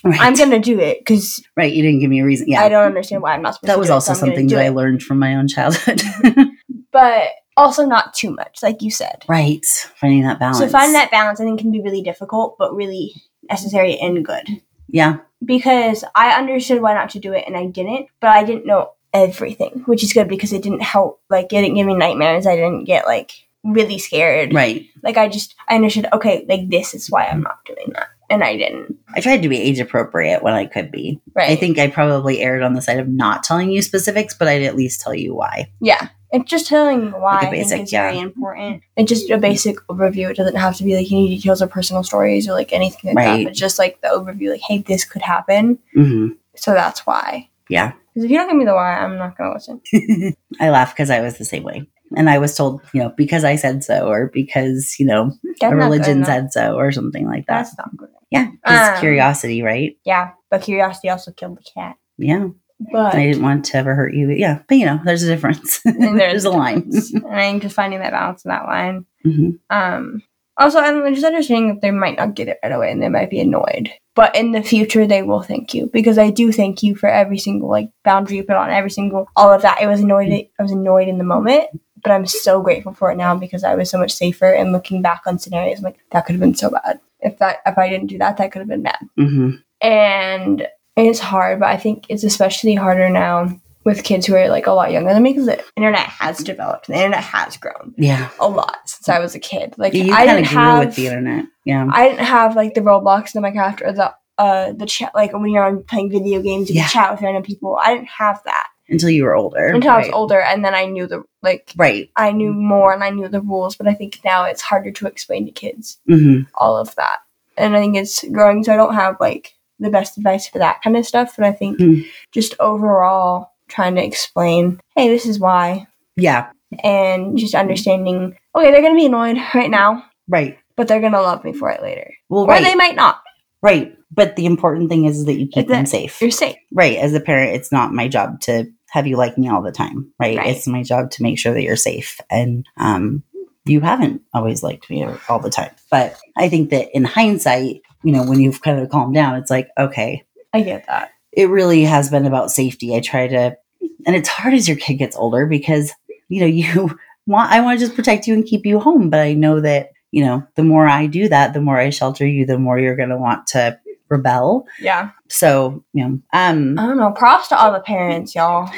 Right. 0.04 0.20
I'm 0.20 0.34
gonna 0.34 0.60
do 0.60 0.80
it 0.80 1.00
because 1.00 1.44
right. 1.56 1.72
You 1.72 1.84
didn't 1.84 2.00
give 2.00 2.10
me 2.10 2.22
a 2.22 2.26
reason. 2.26 2.48
Yeah, 2.50 2.62
I 2.62 2.70
don't 2.70 2.86
understand 2.86 3.22
why 3.22 3.34
I'm 3.34 3.42
not 3.42 3.56
supposed. 3.56 3.70
That 3.70 3.80
was 3.80 3.90
it, 3.90 3.94
also 3.94 4.14
so 4.14 4.20
something 4.20 4.48
that 4.48 4.60
I 4.60 4.70
learned 4.70 5.04
from 5.04 5.20
my 5.20 5.36
own 5.36 5.48
childhood. 5.48 6.02
but 6.92 7.28
also 7.56 7.86
not 7.86 8.14
too 8.14 8.32
much, 8.32 8.64
like 8.64 8.82
you 8.82 8.90
said. 8.90 9.24
Right, 9.28 9.66
finding 9.96 10.24
that 10.24 10.40
balance. 10.40 10.58
So 10.58 10.68
finding 10.68 10.94
that 10.94 11.12
balance, 11.12 11.40
I 11.40 11.44
think, 11.44 11.60
can 11.60 11.72
be 11.72 11.82
really 11.82 12.02
difficult, 12.02 12.58
but 12.58 12.76
really 12.76 13.14
necessary 13.50 13.98
and 14.00 14.26
good. 14.26 14.48
Yeah, 14.88 15.18
because 15.46 16.04
I 16.16 16.32
understood 16.32 16.82
why 16.82 16.96
not 16.96 17.12
to 17.12 17.20
do 17.20 17.34
it, 17.34 17.44
and 17.46 17.56
I 17.56 17.68
didn't, 17.68 18.08
but 18.20 18.32
I 18.32 18.44
didn't 18.44 18.66
know 18.66 18.94
everything, 19.14 19.84
which 19.86 20.04
is 20.04 20.14
good 20.14 20.28
because 20.28 20.52
it 20.52 20.64
didn't 20.64 20.82
help. 20.82 21.22
Like, 21.30 21.46
it 21.54 21.62
didn't 21.62 21.76
give 21.76 21.86
me 21.86 21.94
nightmares. 21.94 22.48
I 22.48 22.56
didn't 22.56 22.86
get 22.86 23.06
like 23.06 23.34
really 23.64 24.00
scared. 24.00 24.52
Right. 24.52 24.88
Like, 25.04 25.18
I 25.18 25.28
just 25.28 25.54
I 25.68 25.76
understood. 25.76 26.08
Okay, 26.12 26.44
like 26.50 26.70
this 26.70 26.96
is 26.96 27.12
why 27.12 27.28
I'm 27.28 27.42
not 27.42 27.64
doing 27.66 27.92
that 27.94 28.08
and 28.32 28.44
I 28.44 28.58
didn't. 28.58 28.98
I 29.14 29.20
tried 29.20 29.42
to 29.44 29.50
be 29.50 29.60
age 29.60 29.80
appropriate 29.80 30.42
when 30.42 30.54
I 30.54 30.66
could 30.66 30.92
be. 30.92 31.20
Right. 31.36 31.52
I 31.52 31.56
think 31.56 31.78
I 31.78 31.90
probably 31.90 32.40
erred 32.42 32.64
on 32.64 32.74
the 32.74 32.82
side 32.82 33.00
of 33.00 33.08
not 33.08 33.44
telling 33.44 33.72
you 33.72 33.82
specifics, 33.82 34.34
but 34.34 34.48
I'd 34.48 34.64
at 34.64 34.76
least 34.76 35.02
tell 35.02 35.14
you 35.14 35.36
why. 35.36 35.72
Yeah. 35.80 36.10
It's 36.32 36.50
just 36.50 36.68
telling 36.68 37.12
why 37.12 37.42
like 37.42 37.52
basic, 37.52 37.74
I 37.74 37.76
think 37.76 37.84
is 37.84 37.94
yeah. 37.94 38.10
very 38.10 38.20
important. 38.20 38.84
It's 38.96 39.10
just 39.10 39.30
a 39.30 39.38
basic 39.38 39.76
overview. 39.88 40.30
It 40.30 40.38
doesn't 40.38 40.56
have 40.56 40.78
to 40.78 40.84
be 40.84 40.96
like 40.96 41.12
any 41.12 41.28
details 41.28 41.62
or 41.62 41.68
personal 41.68 42.04
stories 42.04 42.48
or 42.48 42.54
like 42.54 42.72
anything 42.72 43.14
like 43.14 43.16
right. 43.18 43.44
that. 43.44 43.50
It's 43.52 43.60
just 43.60 43.78
like 43.78 44.00
the 44.00 44.08
overview, 44.08 44.52
like, 44.52 44.62
hey, 44.62 44.78
this 44.78 45.04
could 45.04 45.22
happen. 45.22 45.78
Mm-hmm. 45.96 46.36
So 46.56 46.72
that's 46.72 47.06
why. 47.06 47.50
Yeah. 47.68 47.94
Because 48.14 48.26
if 48.26 48.32
you 48.32 48.38
don't 48.38 48.48
give 48.48 48.58
me 48.58 48.66
the 48.66 48.74
why, 48.74 48.98
I'm 48.98 49.18
not 49.18 49.38
going 49.38 49.50
to 49.50 49.54
listen. 49.54 50.36
I 50.62 50.70
laugh 50.70 50.94
because 50.94 51.10
I 51.10 51.20
was 51.20 51.38
the 51.38 51.46
same 51.46 51.64
way 51.64 51.86
and 52.16 52.30
I 52.30 52.38
was 52.38 52.56
told, 52.56 52.82
you 52.94 53.02
know, 53.02 53.14
because 53.16 53.44
I 53.44 53.56
said 53.56 53.84
so, 53.84 54.08
or 54.08 54.30
because 54.34 54.96
you 55.00 55.06
know 55.06 55.32
That's 55.60 55.74
a 55.74 55.76
religion 55.76 56.26
said 56.26 56.52
so, 56.52 56.76
or 56.76 56.92
something 56.92 57.28
like 57.28 57.46
that. 57.48 57.64
That's 57.64 57.78
not 57.78 57.96
good. 57.98 58.10
Yeah, 58.30 58.48
it's 58.66 58.96
um, 58.96 59.00
curiosity, 59.00 59.62
right? 59.62 59.98
Yeah, 60.06 60.32
but 60.50 60.62
curiosity 60.62 61.10
also 61.10 61.32
killed 61.32 61.58
the 61.58 61.64
cat. 61.74 61.98
Yeah, 62.18 62.48
but 62.92 63.16
I 63.16 63.26
didn't 63.26 63.44
want 63.44 63.66
to 63.66 63.78
ever 63.78 63.96
hurt 63.96 64.14
you. 64.14 64.30
Yeah, 64.32 64.62
but 64.68 64.78
you 64.78 64.86
know, 64.86 65.00
there's 65.04 65.24
a 65.24 65.28
difference. 65.28 65.82
there's, 65.86 66.18
there's 66.18 66.46
a 66.46 66.52
line, 66.52 66.90
and 67.14 67.26
I'm 67.32 67.60
just 67.60 67.76
finding 67.76 68.00
that 68.00 68.12
balance 68.12 68.46
in 68.46 68.50
that 68.50 68.66
line. 68.66 69.06
Mm-hmm. 69.26 69.50
Um. 69.70 70.24
Also, 70.58 70.80
I'm 70.80 71.14
just 71.14 71.26
understanding 71.26 71.70
that 71.70 71.82
they 71.82 71.92
might 71.92 72.18
not 72.18 72.36
get 72.36 72.48
it 72.48 72.60
right 72.62 72.72
away, 72.72 72.92
and 72.92 73.02
they 73.02 73.10
might 73.10 73.30
be 73.30 73.40
annoyed. 73.40 73.90
But 74.14 74.36
in 74.36 74.52
the 74.52 74.62
future, 74.62 75.08
they 75.08 75.24
will 75.24 75.42
thank 75.42 75.74
you 75.74 75.90
because 75.92 76.18
I 76.18 76.30
do 76.30 76.52
thank 76.52 76.84
you 76.84 76.96
for 76.96 77.08
every 77.08 77.38
single 77.38 77.70
like 77.70 77.90
boundary 78.04 78.38
you 78.38 78.44
put 78.44 78.58
on, 78.58 78.70
every 78.70 78.92
single 78.92 79.28
all 79.36 79.52
of 79.54 79.62
that. 79.62 79.82
It 79.82 79.88
was 79.88 80.02
annoyed. 80.02 80.30
I 80.30 80.62
was 80.62 80.72
annoyed 80.72 81.08
in 81.08 81.18
the 81.18 81.24
moment, 81.24 81.70
but 82.04 82.12
I'm 82.12 82.26
so 82.26 82.62
grateful 82.62 82.94
for 82.94 83.12
it 83.12 83.18
now 83.18 83.36
because 83.36 83.64
I 83.64 83.76
was 83.76 83.90
so 83.90 83.98
much 83.98 84.12
safer. 84.12 84.52
And 84.52 84.72
looking 84.72 85.02
back 85.02 85.22
on 85.26 85.40
scenarios, 85.40 85.80
I'm 85.80 85.84
like 85.84 86.00
that 86.12 86.26
could 86.26 86.34
have 86.34 86.42
been 86.42 86.56
so 86.56 86.70
bad. 86.70 87.00
If 87.20 87.38
that 87.40 87.58
if 87.66 87.78
I 87.78 87.90
didn't 87.90 88.08
do 88.08 88.18
that, 88.18 88.38
that 88.38 88.52
could 88.52 88.60
have 88.60 88.68
been 88.68 88.84
bad. 88.84 89.00
Mm-hmm. 89.18 89.58
And 89.82 90.68
it's 90.96 91.20
hard, 91.20 91.60
but 91.60 91.70
I 91.70 91.78
think 91.78 92.06
it's 92.10 92.24
especially 92.24 92.76
harder 92.76 93.10
now 93.10 93.60
with 93.84 94.04
kids 94.04 94.28
who 94.28 94.36
are 94.36 94.48
like 94.50 94.68
a 94.68 94.72
lot 94.72 94.92
younger 94.92 95.14
than 95.14 95.24
me 95.24 95.34
because 95.34 95.48
the 95.48 95.64
internet 95.76 96.06
has 96.06 96.38
developed 96.38 96.88
the 96.88 96.94
internet 96.94 97.24
has 97.24 97.58
grown. 97.58 97.94
Yeah, 97.98 98.30
a 98.40 98.48
lot 98.48 98.78
since 98.86 99.10
I 99.10 99.20
was 99.20 99.36
a 99.36 99.40
kid. 99.40 99.76
Like 99.78 99.94
yeah, 99.94 100.14
I 100.14 100.26
didn't 100.26 100.46
have 100.46 100.86
with 100.86 100.96
the 100.96 101.08
internet. 101.08 101.46
Yeah, 101.66 101.88
I 101.92 102.10
didn't 102.10 102.26
have 102.26 102.56
like 102.56 102.74
the 102.74 102.82
Roblox 102.82 103.34
and 103.34 103.44
the 103.44 103.50
Minecraft 103.50 103.82
or 103.82 103.94
the 103.94 104.14
uh 104.38 104.74
the 104.74 104.86
chat 104.86 105.14
like 105.16 105.34
when 105.34 105.50
you're 105.50 105.66
on 105.66 105.84
playing 105.84 106.10
video 106.10 106.42
games 106.42 106.70
you 106.70 106.76
yeah. 106.76 106.84
can 106.84 106.92
chat 106.92 107.12
with 107.12 107.22
random 107.22 107.44
people. 107.44 107.78
I 107.82 107.96
didn't 107.96 108.10
have 108.10 108.42
that 108.46 108.68
until 108.92 109.10
you 109.10 109.24
were 109.24 109.36
older. 109.36 109.68
Until 109.68 109.92
right. 109.92 110.04
I 110.04 110.08
was 110.08 110.14
older, 110.14 110.40
and 110.42 110.64
then 110.64 110.76
I 110.76 110.86
knew 110.86 111.08
the 111.08 111.24
like 111.42 111.74
right. 111.76 112.10
I 112.16 112.32
knew 112.32 112.54
more 112.54 112.94
and 112.94 113.04
I 113.04 113.10
knew 113.10 113.28
the 113.28 113.42
rules, 113.42 113.76
but 113.76 113.88
I 113.88 113.94
think 113.94 114.20
now 114.24 114.44
it's 114.44 114.62
harder 114.62 114.92
to 114.92 115.08
explain 115.08 115.46
to 115.46 115.52
kids 115.52 116.00
mm-hmm. 116.10 116.44
all 116.56 116.78
of 116.78 116.94
that, 116.96 117.20
and 117.58 117.76
I 117.76 117.80
think 117.80 117.96
it's 117.96 118.24
growing. 118.32 118.64
So 118.64 118.74
I 118.74 118.78
don't 118.78 118.94
have 118.94 119.18
like 119.20 119.56
the 119.80 119.90
best 119.90 120.18
advice 120.18 120.48
for 120.48 120.60
that 120.60 120.82
kind 120.84 120.96
of 120.96 121.06
stuff, 121.06 121.36
but 121.36 121.46
I 121.46 121.52
think 121.52 121.80
mm. 121.80 122.06
just 122.32 122.54
overall 122.60 123.52
trying 123.68 123.96
to 123.96 124.06
explain, 124.06 124.80
hey, 124.96 125.10
this 125.10 125.26
is 125.26 125.40
why. 125.40 125.88
Yeah. 126.16 126.52
And 126.84 127.38
just 127.38 127.56
understanding, 127.56 128.38
okay, 128.56 128.72
they're 128.72 128.82
gonna 128.82 128.96
be 128.96 129.08
annoyed 129.08 129.38
right 129.54 129.70
now, 129.70 130.06
right? 130.28 130.58
But 130.76 130.88
they're 130.88 131.02
gonna 131.02 131.22
love 131.22 131.44
me 131.44 131.54
for 131.54 131.70
it 131.72 131.82
later. 131.82 132.14
Well, 132.30 132.44
or 132.44 132.50
right. 132.50 132.64
they 132.64 132.76
might 132.76 132.96
not. 132.96 133.22
Right. 133.62 133.98
But 134.14 134.36
the 134.36 134.46
important 134.46 134.90
thing 134.90 135.06
is 135.06 135.26
that 135.26 135.40
you 135.40 135.48
keep 135.48 135.68
them 135.68 135.86
safe. 135.86 136.22
You're 136.22 136.32
safe. 136.32 136.58
Right. 136.72 136.98
As 136.98 137.14
a 137.14 137.20
parent, 137.20 137.56
it's 137.56 137.72
not 137.72 137.94
my 137.94 138.08
job 138.08 138.42
to 138.42 138.72
have 138.92 139.08
you 139.08 139.16
like 139.16 139.38
me 139.38 139.48
all 139.48 139.62
the 139.62 139.72
time, 139.72 140.12
right? 140.20 140.38
right. 140.38 140.48
It's 140.48 140.68
my 140.68 140.84
job 140.84 141.12
to 141.12 141.24
make 141.24 141.40
sure 141.40 141.54
that 141.54 141.64
you're 141.64 141.78
safe. 141.78 142.20
And 142.30 142.68
um, 142.76 143.24
you 143.64 143.80
haven't 143.80 144.22
always 144.34 144.64
liked 144.64 144.90
me 144.90 145.06
all 145.30 145.40
the 145.40 145.50
time. 145.50 145.72
But 145.90 146.18
I 146.36 146.50
think 146.50 146.72
that 146.72 146.94
in 146.94 147.06
hindsight, 147.06 147.84
you 148.04 148.12
know, 148.12 148.26
when 148.26 148.42
you've 148.42 148.62
kind 148.62 148.80
of 148.80 148.90
calmed 148.90 149.16
down, 149.16 149.36
it's 149.36 149.50
like, 149.50 149.70
okay. 149.78 150.26
I 150.54 150.62
get 150.62 150.88
that. 150.88 151.12
It 151.32 151.48
really 151.48 151.86
has 151.86 152.10
been 152.10 152.26
about 152.26 152.52
safety. 152.52 152.94
I 152.94 153.00
try 153.00 153.30
to, 153.30 153.58
and 154.06 154.14
it's 154.14 154.28
hard 154.28 154.54
as 154.54 154.68
your 154.68 154.76
kid 154.76 154.96
gets 154.96 155.16
older 155.16 155.46
because, 155.46 155.94
you 156.28 156.42
know, 156.42 156.46
you 156.48 157.00
want, 157.26 157.50
I 157.50 157.62
want 157.62 157.80
to 157.80 157.86
just 157.86 157.96
protect 157.96 158.28
you 158.28 158.34
and 158.34 158.46
keep 158.46 158.66
you 158.66 158.78
home. 158.78 159.10
But 159.10 159.22
I 159.22 159.36
know 159.36 159.62
that, 159.62 159.92
you 160.12 160.26
know, 160.26 160.46
the 160.56 160.64
more 160.64 160.86
I 160.86 161.08
do 161.08 161.30
that, 161.30 161.54
the 161.54 161.62
more 161.62 161.78
I 161.78 161.92
shelter 161.92 162.28
you, 162.28 162.46
the 162.46 162.60
more 162.60 162.78
you're 162.78 162.98
going 162.98 163.08
to 163.08 163.18
want 163.18 163.48
to 163.48 163.80
rebel. 164.12 164.68
Yeah. 164.80 165.12
So, 165.30 165.84
you 165.94 166.04
know, 166.04 166.22
um 166.34 166.78
I 166.78 166.86
don't 166.86 166.98
know. 166.98 167.12
Props 167.12 167.48
to 167.50 167.58
all 167.58 167.72
the 167.72 167.80
parents, 167.80 168.36
y'all. 168.36 168.70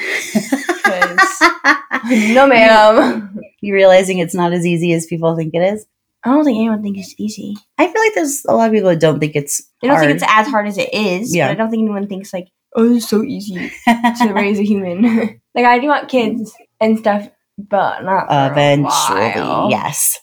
no 2.34 2.48
ma'am. 2.48 3.40
You 3.62 3.74
realizing 3.74 4.20
it's 4.20 4.36
not 4.36 4.54
as 4.54 4.66
easy 4.66 4.94
as 4.94 5.06
people 5.06 5.36
think 5.36 5.54
it 5.54 5.62
is? 5.62 5.86
I 6.24 6.30
don't 6.30 6.46
think 6.46 6.58
anyone 6.58 6.82
thinks 6.82 7.00
it's 7.02 7.16
easy. 7.20 7.56
I 7.78 7.92
feel 7.92 8.02
like 8.02 8.16
there's 8.16 8.46
a 8.46 8.54
lot 8.54 8.68
of 8.68 8.74
people 8.74 8.90
that 8.90 9.02
don't 9.02 9.20
think 9.20 9.36
it's 9.36 9.62
They 9.82 9.88
don't 9.90 9.98
hard. 9.98 10.08
think 10.08 10.22
it's 10.22 10.26
as 10.30 10.48
hard 10.48 10.68
as 10.68 10.78
it 10.78 10.94
is. 10.94 11.36
Yeah. 11.36 11.48
But 11.48 11.52
I 11.52 11.56
don't 11.56 11.70
think 11.70 11.82
anyone 11.82 12.08
thinks 12.08 12.32
like, 12.32 12.48
oh, 12.76 12.96
it's 12.96 13.10
so 13.10 13.24
easy 13.24 13.72
to 13.88 14.32
raise 14.34 14.60
a 14.60 14.64
human. 14.64 15.02
like 15.56 15.66
I 15.66 15.80
do 15.80 15.88
want 15.88 16.10
kids 16.10 16.54
and 16.80 16.98
stuff 16.98 17.30
but 17.58 18.02
not 18.04 18.26
Eventually, 18.52 19.70
yes. 19.70 20.20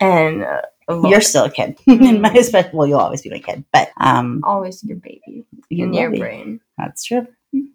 And 0.00 0.44
uh, 0.44 0.62
You're 0.88 1.20
still 1.20 1.44
a 1.44 1.50
kid. 1.50 1.78
In 1.86 2.20
my 2.22 2.30
especially, 2.32 2.70
well, 2.72 2.86
you'll 2.86 2.98
always 2.98 3.22
be 3.22 3.30
my 3.30 3.38
kid, 3.40 3.64
but 3.72 3.90
um, 3.98 4.40
always 4.44 4.82
your 4.84 4.96
baby 4.96 5.44
you 5.70 5.84
in 5.84 5.92
your 5.92 6.10
be. 6.10 6.18
brain. 6.18 6.60
That's 6.78 7.04
true. 7.04 7.26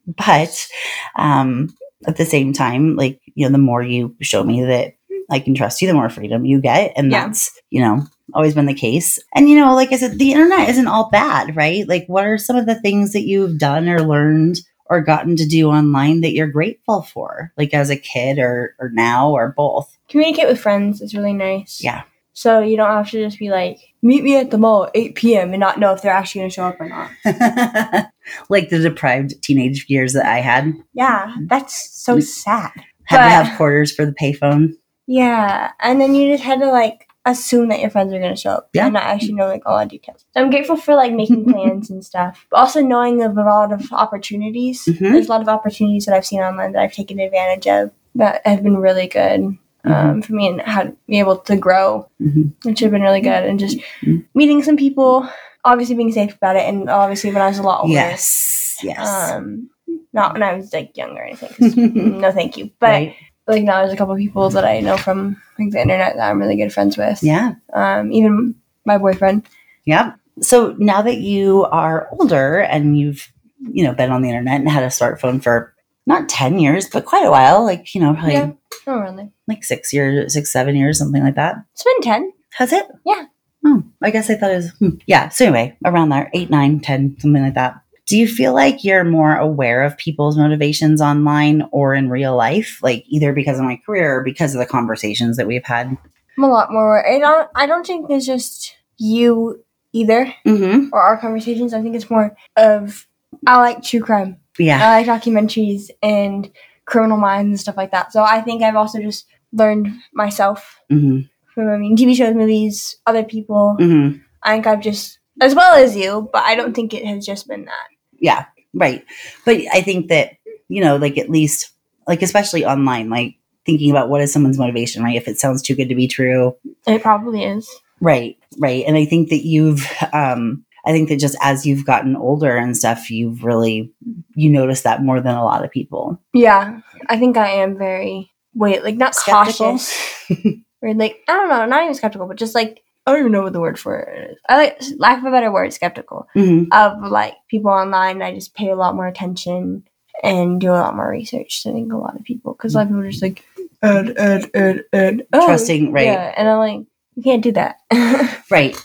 But 0.07 0.68
um, 1.16 1.76
at 2.07 2.18
the 2.18 2.26
same 2.26 2.53
time, 2.53 2.95
like, 2.95 3.22
you 3.36 3.45
know, 3.45 3.51
the 3.51 3.57
more 3.57 3.82
you 3.82 4.16
show 4.22 4.43
me 4.43 4.64
that 4.64 4.95
I 5.30 5.39
can 5.39 5.55
trust 5.55 5.82
you, 5.82 5.88
the 5.88 5.93
more 5.93 6.09
freedom 6.09 6.45
you 6.45 6.59
get. 6.59 6.93
And 6.95 7.11
Yeah. 7.11 7.26
that's, 7.28 7.51
you 7.70 7.82
know, 7.82 8.03
always 8.34 8.55
been 8.55 8.66
the 8.66 8.74
case. 8.74 9.20
And, 9.36 9.49
you 9.49 9.57
know, 9.57 9.74
like 9.76 9.91
I 9.91 9.97
said, 9.97 10.18
the 10.18 10.32
internet 10.32 10.70
isn't 10.70 10.88
all 10.88 11.09
bad, 11.11 11.55
right? 11.55 11.88
Like, 11.88 12.05
what 12.07 12.26
are 12.26 12.38
some 12.38 12.55
of 12.55 12.66
the 12.66 12.80
things 12.82 13.14
that 13.14 13.26
you've 13.28 13.57
done 13.57 13.88
or 13.88 14.01
learned 14.01 14.59
or 14.88 15.01
gotten 15.01 15.36
to 15.38 15.47
do 15.47 15.70
online 15.70 16.22
that 16.22 16.34
you're 16.34 16.47
grateful 16.47 17.03
for, 17.03 17.51
like 17.57 17.74
as 17.74 17.89
a 17.89 17.95
kid 17.95 18.38
or, 18.39 18.76
or 18.80 18.89
now 18.89 19.32
or 19.32 19.53
both? 19.55 19.97
Communicate 20.09 20.47
with 20.47 20.59
friends 20.59 21.01
is 21.01 21.16
really 21.16 21.34
nice. 21.34 21.82
Yeah. 21.84 22.03
So 22.34 22.59
you 22.59 22.75
don't 22.77 22.89
have 22.89 23.09
to 23.11 23.23
just 23.23 23.38
be 23.39 23.49
like, 23.49 23.77
meet 24.01 24.23
me 24.23 24.38
at 24.38 24.51
the 24.51 24.57
mall 24.57 24.86
at 24.86 24.91
8 24.95 25.15
p.m. 25.15 25.51
and 25.53 25.59
not 25.59 25.79
know 25.79 25.93
if 25.93 26.01
they're 26.01 26.11
actually 26.11 26.41
going 26.41 26.49
to 26.49 26.53
show 26.55 26.65
up 26.65 26.81
or 26.81 26.89
not. 26.89 27.11
like 28.49 28.69
the 28.69 28.79
deprived 28.79 29.41
teenage 29.43 29.86
years 29.88 30.13
that 30.13 30.25
I 30.25 30.39
had. 30.39 30.73
Yeah, 30.93 31.36
that's 31.47 31.91
so 31.91 32.19
sad. 32.19 32.71
Had 33.05 33.17
to 33.23 33.29
have 33.29 33.57
quarters 33.57 33.93
for 33.93 34.05
the 34.05 34.13
payphone. 34.13 34.73
Yeah, 35.05 35.71
and 35.79 35.99
then 36.01 36.15
you 36.15 36.31
just 36.31 36.43
had 36.43 36.59
to 36.61 36.71
like 36.71 37.07
assume 37.25 37.69
that 37.69 37.79
your 37.79 37.89
friends 37.89 38.13
are 38.13 38.19
gonna 38.19 38.36
show 38.36 38.51
up 38.51 38.69
Yeah. 38.73 38.86
and 38.86 38.93
not 38.93 39.03
actually 39.03 39.34
know 39.34 39.47
like 39.47 39.61
all 39.65 39.79
the 39.79 39.86
details. 39.86 40.25
So 40.34 40.41
I'm 40.41 40.49
grateful 40.49 40.75
for 40.75 40.95
like 40.95 41.13
making 41.13 41.45
plans 41.53 41.89
and 41.89 42.03
stuff, 42.03 42.45
but 42.49 42.57
also 42.57 42.81
knowing 42.81 43.21
of 43.21 43.38
a 43.38 43.43
lot 43.43 43.71
of 43.71 43.91
opportunities. 43.93 44.84
Mhm. 44.86 44.99
There's 45.11 45.27
a 45.27 45.31
lot 45.31 45.41
of 45.41 45.47
opportunities 45.49 46.05
that 46.05 46.15
I've 46.15 46.25
seen 46.25 46.41
online 46.41 46.71
that 46.73 46.81
I've 46.81 46.93
taken 46.93 47.19
advantage 47.19 47.67
of 47.67 47.91
that 48.15 48.41
have 48.45 48.63
been 48.63 48.77
really 48.77 49.07
good 49.07 49.57
um, 49.86 50.21
for 50.21 50.34
me 50.34 50.47
and 50.47 50.61
how 50.61 50.84
to 50.84 50.95
be 51.07 51.19
able 51.19 51.38
to 51.38 51.55
grow, 51.57 52.09
Mhm. 52.21 52.53
which 52.63 52.79
have 52.79 52.91
been 52.91 53.01
really 53.01 53.21
good. 53.21 53.43
And 53.45 53.59
just 53.59 53.77
Mhm. 54.01 54.25
meeting 54.34 54.63
some 54.63 54.77
people, 54.77 55.27
obviously 55.65 55.95
being 55.95 56.11
safe 56.11 56.36
about 56.36 56.55
it, 56.55 56.67
and 56.67 56.89
obviously 56.89 57.31
when 57.31 57.41
I 57.41 57.47
was 57.47 57.59
a 57.59 57.63
lot 57.63 57.81
older. 57.81 57.93
Yes. 57.93 58.77
Yes. 58.84 59.31
Um, 59.31 59.69
not 60.13 60.34
when 60.34 60.43
I 60.43 60.53
was 60.55 60.73
like 60.73 60.95
young 60.97 61.17
or 61.17 61.23
anything. 61.23 62.19
no, 62.21 62.31
thank 62.31 62.57
you. 62.57 62.69
But 62.79 62.88
right. 62.88 63.15
like 63.47 63.63
now 63.63 63.81
there's 63.81 63.93
a 63.93 63.97
couple 63.97 64.13
of 64.13 64.19
people 64.19 64.49
that 64.51 64.65
I 64.65 64.79
know 64.79 64.97
from 64.97 65.38
like 65.59 65.71
the 65.71 65.81
internet 65.81 66.15
that 66.15 66.29
I'm 66.29 66.39
really 66.39 66.55
good 66.57 66.73
friends 66.73 66.97
with. 66.97 67.21
Yeah. 67.23 67.53
Um, 67.73 68.11
even 68.11 68.55
my 68.86 68.97
boyfriend. 68.97 69.47
Yep. 69.86 70.15
So 70.41 70.75
now 70.79 71.01
that 71.01 71.17
you 71.17 71.65
are 71.65 72.07
older 72.11 72.59
and 72.59 72.97
you've, 72.97 73.31
you 73.61 73.84
know, 73.84 73.93
been 73.93 74.11
on 74.11 74.21
the 74.21 74.29
internet 74.29 74.59
and 74.59 74.69
had 74.69 74.84
a 74.84 74.88
smartphone 74.88 75.41
for 75.41 75.72
not 76.05 76.27
10 76.29 76.59
years, 76.59 76.89
but 76.89 77.05
quite 77.05 77.25
a 77.25 77.31
while, 77.31 77.63
like, 77.63 77.93
you 77.95 78.01
know, 78.01 78.13
probably 78.13 78.33
Yeah. 78.33 78.51
Really? 78.85 79.31
like 79.47 79.63
six 79.63 79.93
years, 79.93 80.33
six, 80.33 80.51
seven 80.51 80.75
years, 80.75 80.97
something 80.97 81.23
like 81.23 81.35
that. 81.35 81.55
It's 81.73 81.83
been 81.83 82.01
ten. 82.01 82.33
Has 82.55 82.73
it? 82.73 82.85
Yeah. 83.05 83.25
Oh, 83.65 83.83
I 84.01 84.11
guess 84.11 84.29
I 84.29 84.35
thought 84.35 84.51
it 84.51 84.55
was, 84.57 84.69
hmm. 84.79 84.89
yeah. 85.07 85.29
So 85.29 85.45
anyway, 85.45 85.77
around 85.85 86.09
there, 86.09 86.29
eight, 86.33 86.49
nine, 86.49 86.81
10, 86.81 87.17
something 87.19 87.41
like 87.41 87.53
that. 87.53 87.79
Do 88.05 88.17
you 88.17 88.27
feel 88.27 88.53
like 88.53 88.83
you're 88.83 89.05
more 89.05 89.37
aware 89.37 89.83
of 89.83 89.97
people's 89.97 90.37
motivations 90.37 91.01
online 91.01 91.63
or 91.71 91.95
in 91.95 92.09
real 92.09 92.35
life? 92.35 92.79
Like 92.83 93.05
either 93.07 93.31
because 93.31 93.57
of 93.57 93.63
my 93.63 93.77
career 93.85 94.17
or 94.19 94.23
because 94.23 94.53
of 94.53 94.59
the 94.59 94.65
conversations 94.65 95.37
that 95.37 95.47
we've 95.47 95.63
had? 95.63 95.97
I'm 96.37 96.43
a 96.43 96.49
lot 96.49 96.69
more. 96.71 97.07
I 97.07 97.17
don't. 97.19 97.49
I 97.55 97.65
don't 97.65 97.87
think 97.87 98.09
there's 98.09 98.25
just 98.25 98.75
you 98.97 99.63
either 99.93 100.33
Mm-hmm. 100.45 100.89
or 100.91 101.01
our 101.01 101.17
conversations. 101.17 101.73
I 101.73 101.81
think 101.81 101.95
it's 101.95 102.09
more 102.09 102.35
of 102.57 103.07
I 103.47 103.57
like 103.61 103.81
true 103.83 104.01
crime. 104.01 104.37
Yeah. 104.57 104.87
I 104.87 105.01
like 105.03 105.07
documentaries 105.23 105.89
and 106.01 106.51
criminal 106.85 107.17
minds 107.17 107.49
and 107.49 107.59
stuff 107.59 107.77
like 107.77 107.91
that. 107.91 108.11
So 108.13 108.21
I 108.23 108.41
think 108.41 108.61
I've 108.61 108.75
also 108.75 108.99
just 109.01 109.25
learned 109.51 109.87
myself 110.13 110.79
Mm-hmm. 110.91 111.21
from 111.53 111.69
I 111.69 111.77
mean 111.77 111.97
TV 111.97 112.15
shows, 112.15 112.35
movies, 112.35 112.97
other 113.05 113.23
people. 113.23 113.77
Mm-hmm. 113.79 114.17
I 114.43 114.53
think 114.53 114.67
I've 114.67 114.81
just 114.81 115.19
as 115.41 115.55
well 115.55 115.75
as 115.75 115.95
you, 115.95 116.29
but 116.31 116.43
I 116.43 116.55
don't 116.55 116.73
think 116.75 116.93
it 116.93 117.05
has 117.05 117.25
just 117.25 117.47
been 117.47 117.65
that. 117.65 117.87
Yeah, 118.19 118.45
right. 118.73 119.03
But 119.45 119.61
I 119.73 119.81
think 119.81 120.09
that, 120.09 120.33
you 120.67 120.81
know, 120.83 120.97
like 120.97 121.17
at 121.17 121.29
least, 121.29 121.71
like 122.07 122.21
especially 122.21 122.65
online, 122.65 123.09
like 123.09 123.35
thinking 123.65 123.89
about 123.89 124.09
what 124.09 124.21
is 124.21 124.31
someone's 124.31 124.59
motivation, 124.59 125.03
right? 125.03 125.15
If 125.15 125.27
it 125.27 125.39
sounds 125.39 125.61
too 125.61 125.75
good 125.75 125.89
to 125.89 125.95
be 125.95 126.07
true. 126.07 126.55
It 126.85 127.01
probably 127.01 127.43
is. 127.43 127.67
Right, 128.01 128.37
right. 128.59 128.83
And 128.85 128.97
I 128.97 129.05
think 129.05 129.29
that 129.29 129.45
you've, 129.45 129.87
um, 130.11 130.65
I 130.86 130.91
think 130.91 131.09
that 131.09 131.19
just 131.19 131.38
as 131.41 131.65
you've 131.65 131.86
gotten 131.86 132.15
older 132.15 132.55
and 132.57 132.75
stuff, 132.75 133.09
you've 133.09 133.43
really, 133.43 133.91
you 134.36 134.49
notice 134.49 134.81
that 134.81 135.01
more 135.03 135.21
than 135.21 135.36
a 135.36 135.43
lot 135.45 135.63
of 135.63 135.71
people. 135.71 136.19
Yeah, 136.34 136.79
I 137.07 137.17
think 137.17 137.38
I 137.38 137.47
am 137.49 137.77
very 137.77 138.31
wait, 138.53 138.84
like 138.84 138.95
not 138.97 139.15
Skeptical? 139.15 139.71
cautious 139.73 140.15
or 140.81 140.93
like 140.93 141.21
I 141.27 141.34
don't 141.34 141.49
know, 141.49 141.65
not 141.65 141.84
even 141.84 141.95
skeptical, 141.95 142.27
but 142.27 142.38
just 142.38 142.55
like 142.55 142.84
I 143.05 143.11
don't 143.11 143.19
even 143.21 143.31
know 143.31 143.43
what 143.43 143.53
the 143.53 143.59
word 143.59 143.79
for 143.79 143.99
it 143.99 144.31
is. 144.31 144.38
I 144.47 144.57
like 144.57 144.81
lack 144.97 145.19
of 145.19 145.25
a 145.25 145.31
better 145.31 145.51
word, 145.51 145.73
skeptical 145.73 146.27
hmm 146.34 146.65
of 146.71 146.99
like 147.11 147.36
people 147.49 147.71
online. 147.71 148.21
I 148.21 148.34
just 148.34 148.53
pay 148.55 148.69
a 148.69 148.75
lot 148.75 148.95
more 148.95 149.07
attention 149.07 149.84
and 150.21 150.61
do 150.61 150.69
a 150.69 150.73
lot 150.73 150.95
more 150.95 151.09
research. 151.09 151.63
than 151.63 151.73
I 151.73 151.75
think 151.75 151.93
a 151.93 151.97
lot 151.97 152.15
of 152.15 152.23
people 152.23 152.53
because 152.53 152.75
a 152.75 152.77
lot 152.77 152.84
of 152.84 152.89
people 152.89 153.01
are 153.03 153.09
just 153.09 153.23
like 153.23 153.43
ed 153.81 154.13
ed 154.17 154.51
ed 154.53 154.84
ed 154.93 155.27
oh, 155.34 155.45
Trusting, 155.45 155.91
right. 155.91 156.05
yeah, 156.05 156.34
and 156.38 156.47
I'm 156.47 156.57
like 156.59 156.86
you 157.16 157.24
can't 157.24 157.43
do 157.43 157.51
that. 157.53 157.78
Right, 158.51 158.78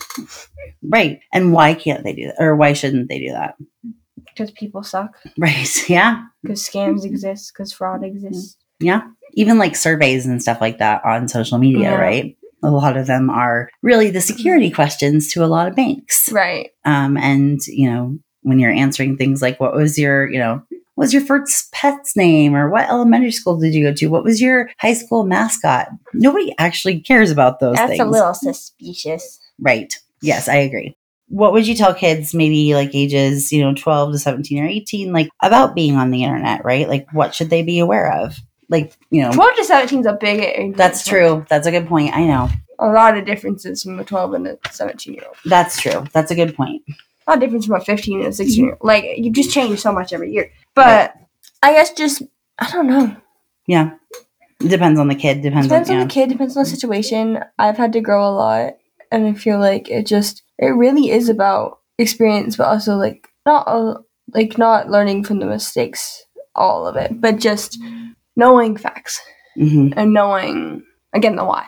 right. 0.83 1.20
And 1.33 1.53
why 1.53 1.74
can't 1.74 2.03
they 2.03 2.14
do 2.14 2.26
that? 2.29 2.37
Or 2.39 2.57
why 2.57 2.72
shouldn't 2.72 3.09
they 3.11 3.18
do 3.18 3.33
that? 3.33 3.57
Because 4.16 4.51
people 4.53 4.83
suck. 4.83 5.14
Right. 5.37 5.68
Yeah. 5.91 6.24
Because 6.43 6.66
scams 6.66 7.05
exist. 7.05 7.53
Because 7.53 7.72
fraud 7.72 8.03
exists. 8.03 8.57
Yeah. 8.81 9.03
Even 9.35 9.59
like 9.59 9.76
surveys 9.76 10.24
and 10.24 10.41
stuff 10.41 10.61
like 10.61 10.79
that 10.79 11.05
on 11.05 11.29
social 11.29 11.59
media, 11.59 11.83
Yeah. 11.91 11.95
right? 11.97 12.37
A 12.62 12.70
lot 12.70 12.97
of 12.97 13.07
them 13.07 13.29
are 13.29 13.68
really 13.83 14.11
the 14.11 14.20
security 14.22 14.70
questions 14.70 15.33
to 15.33 15.45
a 15.45 15.47
lot 15.47 15.68
of 15.68 15.76
banks. 15.76 16.31
Right. 16.33 16.70
Um, 16.85 17.16
and, 17.18 17.61
you 17.66 17.91
know, 17.91 18.18
when 18.43 18.59
you're 18.59 18.72
answering 18.72 19.16
things 19.18 19.43
like, 19.43 19.61
what 19.61 19.74
was 19.74 19.99
your, 19.99 20.31
you 20.31 20.39
know, 20.39 20.62
what 20.99 21.05
was 21.05 21.12
your 21.14 21.22
first 21.22 21.70
pet's 21.70 22.16
name 22.16 22.57
or 22.57 22.68
what 22.68 22.88
elementary 22.90 23.30
school 23.30 23.57
did 23.57 23.72
you 23.72 23.84
go 23.84 23.94
to? 23.94 24.09
What 24.09 24.24
was 24.24 24.40
your 24.40 24.68
high 24.78 24.94
school 24.94 25.24
mascot? 25.24 25.90
Nobody 26.12 26.53
actually 26.59 26.99
cares 26.99 27.30
about 27.30 27.61
those 27.61 27.76
That's 27.76 27.90
things. 27.90 28.01
a 28.01 28.05
little 28.05 28.34
suspicious. 28.34 29.38
Right. 29.61 29.96
Yes, 30.22 30.49
I 30.49 30.57
agree. 30.57 30.96
What 31.28 31.53
would 31.53 31.68
you 31.68 31.76
tell 31.76 31.94
kids, 31.94 32.34
maybe 32.34 32.74
like 32.74 32.96
ages, 32.96 33.53
you 33.53 33.62
know, 33.62 33.74
12 33.74 34.14
to 34.14 34.18
17 34.18 34.61
or 34.61 34.66
18, 34.66 35.12
like 35.12 35.28
about 35.40 35.76
being 35.76 35.94
on 35.94 36.11
the 36.11 36.24
internet, 36.24 36.64
right? 36.64 36.88
Like, 36.88 37.07
what 37.12 37.32
should 37.32 37.51
they 37.51 37.62
be 37.62 37.78
aware 37.78 38.12
of? 38.12 38.34
Like, 38.68 38.92
you 39.11 39.22
know, 39.22 39.30
12 39.30 39.55
to 39.55 39.64
17 39.66 40.01
is 40.01 40.07
a 40.07 40.14
big 40.14 40.40
age. 40.40 40.74
that's 40.74 41.07
true. 41.07 41.46
That's 41.49 41.68
a 41.68 41.70
good 41.70 41.86
point. 41.86 42.12
I 42.12 42.26
know. 42.26 42.51
A 42.80 42.88
lot 42.88 43.16
of 43.16 43.24
differences 43.24 43.84
from 43.84 44.01
a 44.01 44.05
12 44.05 44.34
and 44.34 44.46
a 44.49 44.59
17 44.72 45.14
year 45.14 45.22
old. 45.28 45.36
That's 45.44 45.80
true. 45.80 46.07
That's 46.12 46.32
a 46.32 46.34
good 46.34 46.57
point. 46.57 46.82
A 46.88 47.30
lot 47.30 47.36
of 47.36 47.40
difference 47.40 47.66
from 47.66 47.76
a 47.76 47.84
15 47.84 48.18
and 48.18 48.28
a 48.30 48.32
16 48.32 48.64
year 48.64 48.72
old. 48.72 48.84
Like, 48.84 49.05
you 49.16 49.30
just 49.30 49.53
change 49.53 49.78
so 49.78 49.92
much 49.92 50.12
every 50.12 50.32
year. 50.32 50.51
But 50.85 51.14
I 51.62 51.72
guess 51.72 51.93
just, 51.93 52.22
I 52.59 52.70
don't 52.70 52.87
know. 52.87 53.16
Yeah. 53.66 53.93
It 54.61 54.68
depends 54.68 54.99
on 54.99 55.09
the 55.09 55.14
kid. 55.14 55.43
Depends, 55.43 55.68
Depends 55.68 55.89
on, 55.91 55.97
on 55.97 56.01
yeah. 56.01 56.07
the 56.07 56.12
kid, 56.12 56.29
depends 56.31 56.57
on 56.57 56.64
the 56.64 56.68
situation. 56.68 57.39
I've 57.59 57.76
had 57.76 57.93
to 57.93 58.01
grow 58.01 58.26
a 58.29 58.31
lot. 58.31 58.74
And 59.11 59.26
I 59.26 59.35
feel 59.35 59.59
like 59.59 59.89
it 59.91 60.07
just, 60.07 60.43
it 60.59 60.66
really 60.68 61.11
is 61.11 61.29
about 61.29 61.79
experience, 61.99 62.57
but 62.57 62.66
also 62.66 62.97
like, 62.97 63.29
not, 63.47 63.66
uh, 63.68 63.95
like, 64.35 64.59
not 64.59 64.91
learning 64.91 65.24
from 65.24 65.39
the 65.39 65.47
mistakes, 65.47 66.24
all 66.55 66.87
of 66.87 66.97
it, 66.97 67.20
but 67.20 67.39
just 67.39 67.79
knowing 68.37 68.76
facts 68.76 69.20
hmm 69.55 69.89
and 69.97 70.12
knowing, 70.12 70.85
again, 71.14 71.37
the 71.37 71.45
why. 71.45 71.66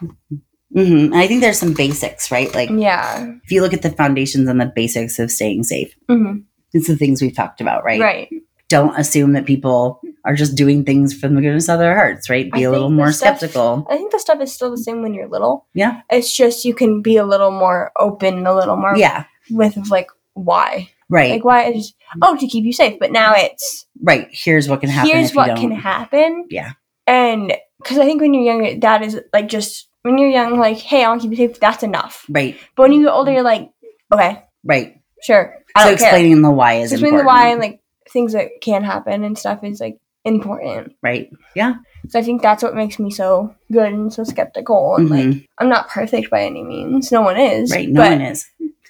hmm 0.73 1.07
And 1.11 1.15
I 1.17 1.27
think 1.27 1.41
there's 1.41 1.59
some 1.59 1.73
basics, 1.75 2.31
right? 2.31 2.55
Like, 2.55 2.71
Yeah. 2.71 3.35
if 3.43 3.51
you 3.51 3.63
look 3.63 3.73
at 3.73 3.83
the 3.83 3.91
foundations 3.91 4.49
and 4.49 4.61
the 4.61 4.71
basics 4.75 5.19
of 5.19 5.31
staying 5.31 5.65
safe, 5.65 5.95
hmm 6.09 6.41
it's 6.73 6.87
the 6.87 6.97
things 6.97 7.21
we've 7.21 7.35
talked 7.35 7.61
about, 7.61 7.83
right? 7.83 8.01
Right. 8.01 8.29
Don't 8.71 8.99
assume 8.99 9.33
that 9.35 9.45
people 9.45 10.01
are 10.25 10.35
just 10.35 10.55
doing 10.57 10.85
things 10.85 11.13
from 11.13 11.35
the 11.35 11.43
goodness 11.43 11.69
of 11.69 11.79
their 11.79 11.95
hearts, 11.95 12.31
right? 12.31 12.51
Be 12.51 12.65
I 12.65 12.69
a 12.69 12.71
little 12.71 12.89
more 12.91 13.13
stuff- 13.13 13.39
skeptical. 13.39 13.87
I 13.91 13.97
think 13.97 14.13
the 14.13 14.19
stuff 14.19 14.41
is 14.41 14.53
still 14.53 14.71
the 14.71 14.79
same 14.79 15.03
when 15.03 15.13
you're 15.13 15.29
little. 15.29 15.67
Yeah. 15.75 16.01
It's 16.11 16.35
just 16.35 16.65
you 16.65 16.73
can 16.75 17.03
be 17.03 17.17
a 17.19 17.25
little 17.27 17.51
more 17.51 17.91
open, 17.99 18.47
a 18.47 18.55
little 18.55 18.77
more 18.77 18.97
Yeah. 18.97 19.25
with 19.51 19.77
like 19.91 20.09
why, 20.35 20.89
Right. 21.11 21.33
like 21.33 21.45
why 21.45 21.65
is 21.65 21.93
oh 22.23 22.37
to 22.37 22.47
keep 22.47 22.65
you 22.65 22.73
safe. 22.73 22.99
But 23.01 23.13
now 23.13 23.35
it's 23.37 23.87
right. 24.03 24.29
Here's 24.31 24.69
what 24.69 24.81
can 24.81 24.89
happen. 24.89 25.11
here's 25.11 25.35
what 25.35 25.57
can 25.59 25.73
happen. 25.73 26.47
Yeah. 26.49 26.73
and 27.07 27.53
because 27.83 27.99
I 27.99 28.05
think 28.05 28.21
when 28.21 28.35
you're 28.35 28.45
younger, 28.45 28.79
that 28.81 29.03
is 29.03 29.19
like 29.33 29.49
just 29.49 29.89
when 30.03 30.17
you're 30.19 30.29
young, 30.31 30.59
like 30.61 30.77
hey, 30.79 31.03
I 31.05 31.09
want 31.09 31.23
to 31.23 31.29
keep 31.29 31.37
you 31.39 31.49
safe. 31.49 31.59
That's 31.61 31.83
enough. 31.83 32.25
Right. 32.29 32.57
But 32.77 32.85
when 32.85 32.93
you 32.93 33.05
get 33.05 33.13
older, 33.13 33.33
you're 33.33 33.43
like 33.43 33.71
okay, 34.13 34.45
Right. 34.63 35.01
sure, 35.25 35.57
I 35.75 35.83
so 35.85 35.89
don't 35.91 35.99
care. 35.99 36.09
explaining 36.09 36.43
the 36.43 36.51
why 36.51 36.75
is 36.75 36.93
Explaining 36.93 37.19
the 37.19 37.25
why 37.25 37.49
and 37.49 37.61
like 37.61 37.81
things 38.13 38.33
that 38.33 38.49
can 38.61 38.83
happen 38.85 39.25
and 39.25 39.39
stuff 39.39 39.63
is 39.65 39.81
like 39.81 39.99
important. 40.25 40.95
right. 41.03 41.31
Yeah. 41.57 41.75
So 42.09 42.19
I 42.19 42.23
think 42.23 42.43
that's 42.43 42.63
what 42.63 42.75
makes 42.75 42.99
me 42.99 43.11
so 43.11 43.55
good 43.73 43.93
and 43.93 44.13
so 44.13 44.25
skeptical. 44.25 44.97
And 44.97 45.09
like 45.11 45.25
Mhm. 45.27 45.47
I'm 45.59 45.69
not 45.69 45.89
perfect 45.89 46.31
by 46.31 46.43
any 46.45 46.63
means. 46.63 47.11
No 47.11 47.23
one 47.23 47.39
is. 47.39 47.71
Right. 47.71 47.89
No 47.89 48.03
one 48.03 48.21
is. 48.21 48.47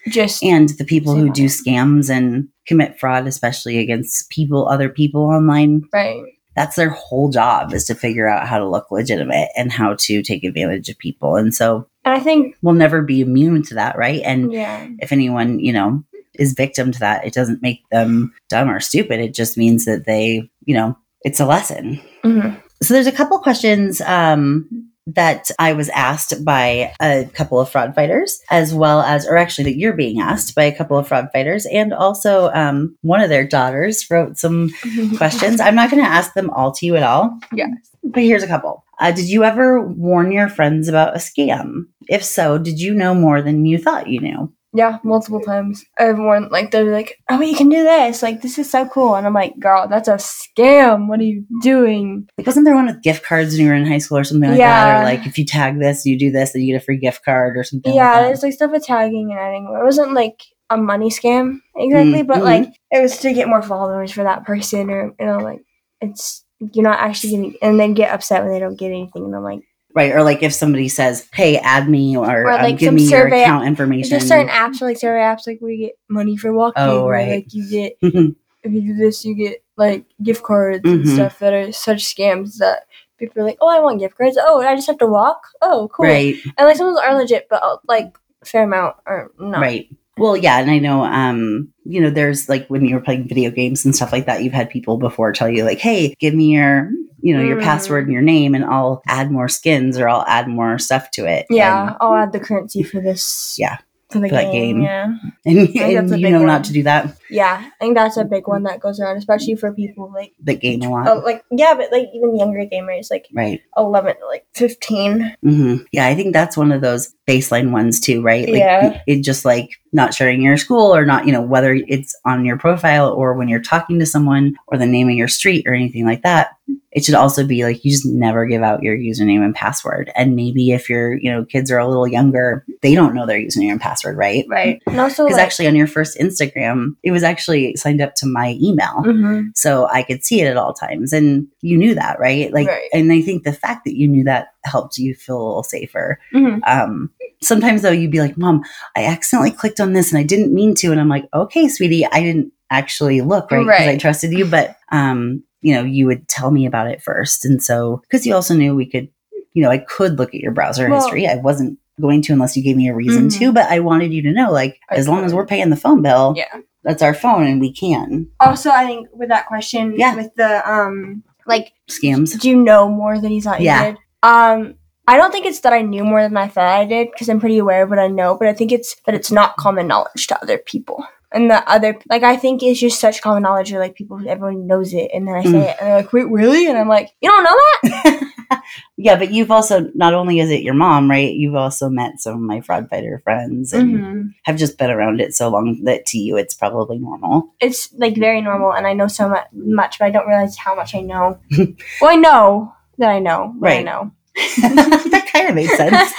Just 0.08 0.42
And 0.42 0.70
the 0.70 0.84
people 0.84 1.14
who 1.14 1.30
do 1.30 1.44
scams 1.44 2.08
and 2.10 2.48
commit 2.66 2.98
fraud, 2.98 3.26
especially 3.26 3.78
against 3.78 4.30
people, 4.30 4.66
other 4.68 4.88
people 4.88 5.22
online, 5.22 5.82
right. 5.92 6.22
that's 6.56 6.74
their 6.76 6.88
whole 6.90 7.28
job 7.28 7.74
is 7.74 7.84
to 7.84 7.94
figure 7.94 8.26
out 8.28 8.48
how 8.48 8.58
to 8.58 8.66
look 8.68 8.90
legitimate 8.90 9.50
and 9.56 9.70
how 9.70 9.94
to 10.00 10.22
take 10.22 10.42
advantage 10.42 10.88
of 10.88 10.98
people. 10.98 11.36
And 11.36 11.54
so 11.54 11.86
And 12.04 12.14
I 12.14 12.18
think, 12.20 12.56
we'll 12.62 12.74
never 12.74 13.02
be 13.02 13.20
immune 13.20 13.62
to 13.64 13.74
that, 13.74 13.96
right? 13.98 14.22
And 14.24 14.50
yeah, 14.52 14.88
if 15.00 15.12
anyone, 15.12 15.58
you 15.60 15.72
know, 15.74 16.02
is 16.34 16.52
victim 16.52 16.92
to 16.92 16.98
that, 17.00 17.26
it 17.26 17.34
doesn't 17.34 17.62
make 17.62 17.82
them 17.90 18.32
dumb 18.48 18.70
or 18.70 18.80
stupid. 18.80 19.20
It 19.20 19.34
just 19.34 19.56
means 19.56 19.84
that 19.84 20.04
they, 20.06 20.48
you 20.64 20.74
know, 20.74 20.96
it's 21.22 21.40
a 21.40 21.46
lesson. 21.46 22.00
Mhm. 22.24 22.60
So 22.82 22.94
there's 22.94 23.06
a 23.06 23.12
couple 23.12 23.38
questions 23.38 24.00
um, 24.00 24.86
that 25.06 25.50
I 25.58 25.72
was 25.72 25.88
asked 25.90 26.44
by 26.44 26.92
a 27.00 27.24
couple 27.34 27.60
of 27.60 27.68
fraud 27.68 27.94
fighters, 27.94 28.40
as 28.50 28.72
well 28.72 29.00
as, 29.02 29.26
or 29.26 29.36
actually 29.36 29.64
that 29.64 29.76
you're 29.78 29.92
being 29.92 30.20
asked 30.20 30.54
by 30.54 30.64
a 30.64 30.74
couple 30.76 30.96
of 30.96 31.08
fraud 31.08 31.28
fighters, 31.32 31.66
and 31.66 31.92
also 31.92 32.50
um, 32.52 32.96
one 33.02 33.20
of 33.20 33.28
their 33.28 33.46
daughters 33.46 34.06
wrote 34.10 34.38
some 34.38 34.70
questions. 35.16 35.60
I'm 35.60 35.74
not 35.74 35.90
going 35.90 36.02
to 36.02 36.08
ask 36.08 36.32
them 36.34 36.48
all 36.50 36.72
to 36.72 36.86
you 36.86 36.96
at 36.96 37.02
all. 37.02 37.38
Yes. 37.52 37.70
But 38.02 38.22
here's 38.22 38.42
a 38.42 38.48
couple. 38.48 38.84
Uh, 38.98 39.12
did 39.12 39.28
you 39.28 39.44
ever 39.44 39.82
warn 39.82 40.32
your 40.32 40.48
friends 40.48 40.88
about 40.88 41.14
a 41.14 41.18
scam? 41.18 41.86
If 42.08 42.24
so, 42.24 42.56
did 42.56 42.80
you 42.80 42.94
know 42.94 43.14
more 43.14 43.42
than 43.42 43.66
you 43.66 43.78
thought 43.78 44.08
you 44.08 44.20
knew? 44.20 44.52
Yeah, 44.72 44.98
multiple 45.02 45.40
times. 45.40 45.84
Everyone 45.98 46.48
like 46.50 46.70
they're 46.70 46.84
like, 46.92 47.18
"Oh, 47.28 47.40
you 47.40 47.56
can 47.56 47.68
do 47.68 47.82
this! 47.82 48.22
Like 48.22 48.40
this 48.40 48.56
is 48.56 48.70
so 48.70 48.86
cool!" 48.86 49.16
And 49.16 49.26
I'm 49.26 49.34
like, 49.34 49.58
"Girl, 49.58 49.88
that's 49.88 50.06
a 50.08 50.14
scam. 50.14 51.08
What 51.08 51.18
are 51.18 51.24
you 51.24 51.44
doing?" 51.60 52.28
Like, 52.38 52.46
wasn't 52.46 52.66
there 52.66 52.76
one 52.76 52.86
with 52.86 53.02
gift 53.02 53.24
cards 53.24 53.52
when 53.52 53.62
you 53.62 53.68
were 53.68 53.74
in 53.74 53.84
high 53.86 53.98
school 53.98 54.18
or 54.18 54.24
something 54.24 54.48
like 54.48 54.58
that? 54.58 55.00
Or 55.00 55.04
like, 55.04 55.26
if 55.26 55.38
you 55.38 55.44
tag 55.44 55.80
this, 55.80 56.06
you 56.06 56.16
do 56.16 56.30
this, 56.30 56.52
then 56.52 56.62
you 56.62 56.72
get 56.72 56.82
a 56.82 56.84
free 56.84 56.98
gift 56.98 57.24
card 57.24 57.56
or 57.56 57.64
something 57.64 57.92
yeah, 57.92 58.12
like 58.18 58.26
there's 58.26 58.42
like 58.44 58.52
stuff 58.52 58.70
with 58.70 58.84
tagging 58.84 59.30
and 59.32 59.40
adding. 59.40 59.64
It 59.64 59.84
wasn't 59.84 60.12
like 60.12 60.40
a 60.70 60.76
money 60.76 61.10
scam 61.10 61.58
exactly, 61.74 62.22
Mm, 62.22 62.26
but 62.28 62.38
mhm. 62.38 62.44
like 62.44 62.68
it 62.92 63.02
was 63.02 63.18
to 63.18 63.32
get 63.34 63.48
more 63.48 63.62
followers 63.62 64.12
for 64.12 64.22
that 64.22 64.44
person, 64.44 64.88
or 64.88 65.12
you 65.18 65.26
know, 65.26 65.38
like 65.38 65.62
it's 66.00 66.44
you're 66.72 66.84
not 66.84 67.00
actually 67.00 67.30
getting, 67.30 67.54
and 67.60 67.80
then 67.80 67.94
get 67.94 68.12
upset 68.14 68.44
when 68.44 68.52
they 68.52 68.60
don't 68.60 68.78
get 68.78 68.86
anything, 68.92 69.24
and 69.24 69.34
I'm 69.34 69.42
like, 69.42 69.62
Right. 69.94 70.12
Or 70.12 70.22
like 70.22 70.42
if 70.42 70.52
somebody 70.52 70.88
says, 70.88 71.26
hey, 71.32 71.58
add 71.58 71.88
me 71.88 72.16
or, 72.16 72.24
Or, 72.44 72.50
um, 72.52 72.62
like, 72.62 72.78
give 72.78 72.86
some 72.88 72.94
me 72.94 73.06
survey- 73.06 73.38
your 73.38 73.42
account 73.44 73.66
information. 73.66 74.10
there's 74.10 74.26
certain 74.28 74.48
apps 74.48 74.80
like 74.80 74.98
survey 74.98 75.20
apps 75.20 75.46
like 75.46 75.58
where 75.60 75.72
you 75.72 75.86
get 75.86 75.98
money 76.08 76.36
for 76.36 76.52
walking, 76.52 76.82
Oh, 76.82 77.02
or 77.04 77.12
right. 77.12 77.28
like 77.28 77.52
you 77.54 77.68
get 77.68 78.00
Mhm. 78.02 78.36
if 78.62 78.72
you 78.72 78.80
do 78.82 78.94
this, 78.94 79.24
you 79.24 79.34
get 79.34 79.62
like 79.76 80.04
gift 80.22 80.42
cards 80.42 80.80
and 80.84 81.04
Mhm. 81.04 81.14
stuff 81.14 81.38
that 81.40 81.52
are 81.52 81.72
such 81.72 82.04
scams 82.04 82.58
that 82.58 82.84
people 83.18 83.42
are 83.42 83.44
like, 83.46 83.58
oh, 83.60 83.68
I 83.68 83.80
want 83.80 83.98
gift 83.98 84.16
cards. 84.16 84.38
Oh, 84.40 84.60
I 84.60 84.74
just 84.74 84.86
have 84.86 84.98
to 84.98 85.06
walk. 85.06 85.42
Oh, 85.60 85.88
cool. 85.92 86.06
Right. 86.06 86.36
And 86.56 86.68
like 86.68 86.76
some 86.76 86.86
of 86.88 86.94
those 86.94 87.02
are 87.04 87.14
legit, 87.18 87.48
but 87.50 87.62
uh, 87.62 87.76
like 87.88 88.16
fair 88.44 88.62
amount 88.64 88.96
are 89.06 89.30
not. 89.38 89.60
Right. 89.60 89.88
Well, 90.20 90.36
yeah, 90.36 90.58
and 90.58 90.70
I 90.70 90.78
know, 90.78 91.02
um, 91.04 91.72
you 91.84 92.00
know, 92.00 92.10
there's 92.10 92.48
like 92.48 92.66
when 92.68 92.84
you 92.84 92.94
were 92.94 93.00
playing 93.00 93.26
video 93.26 93.50
games 93.50 93.84
and 93.84 93.96
stuff 93.96 94.12
like 94.12 94.26
that, 94.26 94.44
you've 94.44 94.52
had 94.52 94.68
people 94.68 94.98
before 94.98 95.32
tell 95.32 95.48
you 95.48 95.64
like, 95.64 95.78
"Hey, 95.78 96.14
give 96.20 96.34
me 96.34 96.52
your, 96.52 96.90
you 97.22 97.34
know, 97.34 97.42
your 97.42 97.56
Mm. 97.56 97.62
password 97.62 98.04
and 98.04 98.12
your 98.12 98.22
name, 98.22 98.54
and 98.54 98.64
I'll 98.64 99.02
add 99.08 99.30
more 99.30 99.48
skins 99.48 99.98
or 99.98 100.08
I'll 100.08 100.24
add 100.26 100.46
more 100.46 100.78
stuff 100.78 101.10
to 101.12 101.24
it." 101.24 101.46
Yeah, 101.48 101.88
and, 101.88 101.96
I'll 102.00 102.14
add 102.14 102.32
the 102.32 102.40
currency 102.40 102.82
for 102.82 103.00
this. 103.00 103.56
Yeah, 103.58 103.78
For 104.10 104.18
the 104.18 104.28
for 104.28 104.34
that 104.34 104.52
game. 104.52 104.80
game. 104.80 104.82
Yeah. 104.82 105.14
and, 105.46 105.58
and 105.76 106.20
you 106.20 106.30
know 106.30 106.38
one. 106.38 106.46
not 106.46 106.64
to 106.64 106.72
do 106.72 106.82
that. 106.82 107.16
Yeah. 107.30 107.64
I 107.64 107.84
think 107.84 107.96
that's 107.96 108.16
a 108.16 108.24
big 108.24 108.48
one 108.48 108.64
that 108.64 108.80
goes 108.80 108.98
around, 109.00 109.16
especially 109.16 109.54
for 109.54 109.72
people 109.72 110.12
like, 110.12 110.32
That 110.40 110.60
game 110.60 110.82
a 110.82 110.90
lot, 110.90 111.08
oh, 111.08 111.18
like, 111.18 111.44
yeah, 111.50 111.74
but 111.74 111.92
like 111.92 112.08
even 112.14 112.36
younger 112.36 112.66
gamers, 112.66 113.10
like 113.10 113.26
right? 113.32 113.60
11 113.76 114.16
to 114.16 114.26
like 114.26 114.46
15. 114.54 115.36
hmm 115.42 115.76
Yeah, 115.92 116.06
I 116.06 116.14
think 116.14 116.32
that's 116.32 116.56
one 116.56 116.72
of 116.72 116.80
those 116.80 117.14
baseline 117.28 117.70
ones 117.70 118.00
too, 118.00 118.22
right? 118.22 118.48
Like, 118.48 118.58
Yeah. 118.58 119.02
It 119.06 119.22
just 119.22 119.44
like 119.44 119.70
not 119.92 120.14
sharing 120.14 120.42
your 120.42 120.56
school 120.56 120.94
or 120.94 121.04
not, 121.04 121.26
you 121.26 121.32
know, 121.32 121.42
whether 121.42 121.72
it's 121.74 122.18
on 122.24 122.44
your 122.44 122.58
profile 122.58 123.10
or 123.12 123.34
when 123.34 123.48
you're 123.48 123.60
talking 123.60 123.98
to 123.98 124.06
someone 124.06 124.56
or 124.66 124.78
the 124.78 124.86
name 124.86 125.08
of 125.08 125.14
your 125.14 125.28
street 125.28 125.66
or 125.66 125.74
anything 125.74 126.04
like 126.04 126.22
that. 126.22 126.50
It 126.92 127.04
should 127.04 127.14
also 127.14 127.46
be 127.46 127.62
like 127.64 127.84
you 127.84 127.92
just 127.92 128.04
never 128.06 128.46
give 128.46 128.62
out 128.62 128.82
your 128.82 128.96
username 128.96 129.44
and 129.44 129.54
password. 129.54 130.10
And 130.16 130.34
maybe 130.34 130.72
if 130.72 130.90
your, 130.90 131.14
you 131.14 131.30
know, 131.30 131.44
kids 131.44 131.70
are 131.70 131.78
a 131.78 131.86
little 131.86 132.08
younger, 132.08 132.64
they 132.82 132.96
don't 132.96 133.14
know 133.14 133.26
their 133.26 133.38
username 133.38 133.70
and 133.70 133.80
password, 133.80 134.16
right? 134.16 134.44
Right. 134.48 134.82
And 134.86 134.98
also, 135.00 135.24
Because 135.24 135.36
like, 135.36 135.46
actually 135.46 135.68
on 135.68 135.76
your 135.76 135.86
first 135.86 136.18
Instagram, 136.18 136.96
it 137.04 137.12
was 137.12 137.22
actually 137.22 137.76
signed 137.76 138.00
up 138.00 138.16
to 138.16 138.26
my 138.26 138.56
email. 138.60 139.04
Mhm. 139.06 139.56
So 139.56 139.86
I 139.88 140.02
could 140.02 140.24
see 140.24 140.40
it 140.40 140.46
at 140.48 140.56
all 140.56 140.72
times. 140.72 141.12
And 141.12 141.46
you 141.60 141.78
knew 141.78 141.94
that, 141.94 142.18
right? 142.18 142.52
Like, 142.52 142.66
Right. 142.66 142.88
and 142.92 143.12
I 143.12 143.20
think 143.22 143.44
the 143.44 143.52
fact 143.52 143.84
that 143.84 143.96
you 143.96 144.08
knew 144.08 144.24
that 144.24 144.48
helped 144.64 144.98
you 144.98 145.14
feel 145.14 145.36
a 145.36 145.46
little 145.46 145.62
safer. 145.62 146.18
Mhm. 146.34 146.60
Um, 146.66 147.10
sometimes 147.40 147.82
though, 147.82 147.90
you'd 147.92 148.10
be 148.10 148.20
like, 148.20 148.36
Mom, 148.36 148.62
I 148.96 149.04
accidentally 149.04 149.52
clicked 149.52 149.78
on 149.80 149.92
this 149.92 150.10
and 150.10 150.18
I 150.18 150.24
didn't 150.24 150.52
mean 150.52 150.74
to. 150.76 150.90
And 150.90 151.00
I'm 151.00 151.08
like, 151.08 151.26
okay, 151.32 151.68
sweetie, 151.68 152.04
I 152.04 152.20
didn't 152.20 152.52
actually 152.70 153.20
look, 153.20 153.50
right? 153.52 153.64
Because 153.64 153.88
I 153.88 153.96
trusted 153.96 154.32
you. 154.32 154.44
But, 154.44 154.76
um, 154.92 155.42
you 155.62 155.74
know, 155.74 155.82
you 155.84 156.06
would 156.06 156.28
tell 156.28 156.50
me 156.50 156.66
about 156.66 156.88
it 156.88 157.02
first. 157.02 157.44
And 157.44 157.62
so, 157.62 158.00
because 158.02 158.26
you 158.26 158.34
also 158.34 158.54
knew 158.54 158.74
we 158.74 158.86
could, 158.86 159.08
you 159.52 159.62
know, 159.62 159.70
I 159.70 159.78
could 159.78 160.18
look 160.18 160.34
at 160.34 160.40
your 160.40 160.52
browser 160.52 160.88
Well- 160.88 161.00
history. 161.00 161.26
I 161.26 161.36
wasn't 161.36 161.78
going 162.00 162.22
to 162.22 162.32
unless 162.32 162.56
you 162.56 162.62
gave 162.62 162.76
me 162.76 162.88
a 162.88 162.94
reason 162.94 163.28
Mhm. 163.28 163.38
to, 163.38 163.52
but 163.52 163.66
I 163.70 163.80
wanted 163.80 164.12
you 164.12 164.22
to 164.22 164.32
know, 164.32 164.50
like, 164.50 164.78
I 164.90 164.94
as 164.94 165.06
long 165.06 165.24
as 165.24 165.34
we're 165.34 165.44
paying 165.46 165.68
the 165.68 165.76
phone 165.76 166.00
bill, 166.00 166.32
Yeah. 166.36 166.60
that's 166.82 167.02
our 167.02 167.12
phone 167.12 167.44
and 167.46 167.60
we 167.60 167.72
can. 167.72 168.26
Also, 168.40 168.70
I 168.70 168.86
think 168.86 169.08
with 169.12 169.28
that 169.28 169.46
question, 169.46 169.94
Yeah. 169.98 170.14
with 170.16 170.30
the, 170.36 170.66
um, 170.70 171.22
like, 171.46 171.72
Scams. 171.90 172.38
do 172.40 172.48
you 172.48 172.56
know 172.56 172.88
more 172.88 173.18
than 173.20 173.32
you 173.32 173.42
thought 173.42 173.60
Yeah. 173.60 173.80
you 173.84 173.90
did? 173.92 173.98
Um, 174.22 174.74
I 175.06 175.16
don't 175.18 175.30
think 175.32 175.44
it's 175.44 175.60
that 175.60 175.72
I 175.74 175.82
knew 175.82 176.04
more 176.04 176.22
than 176.22 176.36
I 176.38 176.46
thought 176.48 176.64
I 176.68 176.84
did 176.86 177.10
because 177.10 177.28
I'm 177.28 177.40
pretty 177.40 177.58
aware 177.58 177.82
of 177.82 177.90
what 177.90 177.98
I 177.98 178.06
know, 178.06 178.34
but 178.38 178.48
I 178.48 178.54
think 178.54 178.72
it's 178.72 178.96
that 179.04 179.14
it's 179.14 179.30
not 179.32 179.56
common 179.56 179.86
knowledge 179.88 180.26
to 180.28 180.40
other 180.42 180.56
people. 180.56 181.04
And 181.32 181.48
the 181.50 181.62
other, 181.70 181.96
like, 182.08 182.24
I 182.24 182.36
think 182.36 182.62
it's 182.62 182.80
just 182.80 182.98
such 183.00 183.22
common 183.22 183.42
knowledge, 183.44 183.72
like, 183.72 183.94
people, 183.94 184.18
everyone 184.28 184.66
knows 184.66 184.92
it, 184.92 185.10
and 185.14 185.28
then 185.28 185.34
I 185.36 185.42
say 185.44 185.50
Mm. 185.50 185.68
it, 185.70 185.76
and 185.80 185.88
they're 185.88 185.96
like, 185.98 186.12
wait, 186.12 186.28
really? 186.28 186.66
And 186.66 186.76
I'm 186.76 186.88
like, 186.88 187.10
you 187.20 187.30
don't 187.30 187.44
know 187.44 187.56
that? 187.82 188.62
yeah, 188.96 189.14
but 189.16 189.30
you've 189.32 189.52
also 189.52 189.88
not 189.94 190.12
only 190.12 190.40
is 190.40 190.50
it 190.50 190.62
your 190.62 190.74
mom, 190.74 191.08
right? 191.08 191.32
You've 191.32 191.54
also 191.54 191.88
met 191.88 192.18
some 192.20 192.34
of 192.34 192.40
my 192.40 192.60
fraud 192.62 192.88
fighter 192.90 193.20
friends 193.22 193.72
and 193.72 193.94
Mhm. 194.00 194.34
have 194.44 194.56
just 194.56 194.76
been 194.76 194.90
around 194.90 195.20
it 195.20 195.32
so 195.34 195.48
long 195.48 195.84
that 195.84 196.04
to 196.06 196.18
you 196.18 196.36
it's 196.36 196.54
probably 196.54 196.98
normal. 196.98 197.54
It's, 197.60 197.92
like, 197.94 198.16
very 198.16 198.40
normal, 198.40 198.72
and 198.72 198.86
I 198.86 198.92
know 198.94 199.06
so 199.06 199.28
mu- 199.28 199.74
much, 199.74 200.00
but 200.00 200.06
I 200.06 200.10
don't 200.10 200.26
realize 200.26 200.56
how 200.56 200.74
much 200.74 200.96
I 200.96 201.00
know. 201.02 201.38
well, 202.00 202.10
I 202.10 202.16
know 202.16 202.74
that 202.98 203.08
I 203.10 203.20
know, 203.20 203.54
right. 203.58 203.78
I 203.80 203.82
know. 203.82 204.10
that 204.62 205.28
kind 205.32 205.48
of 205.48 205.54
makes 205.54 205.76
sense. 205.76 206.12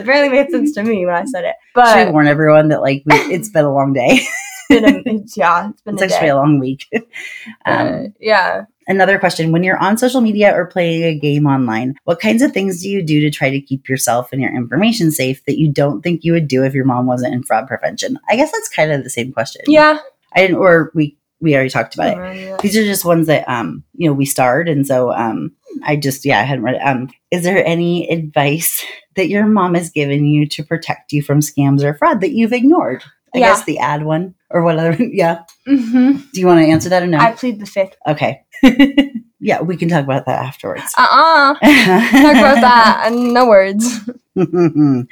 It 0.00 0.06
barely 0.06 0.28
made 0.28 0.50
sense 0.50 0.72
to 0.72 0.82
me 0.82 1.04
when 1.06 1.14
I 1.14 1.24
said 1.24 1.44
it. 1.44 1.56
Should 1.74 1.84
I 1.84 2.10
warn 2.10 2.26
everyone 2.26 2.68
that 2.68 2.80
like 2.80 3.02
we, 3.06 3.14
it's 3.34 3.48
been 3.48 3.64
a 3.64 3.72
long 3.72 3.92
day? 3.92 4.20
it's, 4.68 4.68
been 4.68 4.84
a, 4.84 5.22
yeah, 5.36 5.70
it's 5.70 5.82
been 5.82 5.94
it's 5.94 6.02
a 6.02 6.04
actually 6.06 6.26
day. 6.26 6.30
a 6.30 6.36
long 6.36 6.58
week. 6.58 6.86
Uh, 6.94 7.00
Um, 7.66 8.14
yeah. 8.20 8.64
another 8.88 9.18
question: 9.18 9.52
When 9.52 9.62
you're 9.62 9.78
on 9.78 9.98
social 9.98 10.20
media 10.20 10.54
or 10.54 10.66
playing 10.66 11.02
a 11.04 11.18
game 11.18 11.46
online, 11.46 11.94
what 12.04 12.20
kinds 12.20 12.42
of 12.42 12.52
things 12.52 12.82
do 12.82 12.88
you 12.88 13.02
do 13.02 13.20
to 13.20 13.30
try 13.30 13.50
to 13.50 13.60
keep 13.60 13.88
yourself 13.88 14.32
and 14.32 14.40
your 14.40 14.54
information 14.54 15.10
safe 15.10 15.44
that 15.46 15.58
you 15.58 15.70
don't 15.72 16.02
think 16.02 16.24
you 16.24 16.32
would 16.32 16.48
do 16.48 16.64
if 16.64 16.74
your 16.74 16.84
mom 16.84 17.06
wasn't 17.06 17.34
in 17.34 17.42
fraud 17.42 17.66
prevention? 17.68 18.18
I 18.28 18.36
guess 18.36 18.52
that's 18.52 18.68
kind 18.68 18.92
of 18.92 19.04
the 19.04 19.10
same 19.10 19.32
question. 19.32 19.62
Yeah. 19.66 19.98
I 20.34 20.40
didn't, 20.40 20.56
or 20.56 20.90
we 20.94 21.16
we 21.40 21.54
already 21.54 21.70
talked 21.70 21.94
about 21.94 22.18
it. 22.18 22.60
These 22.60 22.76
are 22.76 22.84
just 22.84 23.04
ones 23.04 23.26
that 23.28 23.48
um 23.48 23.84
you 23.94 24.08
know 24.08 24.14
we 24.14 24.24
starred, 24.26 24.68
and 24.68 24.86
so 24.86 25.12
um 25.12 25.52
I 25.84 25.96
just 25.96 26.24
yeah 26.24 26.40
I 26.40 26.42
hadn't 26.42 26.64
read 26.64 26.76
it. 26.76 26.82
Um, 26.82 27.10
is 27.30 27.42
there 27.44 27.64
any 27.66 28.08
advice 28.10 28.84
that 29.16 29.28
your 29.28 29.46
mom 29.46 29.74
has 29.74 29.90
given 29.90 30.24
you 30.24 30.46
to 30.48 30.62
protect 30.64 31.12
you 31.12 31.22
from 31.22 31.40
scams 31.40 31.82
or 31.82 31.94
fraud 31.94 32.20
that 32.20 32.32
you've 32.32 32.52
ignored? 32.52 33.02
I 33.34 33.38
Yeah. 33.38 33.48
guess 33.48 33.64
the 33.64 33.78
ad 33.78 34.04
one 34.04 34.34
or 34.50 34.62
what 34.62 34.78
other? 34.78 34.96
Yeah. 35.12 35.42
hmm 35.66 36.12
Do 36.32 36.40
you 36.40 36.46
want 36.46 36.60
to 36.60 36.66
answer 36.70 36.88
that 36.90 37.02
or 37.02 37.06
no? 37.06 37.18
I 37.18 37.32
plead 37.32 37.60
the 37.60 37.66
fifth. 37.66 37.96
okay. 38.06 38.42
yeah, 39.40 39.60
we 39.60 39.76
can 39.76 39.88
talk 39.88 40.04
about 40.04 40.24
that 40.26 40.42
afterwards. 40.44 40.94
Uh 40.96 41.06
uh 41.10 41.54
Talk 41.54 42.36
about 42.36 42.60
that 42.60 43.02
and 43.06 43.34
no 43.34 43.46
words. 43.46 44.00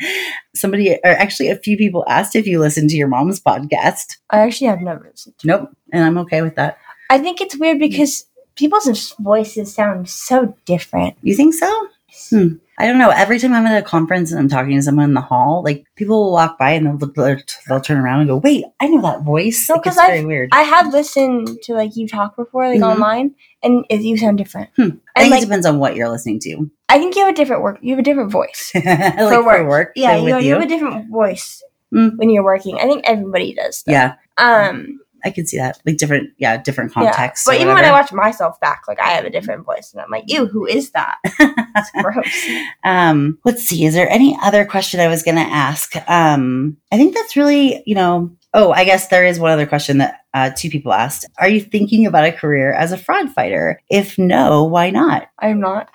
Somebody, 0.54 0.94
or 1.04 1.10
actually, 1.10 1.48
a 1.48 1.56
few 1.56 1.76
people 1.76 2.04
asked 2.08 2.36
if 2.36 2.46
you 2.46 2.60
listened 2.60 2.90
to 2.90 2.96
your 2.96 3.08
mom's 3.08 3.40
podcast. 3.40 4.16
I 4.30 4.38
actually 4.40 4.68
have 4.68 4.80
never 4.80 5.08
listened. 5.10 5.36
to 5.38 5.46
Nope, 5.46 5.70
and 5.92 6.04
I'm 6.04 6.18
okay 6.18 6.42
with 6.42 6.54
that. 6.56 6.78
I 7.10 7.18
think 7.18 7.40
it's 7.40 7.56
weird 7.56 7.78
because 7.78 8.24
people's 8.56 9.14
voices 9.18 9.74
sound 9.74 10.08
so 10.08 10.56
different. 10.64 11.16
You 11.22 11.34
think 11.34 11.54
so? 11.54 11.88
Hmm. 12.30 12.54
I 12.78 12.86
don't 12.88 12.98
know. 12.98 13.10
Every 13.10 13.38
time 13.38 13.52
I'm 13.52 13.66
at 13.66 13.78
a 13.80 13.86
conference 13.86 14.30
and 14.32 14.40
I'm 14.40 14.48
talking 14.48 14.74
to 14.76 14.82
someone 14.82 15.04
in 15.04 15.14
the 15.14 15.20
hall, 15.20 15.62
like 15.64 15.84
people 15.94 16.24
will 16.24 16.32
walk 16.32 16.58
by 16.58 16.70
and 16.72 16.86
they'll 17.00 17.08
they'll, 17.14 17.36
they'll 17.68 17.80
turn 17.80 17.98
around 17.98 18.20
and 18.20 18.28
go, 18.28 18.36
"Wait, 18.38 18.64
I 18.80 18.88
know 18.88 19.00
that 19.02 19.22
voice." 19.22 19.68
No, 19.68 19.74
like, 19.76 19.84
'cause 19.84 19.96
it's 19.96 20.06
very 20.06 20.24
weird. 20.24 20.48
I 20.52 20.62
have 20.62 20.92
listened 20.92 21.48
to 21.64 21.74
like 21.74 21.94
you 21.96 22.08
talk 22.08 22.34
before, 22.34 22.68
like 22.68 22.80
Mhm. 22.80 22.92
online, 22.94 23.34
and 23.62 23.84
it, 23.90 24.00
you 24.00 24.16
sound 24.16 24.38
different. 24.38 24.70
Hmm. 24.76 24.88
I 25.14 25.20
think 25.20 25.30
like, 25.32 25.42
it 25.42 25.46
depends 25.46 25.66
on 25.66 25.78
what 25.78 25.94
you're 25.94 26.08
listening 26.08 26.40
to. 26.40 26.68
I 26.88 26.98
think 26.98 27.14
you 27.14 27.22
have 27.24 27.32
a 27.32 27.36
different 27.36 27.62
work. 27.62 27.78
You 27.80 27.90
have 27.90 28.00
a 28.00 28.02
different 28.02 28.32
voice. 28.32 28.72
like 28.74 28.84
For 29.18 29.68
work. 29.68 29.92
Yeah, 29.94 30.16
so 30.16 30.26
you, 30.26 30.34
with 30.34 30.42
you 30.42 30.48
you. 30.48 30.54
have 30.54 30.62
a 30.62 30.66
different 30.66 31.10
voice 31.10 31.62
Mm. 31.94 32.16
when 32.16 32.28
you're 32.30 32.42
working. 32.42 32.76
I 32.76 32.86
think 32.86 33.04
everybody 33.06 33.54
does. 33.54 33.84
Though. 33.84 33.92
yeah, 33.92 34.14
Um. 34.36 34.98
I 35.24 35.30
can 35.30 35.46
see 35.46 35.56
that. 35.58 35.78
Like 35.86 35.96
different, 35.96 36.30
yeah, 36.38 36.56
different 36.56 36.92
Yeah. 36.96 37.32
But 37.46 37.60
even 37.60 37.74
when 37.74 37.84
I 37.84 37.90
watch 37.90 38.12
myself 38.12 38.60
back, 38.60 38.82
like 38.86 39.00
I 39.00 39.08
have 39.08 39.24
a 39.24 39.30
different 39.30 39.64
voice, 39.64 39.92
and 39.92 40.00
I'm 40.00 40.10
like, 40.10 40.24
"Ew, 40.26 40.46
who 40.46 40.66
is 40.66 40.90
that?" 40.92 41.18
It's 41.76 41.90
gross. 41.90 42.46
um, 42.84 43.38
let's 43.44 43.64
see. 43.64 43.84
Is 43.84 43.94
there 43.94 44.08
any 44.08 44.38
other 44.40 44.64
question 44.64 45.00
I 45.00 45.08
was 45.08 45.24
going 45.24 45.36
to 45.36 45.42
ask? 45.42 45.96
Um, 46.08 46.76
I 46.92 46.96
think 46.96 47.14
that's 47.14 47.34
really, 47.36 47.82
you 47.84 47.96
know, 47.96 48.30
Oh, 48.56 48.70
I 48.70 48.84
guess 48.84 49.08
there 49.08 49.24
is 49.24 49.40
one 49.40 49.50
other 49.50 49.66
question 49.66 49.98
that 49.98 50.20
uh, 50.32 50.50
two 50.56 50.70
people 50.70 50.92
asked. 50.92 51.26
Are 51.38 51.48
you 51.48 51.60
thinking 51.60 52.06
about 52.06 52.24
a 52.24 52.30
career 52.30 52.72
as 52.72 52.92
a 52.92 52.96
fraud 52.96 53.32
fighter? 53.32 53.82
If 53.90 54.16
no, 54.16 54.62
why 54.62 54.90
not? 54.90 55.28
I'm 55.40 55.58
not. 55.58 55.92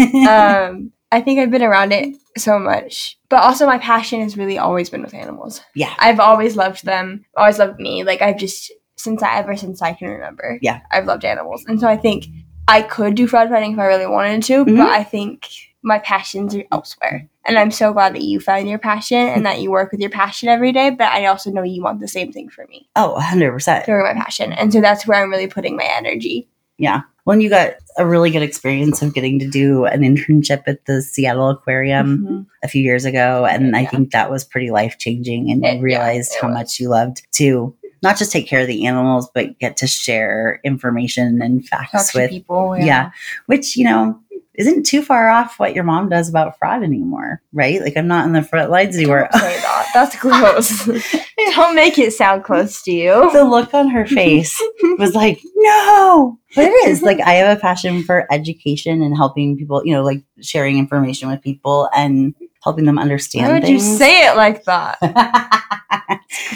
um, 0.26 0.92
I 1.12 1.20
think 1.20 1.40
I've 1.40 1.50
been 1.50 1.62
around 1.62 1.92
it 1.92 2.16
so 2.38 2.58
much, 2.58 3.18
but 3.28 3.42
also 3.42 3.66
my 3.66 3.78
passion 3.78 4.20
has 4.20 4.36
really 4.36 4.58
always 4.58 4.90
been 4.90 5.02
with 5.02 5.14
animals. 5.14 5.60
yeah. 5.74 5.94
I've 5.98 6.20
always 6.20 6.56
loved 6.56 6.84
them, 6.84 7.24
always 7.36 7.58
loved 7.58 7.80
me. 7.80 8.04
Like 8.04 8.22
I've 8.22 8.38
just 8.38 8.72
since 8.96 9.22
I 9.22 9.38
ever 9.38 9.56
since 9.56 9.80
I 9.82 9.94
can 9.94 10.08
remember. 10.08 10.58
Yeah. 10.62 10.80
I've 10.92 11.06
loved 11.06 11.24
animals, 11.24 11.64
and 11.66 11.80
so 11.80 11.88
I 11.88 11.96
think 11.96 12.26
I 12.68 12.82
could 12.82 13.14
do 13.16 13.26
fraud 13.26 13.48
fighting 13.48 13.72
if 13.72 13.78
I 13.78 13.86
really 13.86 14.06
wanted 14.06 14.42
to, 14.44 14.64
Mhm. 14.64 14.76
but 14.76 14.88
I 14.90 15.02
think 15.02 15.48
my 15.82 15.98
passions 15.98 16.54
are 16.54 16.64
elsewhere. 16.70 17.26
And 17.46 17.58
I'm 17.58 17.70
so 17.70 17.92
glad 17.94 18.14
that 18.14 18.20
you 18.22 18.38
found 18.38 18.68
your 18.68 18.78
passion 18.78 19.16
and 19.18 19.46
that 19.46 19.60
you 19.62 19.70
work 19.70 19.90
with 19.92 20.00
your 20.00 20.10
passion 20.10 20.50
every 20.50 20.72
day. 20.72 20.90
But 20.90 21.08
I 21.10 21.24
also 21.26 21.50
know 21.50 21.62
you 21.62 21.82
want 21.82 21.98
the 22.00 22.06
same 22.06 22.30
thing 22.32 22.50
for 22.50 22.66
me, 22.66 22.88
Oh, 22.94 23.14
100%. 23.18 23.86
for 23.86 24.02
my 24.04 24.12
passion, 24.12 24.52
and 24.52 24.70
so 24.72 24.80
that's 24.82 25.06
where 25.06 25.20
I'm 25.20 25.30
really 25.30 25.46
putting 25.48 25.74
my 25.76 25.88
energy. 25.96 26.48
Yeah. 26.76 27.00
Well, 27.24 27.34
and 27.34 27.42
you 27.42 27.50
got 27.50 27.72
a 27.98 28.06
really 28.06 28.30
good 28.30 28.42
experience 28.42 29.02
of 29.02 29.14
getting 29.14 29.38
to 29.40 29.48
do 29.48 29.84
an 29.84 30.00
internship 30.00 30.62
at 30.66 30.86
the 30.86 31.02
Seattle 31.02 31.50
Aquarium 31.50 32.18
Mhm. 32.18 32.46
a 32.64 32.68
few 32.68 32.82
years 32.82 33.04
ago. 33.04 33.46
And 33.48 33.76
I 33.76 33.84
think 33.84 34.10
that 34.12 34.30
was 34.30 34.44
pretty 34.44 34.70
life 34.70 34.96
changing. 34.98 35.50
And 35.50 35.64
It- 35.64 35.76
you 35.76 35.82
realized 35.82 36.32
it 36.32 36.38
how 36.40 36.48
was. 36.48 36.54
much 36.54 36.80
you 36.80 36.88
loved 36.88 37.22
to 37.32 37.74
not 38.02 38.16
just 38.16 38.32
take 38.32 38.46
care 38.48 38.62
of 38.62 38.66
the 38.66 38.86
animals, 38.86 39.28
but 39.34 39.58
get 39.58 39.76
to 39.78 39.86
share 39.86 40.60
information 40.64 41.42
and 41.42 41.66
facts 41.66 42.14
with, 42.14 42.30
people. 42.30 42.74
yeah. 42.78 43.10
which, 43.46 43.76
you 43.76 43.84
know, 43.84 44.18
isn't 44.60 44.84
too 44.86 45.02
far 45.02 45.28
off 45.30 45.58
what 45.58 45.74
your 45.74 45.84
mom 45.84 46.08
does 46.08 46.28
about 46.28 46.58
fraud 46.58 46.82
anymore, 46.82 47.40
right? 47.52 47.80
Like 47.80 47.96
I'm 47.96 48.06
not 48.06 48.26
in 48.26 48.32
the 48.32 48.42
front 48.42 48.70
lines 48.70 48.96
anymore. 48.96 49.28
That. 49.32 49.90
That's 49.94 50.16
close. 50.20 50.84
Don't 51.56 51.74
make 51.74 51.98
it 51.98 52.12
sound 52.12 52.44
close 52.44 52.82
to 52.82 52.92
you. 52.92 53.30
the 53.32 53.44
look 53.44 53.72
on 53.74 53.88
her 53.88 54.06
face 54.06 54.56
was 54.98 55.14
like, 55.14 55.40
no. 55.56 56.38
But 56.54 56.66
it 56.66 56.88
is 56.88 57.02
like 57.02 57.20
I 57.20 57.32
have 57.34 57.56
a 57.56 57.60
passion 57.60 58.02
for 58.02 58.26
education 58.32 59.02
and 59.02 59.16
helping 59.16 59.56
people, 59.56 59.82
you 59.84 59.94
know, 59.94 60.02
like 60.02 60.22
sharing 60.40 60.78
information 60.78 61.28
with 61.28 61.40
people 61.42 61.88
and 61.94 62.34
helping 62.62 62.84
them 62.84 62.98
understand 62.98 63.46
Why 63.48 63.58
would 63.58 63.68
you 63.68 63.80
say 63.80 64.28
it 64.28 64.36
like 64.36 64.64
that? 64.64 64.98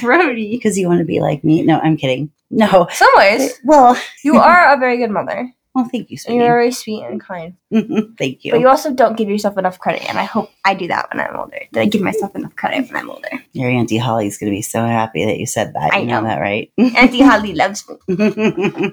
Brody. 0.00 0.50
because 0.50 0.76
you 0.78 0.86
want 0.88 0.98
to 0.98 1.04
be 1.04 1.20
like 1.20 1.42
me. 1.44 1.62
No, 1.62 1.78
I'm 1.80 1.96
kidding. 1.96 2.30
No. 2.50 2.86
Some 2.92 3.10
ways, 3.16 3.58
Well, 3.64 3.96
you 4.22 4.36
are 4.36 4.74
a 4.74 4.78
very 4.78 4.98
good 4.98 5.10
mother. 5.10 5.50
Well, 5.74 5.88
thank 5.90 6.10
you, 6.10 6.16
sweetie. 6.16 6.36
you're 6.36 6.46
very 6.46 6.70
sweet 6.70 7.02
and 7.02 7.20
kind. 7.20 7.56
Mm-hmm. 7.72 8.12
thank 8.14 8.44
you. 8.44 8.52
But 8.52 8.60
you 8.60 8.68
also 8.68 8.92
don't 8.92 9.16
give 9.16 9.28
yourself 9.28 9.58
enough 9.58 9.80
credit, 9.80 10.08
and 10.08 10.18
I 10.18 10.22
hope 10.22 10.50
I 10.64 10.74
do 10.74 10.86
that 10.86 11.12
when 11.12 11.20
I'm 11.20 11.34
older. 11.34 11.58
That 11.72 11.80
I 11.80 11.86
give 11.86 12.00
myself 12.00 12.36
enough 12.36 12.54
credit 12.54 12.86
when 12.86 12.96
I'm 12.96 13.10
older. 13.10 13.28
Your 13.52 13.68
Auntie 13.68 13.98
Holly's 13.98 14.38
going 14.38 14.52
to 14.52 14.56
be 14.56 14.62
so 14.62 14.80
happy 14.80 15.24
that 15.24 15.38
you 15.38 15.46
said 15.46 15.74
that. 15.74 15.92
I 15.92 15.98
you 15.98 16.06
know, 16.06 16.20
know. 16.20 16.28
that, 16.28 16.38
right? 16.38 16.70
Auntie 16.78 17.22
Holly 17.22 17.54
loves 17.54 17.84
me. 17.88 17.96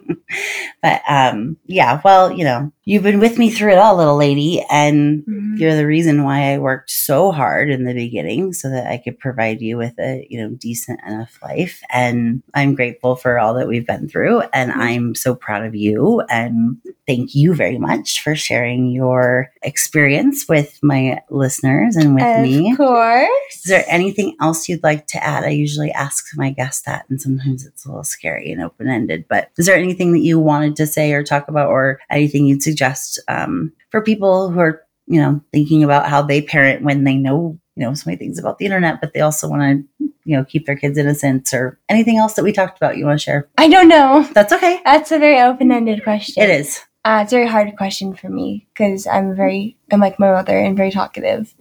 but 0.82 1.02
um, 1.08 1.58
yeah, 1.68 2.02
well, 2.04 2.32
you 2.32 2.44
know, 2.44 2.72
you've 2.84 3.04
been 3.04 3.20
with 3.20 3.38
me 3.38 3.52
through 3.52 3.74
it 3.74 3.78
all, 3.78 3.96
little 3.96 4.18
lady, 4.18 4.66
and 4.72 5.22
mm-hmm. 5.22 5.58
you're 5.58 5.76
the 5.76 5.86
reason 5.86 6.24
why 6.24 6.54
I 6.54 6.58
worked 6.58 6.90
so 6.90 7.32
hard 7.32 7.70
in 7.70 7.84
the 7.84 7.94
beginning 7.94 8.54
so 8.54 8.72
that 8.72 8.88
I 8.88 8.98
could 8.98 9.20
provide 9.20 9.62
you 9.62 9.78
with 9.78 10.00
a, 10.00 10.26
you 10.30 10.42
know, 10.42 10.50
decent 10.56 11.00
enough 11.06 11.38
life. 11.44 11.84
And 11.92 12.42
I'm 12.56 12.74
grateful 12.74 13.16
for 13.16 13.38
all 13.38 13.54
that 13.54 13.68
we've 13.68 13.86
been 13.86 14.10
through. 14.10 14.42
And 14.54 14.72
mm-hmm. 14.72 14.82
I'm 14.82 15.16
so 15.16 15.36
proud 15.36 15.66
of 15.66 15.76
you. 15.76 16.22
And 16.30 16.71
thank 17.08 17.36
you 17.36 17.54
very 17.54 17.78
much 17.78 18.22
for 18.22 18.36
sharing 18.36 18.92
your 18.92 19.50
experience 19.64 20.46
with 20.48 20.80
my 20.82 21.20
listeners 21.30 21.96
and 21.96 22.16
with 22.16 22.24
Of 22.24 22.44
me. 22.44 22.72
Of 22.72 22.78
course. 22.78 23.56
Is 23.56 23.64
there 23.70 23.86
anything 23.88 24.36
else 24.40 24.70
you'd 24.70 24.84
like 24.84 25.08
to 25.08 25.24
add? 25.24 25.44
I 25.44 25.50
usually 25.50 25.92
ask 25.92 26.26
my 26.36 26.52
guests 26.52 26.84
that, 26.84 27.06
and 27.10 27.22
sometimes 27.22 27.66
it's 27.66 27.86
a 27.86 27.90
little 27.90 28.04
scary 28.04 28.52
and 28.52 28.62
open 28.62 28.88
ended. 28.88 29.26
But 29.28 29.50
is 29.58 29.66
there 29.66 29.76
anything 29.76 30.14
that 30.14 30.20
you 30.20 30.40
wanted 30.40 30.76
to 30.78 30.88
say 30.88 31.14
or 31.14 31.24
talk 31.24 31.48
about, 31.48 31.70
or 31.70 32.00
anything 32.10 32.46
you'd 32.46 32.64
suggest 32.64 33.20
um, 33.28 33.74
for 33.90 34.02
people 34.02 34.50
who 34.50 34.60
are, 34.60 34.82
you 35.08 35.20
know, 35.20 35.42
thinking 35.52 35.84
about 35.84 36.08
how 36.08 36.22
they 36.22 36.42
parent 36.42 36.84
when 36.84 37.04
they 37.04 37.16
know, 37.16 37.60
you 37.76 37.86
know, 37.86 37.94
so 37.94 38.04
many 38.06 38.18
things 38.18 38.40
about 38.40 38.58
the 38.58 38.66
internet, 38.66 39.02
but 39.02 39.14
they 39.14 39.22
also 39.22 39.50
want 39.50 39.62
to, 40.00 40.06
you 40.24 40.38
know, 40.38 40.46
keep 40.46 40.66
their 40.66 40.76
kids 40.76 40.98
innocent, 40.98 41.52
or 41.54 41.80
anything 41.90 42.18
else 42.18 42.34
that 42.34 42.44
we 42.44 42.52
talked 42.52 42.78
about 42.78 42.96
you 42.98 43.06
want 43.06 43.20
to 43.20 43.24
share? 43.24 43.50
I 43.58 43.68
don't 43.68 43.88
know. 43.88 44.28
That's 44.34 44.54
okay. 44.54 44.80
That's 44.86 45.12
a 45.12 45.20
very 45.20 45.42
open-ended 45.42 46.04
question. 46.04 46.44
It 46.44 46.50
is. 46.50 46.82
Uh, 47.04 47.22
it's 47.24 47.34
a 47.34 47.36
very 47.38 47.48
hard 47.48 47.76
question 47.78 48.14
for 48.16 48.30
me 48.30 48.68
because 48.74 49.08
I'm 49.08 49.36
very, 49.36 49.76
I'm 49.92 50.00
like 50.00 50.20
my 50.20 50.32
mother 50.32 50.58
and 50.58 50.78
very 50.78 50.92
talkative, 50.92 51.54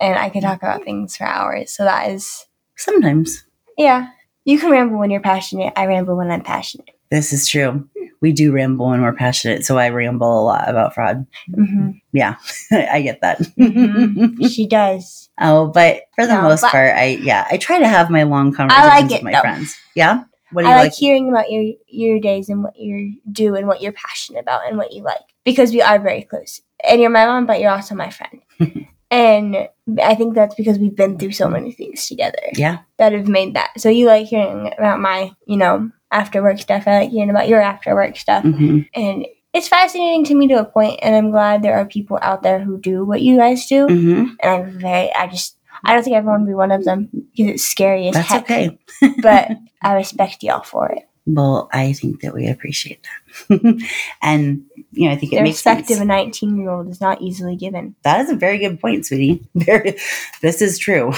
and 0.00 0.18
I 0.18 0.30
can 0.30 0.40
talk 0.42 0.62
about 0.62 0.84
things 0.84 1.16
for 1.16 1.24
hours. 1.26 1.70
So 1.70 1.84
that 1.84 2.10
is, 2.10 2.46
Sometimes 2.76 3.44
yeah. 3.76 4.08
You 4.46 4.58
can 4.58 4.70
ramble 4.70 4.98
when 4.98 5.10
you're 5.10 5.20
passionate. 5.20 5.74
I 5.76 5.84
ramble 5.86 6.16
when 6.16 6.30
I'm 6.30 6.40
passionate. 6.42 6.88
this 7.10 7.32
is 7.34 7.46
true. 7.46 7.86
We 8.22 8.32
do 8.32 8.52
ramble 8.52 8.88
when 8.88 9.02
we're 9.02 9.12
passionate, 9.14 9.64
so 9.66 9.76
I 9.78 9.90
ramble 9.90 10.40
a 10.40 10.44
lot 10.44 10.68
about 10.68 10.94
fraud. 10.94 11.26
hmm 11.54 11.90
Yeah, 12.12 12.36
I 12.72 13.02
get 13.02 13.20
that. 13.20 13.38
Mhm. 13.58 14.50
she 14.50 14.66
does. 14.66 15.28
Oh, 15.38 15.68
but 15.68 16.02
for 16.16 16.26
the 16.26 16.34
No, 16.34 16.42
most 16.42 16.64
part, 16.64 16.96
I 16.96 17.18
yeah, 17.22 17.46
I 17.50 17.58
try 17.58 17.78
to 17.78 17.88
have 17.88 18.08
my 18.10 18.22
long 18.22 18.52
conversations 18.52 18.88
like 18.94 19.04
it, 19.10 19.14
with 19.16 19.22
my 19.24 19.32
though. 19.32 19.40
friends. 19.40 19.76
Yeah, 19.94 20.24
I 20.56 20.70
you 20.70 20.74
like, 20.74 20.84
like? 20.84 20.92
hearing 20.94 21.28
about 21.28 21.50
your 21.50 21.74
your 21.86 22.20
days 22.20 22.48
and 22.48 22.62
what 22.62 22.76
you 22.76 23.20
do 23.30 23.54
and 23.54 23.66
what 23.66 23.80
you're 23.80 23.92
passionate 23.92 24.40
about 24.40 24.66
and 24.66 24.76
what 24.76 24.92
you 24.92 25.02
like 25.02 25.20
because 25.44 25.72
we 25.72 25.82
are 25.82 25.98
very 25.98 26.22
close. 26.22 26.60
And 26.88 27.00
you're 27.00 27.10
my 27.10 27.26
mom, 27.26 27.46
but 27.46 27.60
you're 27.60 27.70
also 27.70 27.94
my 27.94 28.10
friend. 28.10 28.40
and 29.10 29.68
I 30.02 30.14
think 30.14 30.34
that's 30.34 30.54
because 30.54 30.78
we've 30.78 30.94
been 30.96 31.18
through 31.18 31.32
so 31.32 31.48
many 31.48 31.72
things 31.72 32.06
together 32.06 32.38
yeah, 32.54 32.78
that 32.98 33.12
have 33.12 33.28
made 33.28 33.54
that. 33.54 33.70
So 33.78 33.88
you 33.88 34.06
like 34.06 34.26
hearing 34.26 34.72
about 34.78 35.00
my, 35.00 35.32
you 35.46 35.56
know, 35.56 35.90
after 36.10 36.42
work 36.42 36.58
stuff. 36.58 36.84
I 36.86 37.00
like 37.00 37.10
hearing 37.10 37.30
about 37.30 37.48
your 37.48 37.60
after 37.60 37.94
work 37.94 38.16
stuff. 38.16 38.42
hmm 38.42 38.80
And 38.94 39.26
it's 39.52 39.68
fascinating 39.68 40.24
to 40.26 40.34
me 40.34 40.46
to 40.48 40.60
a 40.60 40.64
point, 40.64 41.00
and 41.02 41.16
I'm 41.16 41.32
glad 41.32 41.62
there 41.62 41.76
are 41.76 41.84
people 41.84 42.18
out 42.22 42.42
there 42.42 42.60
who 42.60 42.78
do 42.78 43.04
what 43.04 43.20
you 43.20 43.36
guys 43.36 43.66
do. 43.66 43.86
hmm 43.86 44.34
And 44.40 44.50
I'm 44.50 44.78
very, 44.78 45.12
I 45.12 45.26
just, 45.26 45.56
I 45.84 45.94
don't 45.94 46.02
think 46.02 46.16
I 46.16 46.20
want 46.20 46.42
to 46.42 46.46
be 46.46 46.54
one 46.54 46.72
of 46.72 46.84
them 46.84 47.08
because 47.12 47.54
it's 47.54 47.64
scary 47.64 48.08
as 48.08 48.14
That's 48.14 48.28
heck. 48.28 48.42
okay. 48.44 48.78
but 49.22 49.50
I 49.82 49.94
respect 49.94 50.42
y'all 50.42 50.62
for 50.62 50.90
it. 50.90 51.04
Well, 51.26 51.68
I 51.72 51.92
think 51.92 52.22
that 52.22 52.34
we 52.34 52.48
appreciate 52.48 53.06
that, 53.48 53.86
and 54.22 54.64
you 54.90 55.06
know, 55.06 55.12
I 55.14 55.16
think 55.16 55.32
it 55.32 55.36
The 55.36 55.42
makes 55.42 55.58
respect 55.64 55.90
of 55.90 56.00
a 56.00 56.04
19 56.04 56.56
year 56.56 56.70
old 56.70 56.88
is 56.88 57.00
not 57.00 57.20
easily 57.20 57.56
given. 57.56 57.94
that 58.02 58.20
is 58.22 58.30
a 58.30 58.34
very 58.36 58.58
good 58.58 58.80
point, 58.80 59.06
sweetie. 59.06 59.46
Very, 59.54 59.96
this 60.40 60.60
is 60.62 60.78
true, 60.78 61.12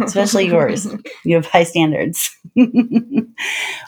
especially 0.00 0.46
yours. 0.48 0.88
You 1.24 1.36
have 1.36 1.46
high 1.46 1.64
standards. 1.64 2.34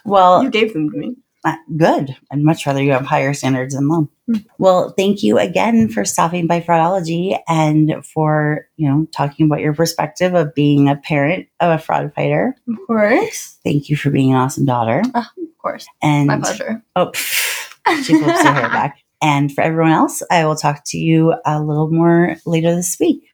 well, 0.04 0.44
you 0.44 0.50
gave 0.50 0.72
them 0.72 0.90
to 0.90 0.96
me. 0.96 1.16
Uh, 1.44 1.56
good. 1.76 2.16
I'd 2.32 2.40
much 2.40 2.64
rather 2.64 2.82
you 2.82 2.92
have 2.92 3.04
higher 3.04 3.34
standards 3.34 3.74
than 3.74 3.88
low. 3.88 4.08
Hmm. 4.26 4.38
Well, 4.58 4.94
thank 4.96 5.22
you 5.22 5.38
again 5.38 5.88
for 5.90 6.04
stopping 6.04 6.46
by 6.46 6.60
Fraudology 6.60 7.38
and 7.46 8.04
for, 8.04 8.66
you 8.76 8.88
know, 8.88 9.06
talking 9.12 9.46
about 9.46 9.60
your 9.60 9.74
perspective 9.74 10.34
of 10.34 10.54
being 10.54 10.88
a 10.88 10.96
parent 10.96 11.46
of 11.60 11.70
a 11.70 11.82
fraud 11.82 12.12
fighter. 12.14 12.56
Of 12.66 12.78
course. 12.86 13.58
Thank 13.62 13.90
you 13.90 13.96
for 13.96 14.10
being 14.10 14.30
an 14.30 14.38
awesome 14.38 14.64
daughter. 14.64 15.02
Of 15.14 15.24
course. 15.58 15.86
And 16.02 16.28
My 16.28 16.38
pleasure. 16.38 16.82
Oh, 16.96 17.12
she 17.12 18.18
flips 18.18 18.42
her 18.42 18.52
hair 18.52 18.68
back. 18.68 18.98
And 19.22 19.50
for 19.50 19.62
everyone 19.62 19.92
else, 19.92 20.22
I 20.30 20.44
will 20.44 20.56
talk 20.56 20.82
to 20.88 20.98
you 20.98 21.34
a 21.46 21.58
little 21.62 21.90
more 21.90 22.36
later 22.44 22.74
this 22.74 22.98
week. 23.00 23.33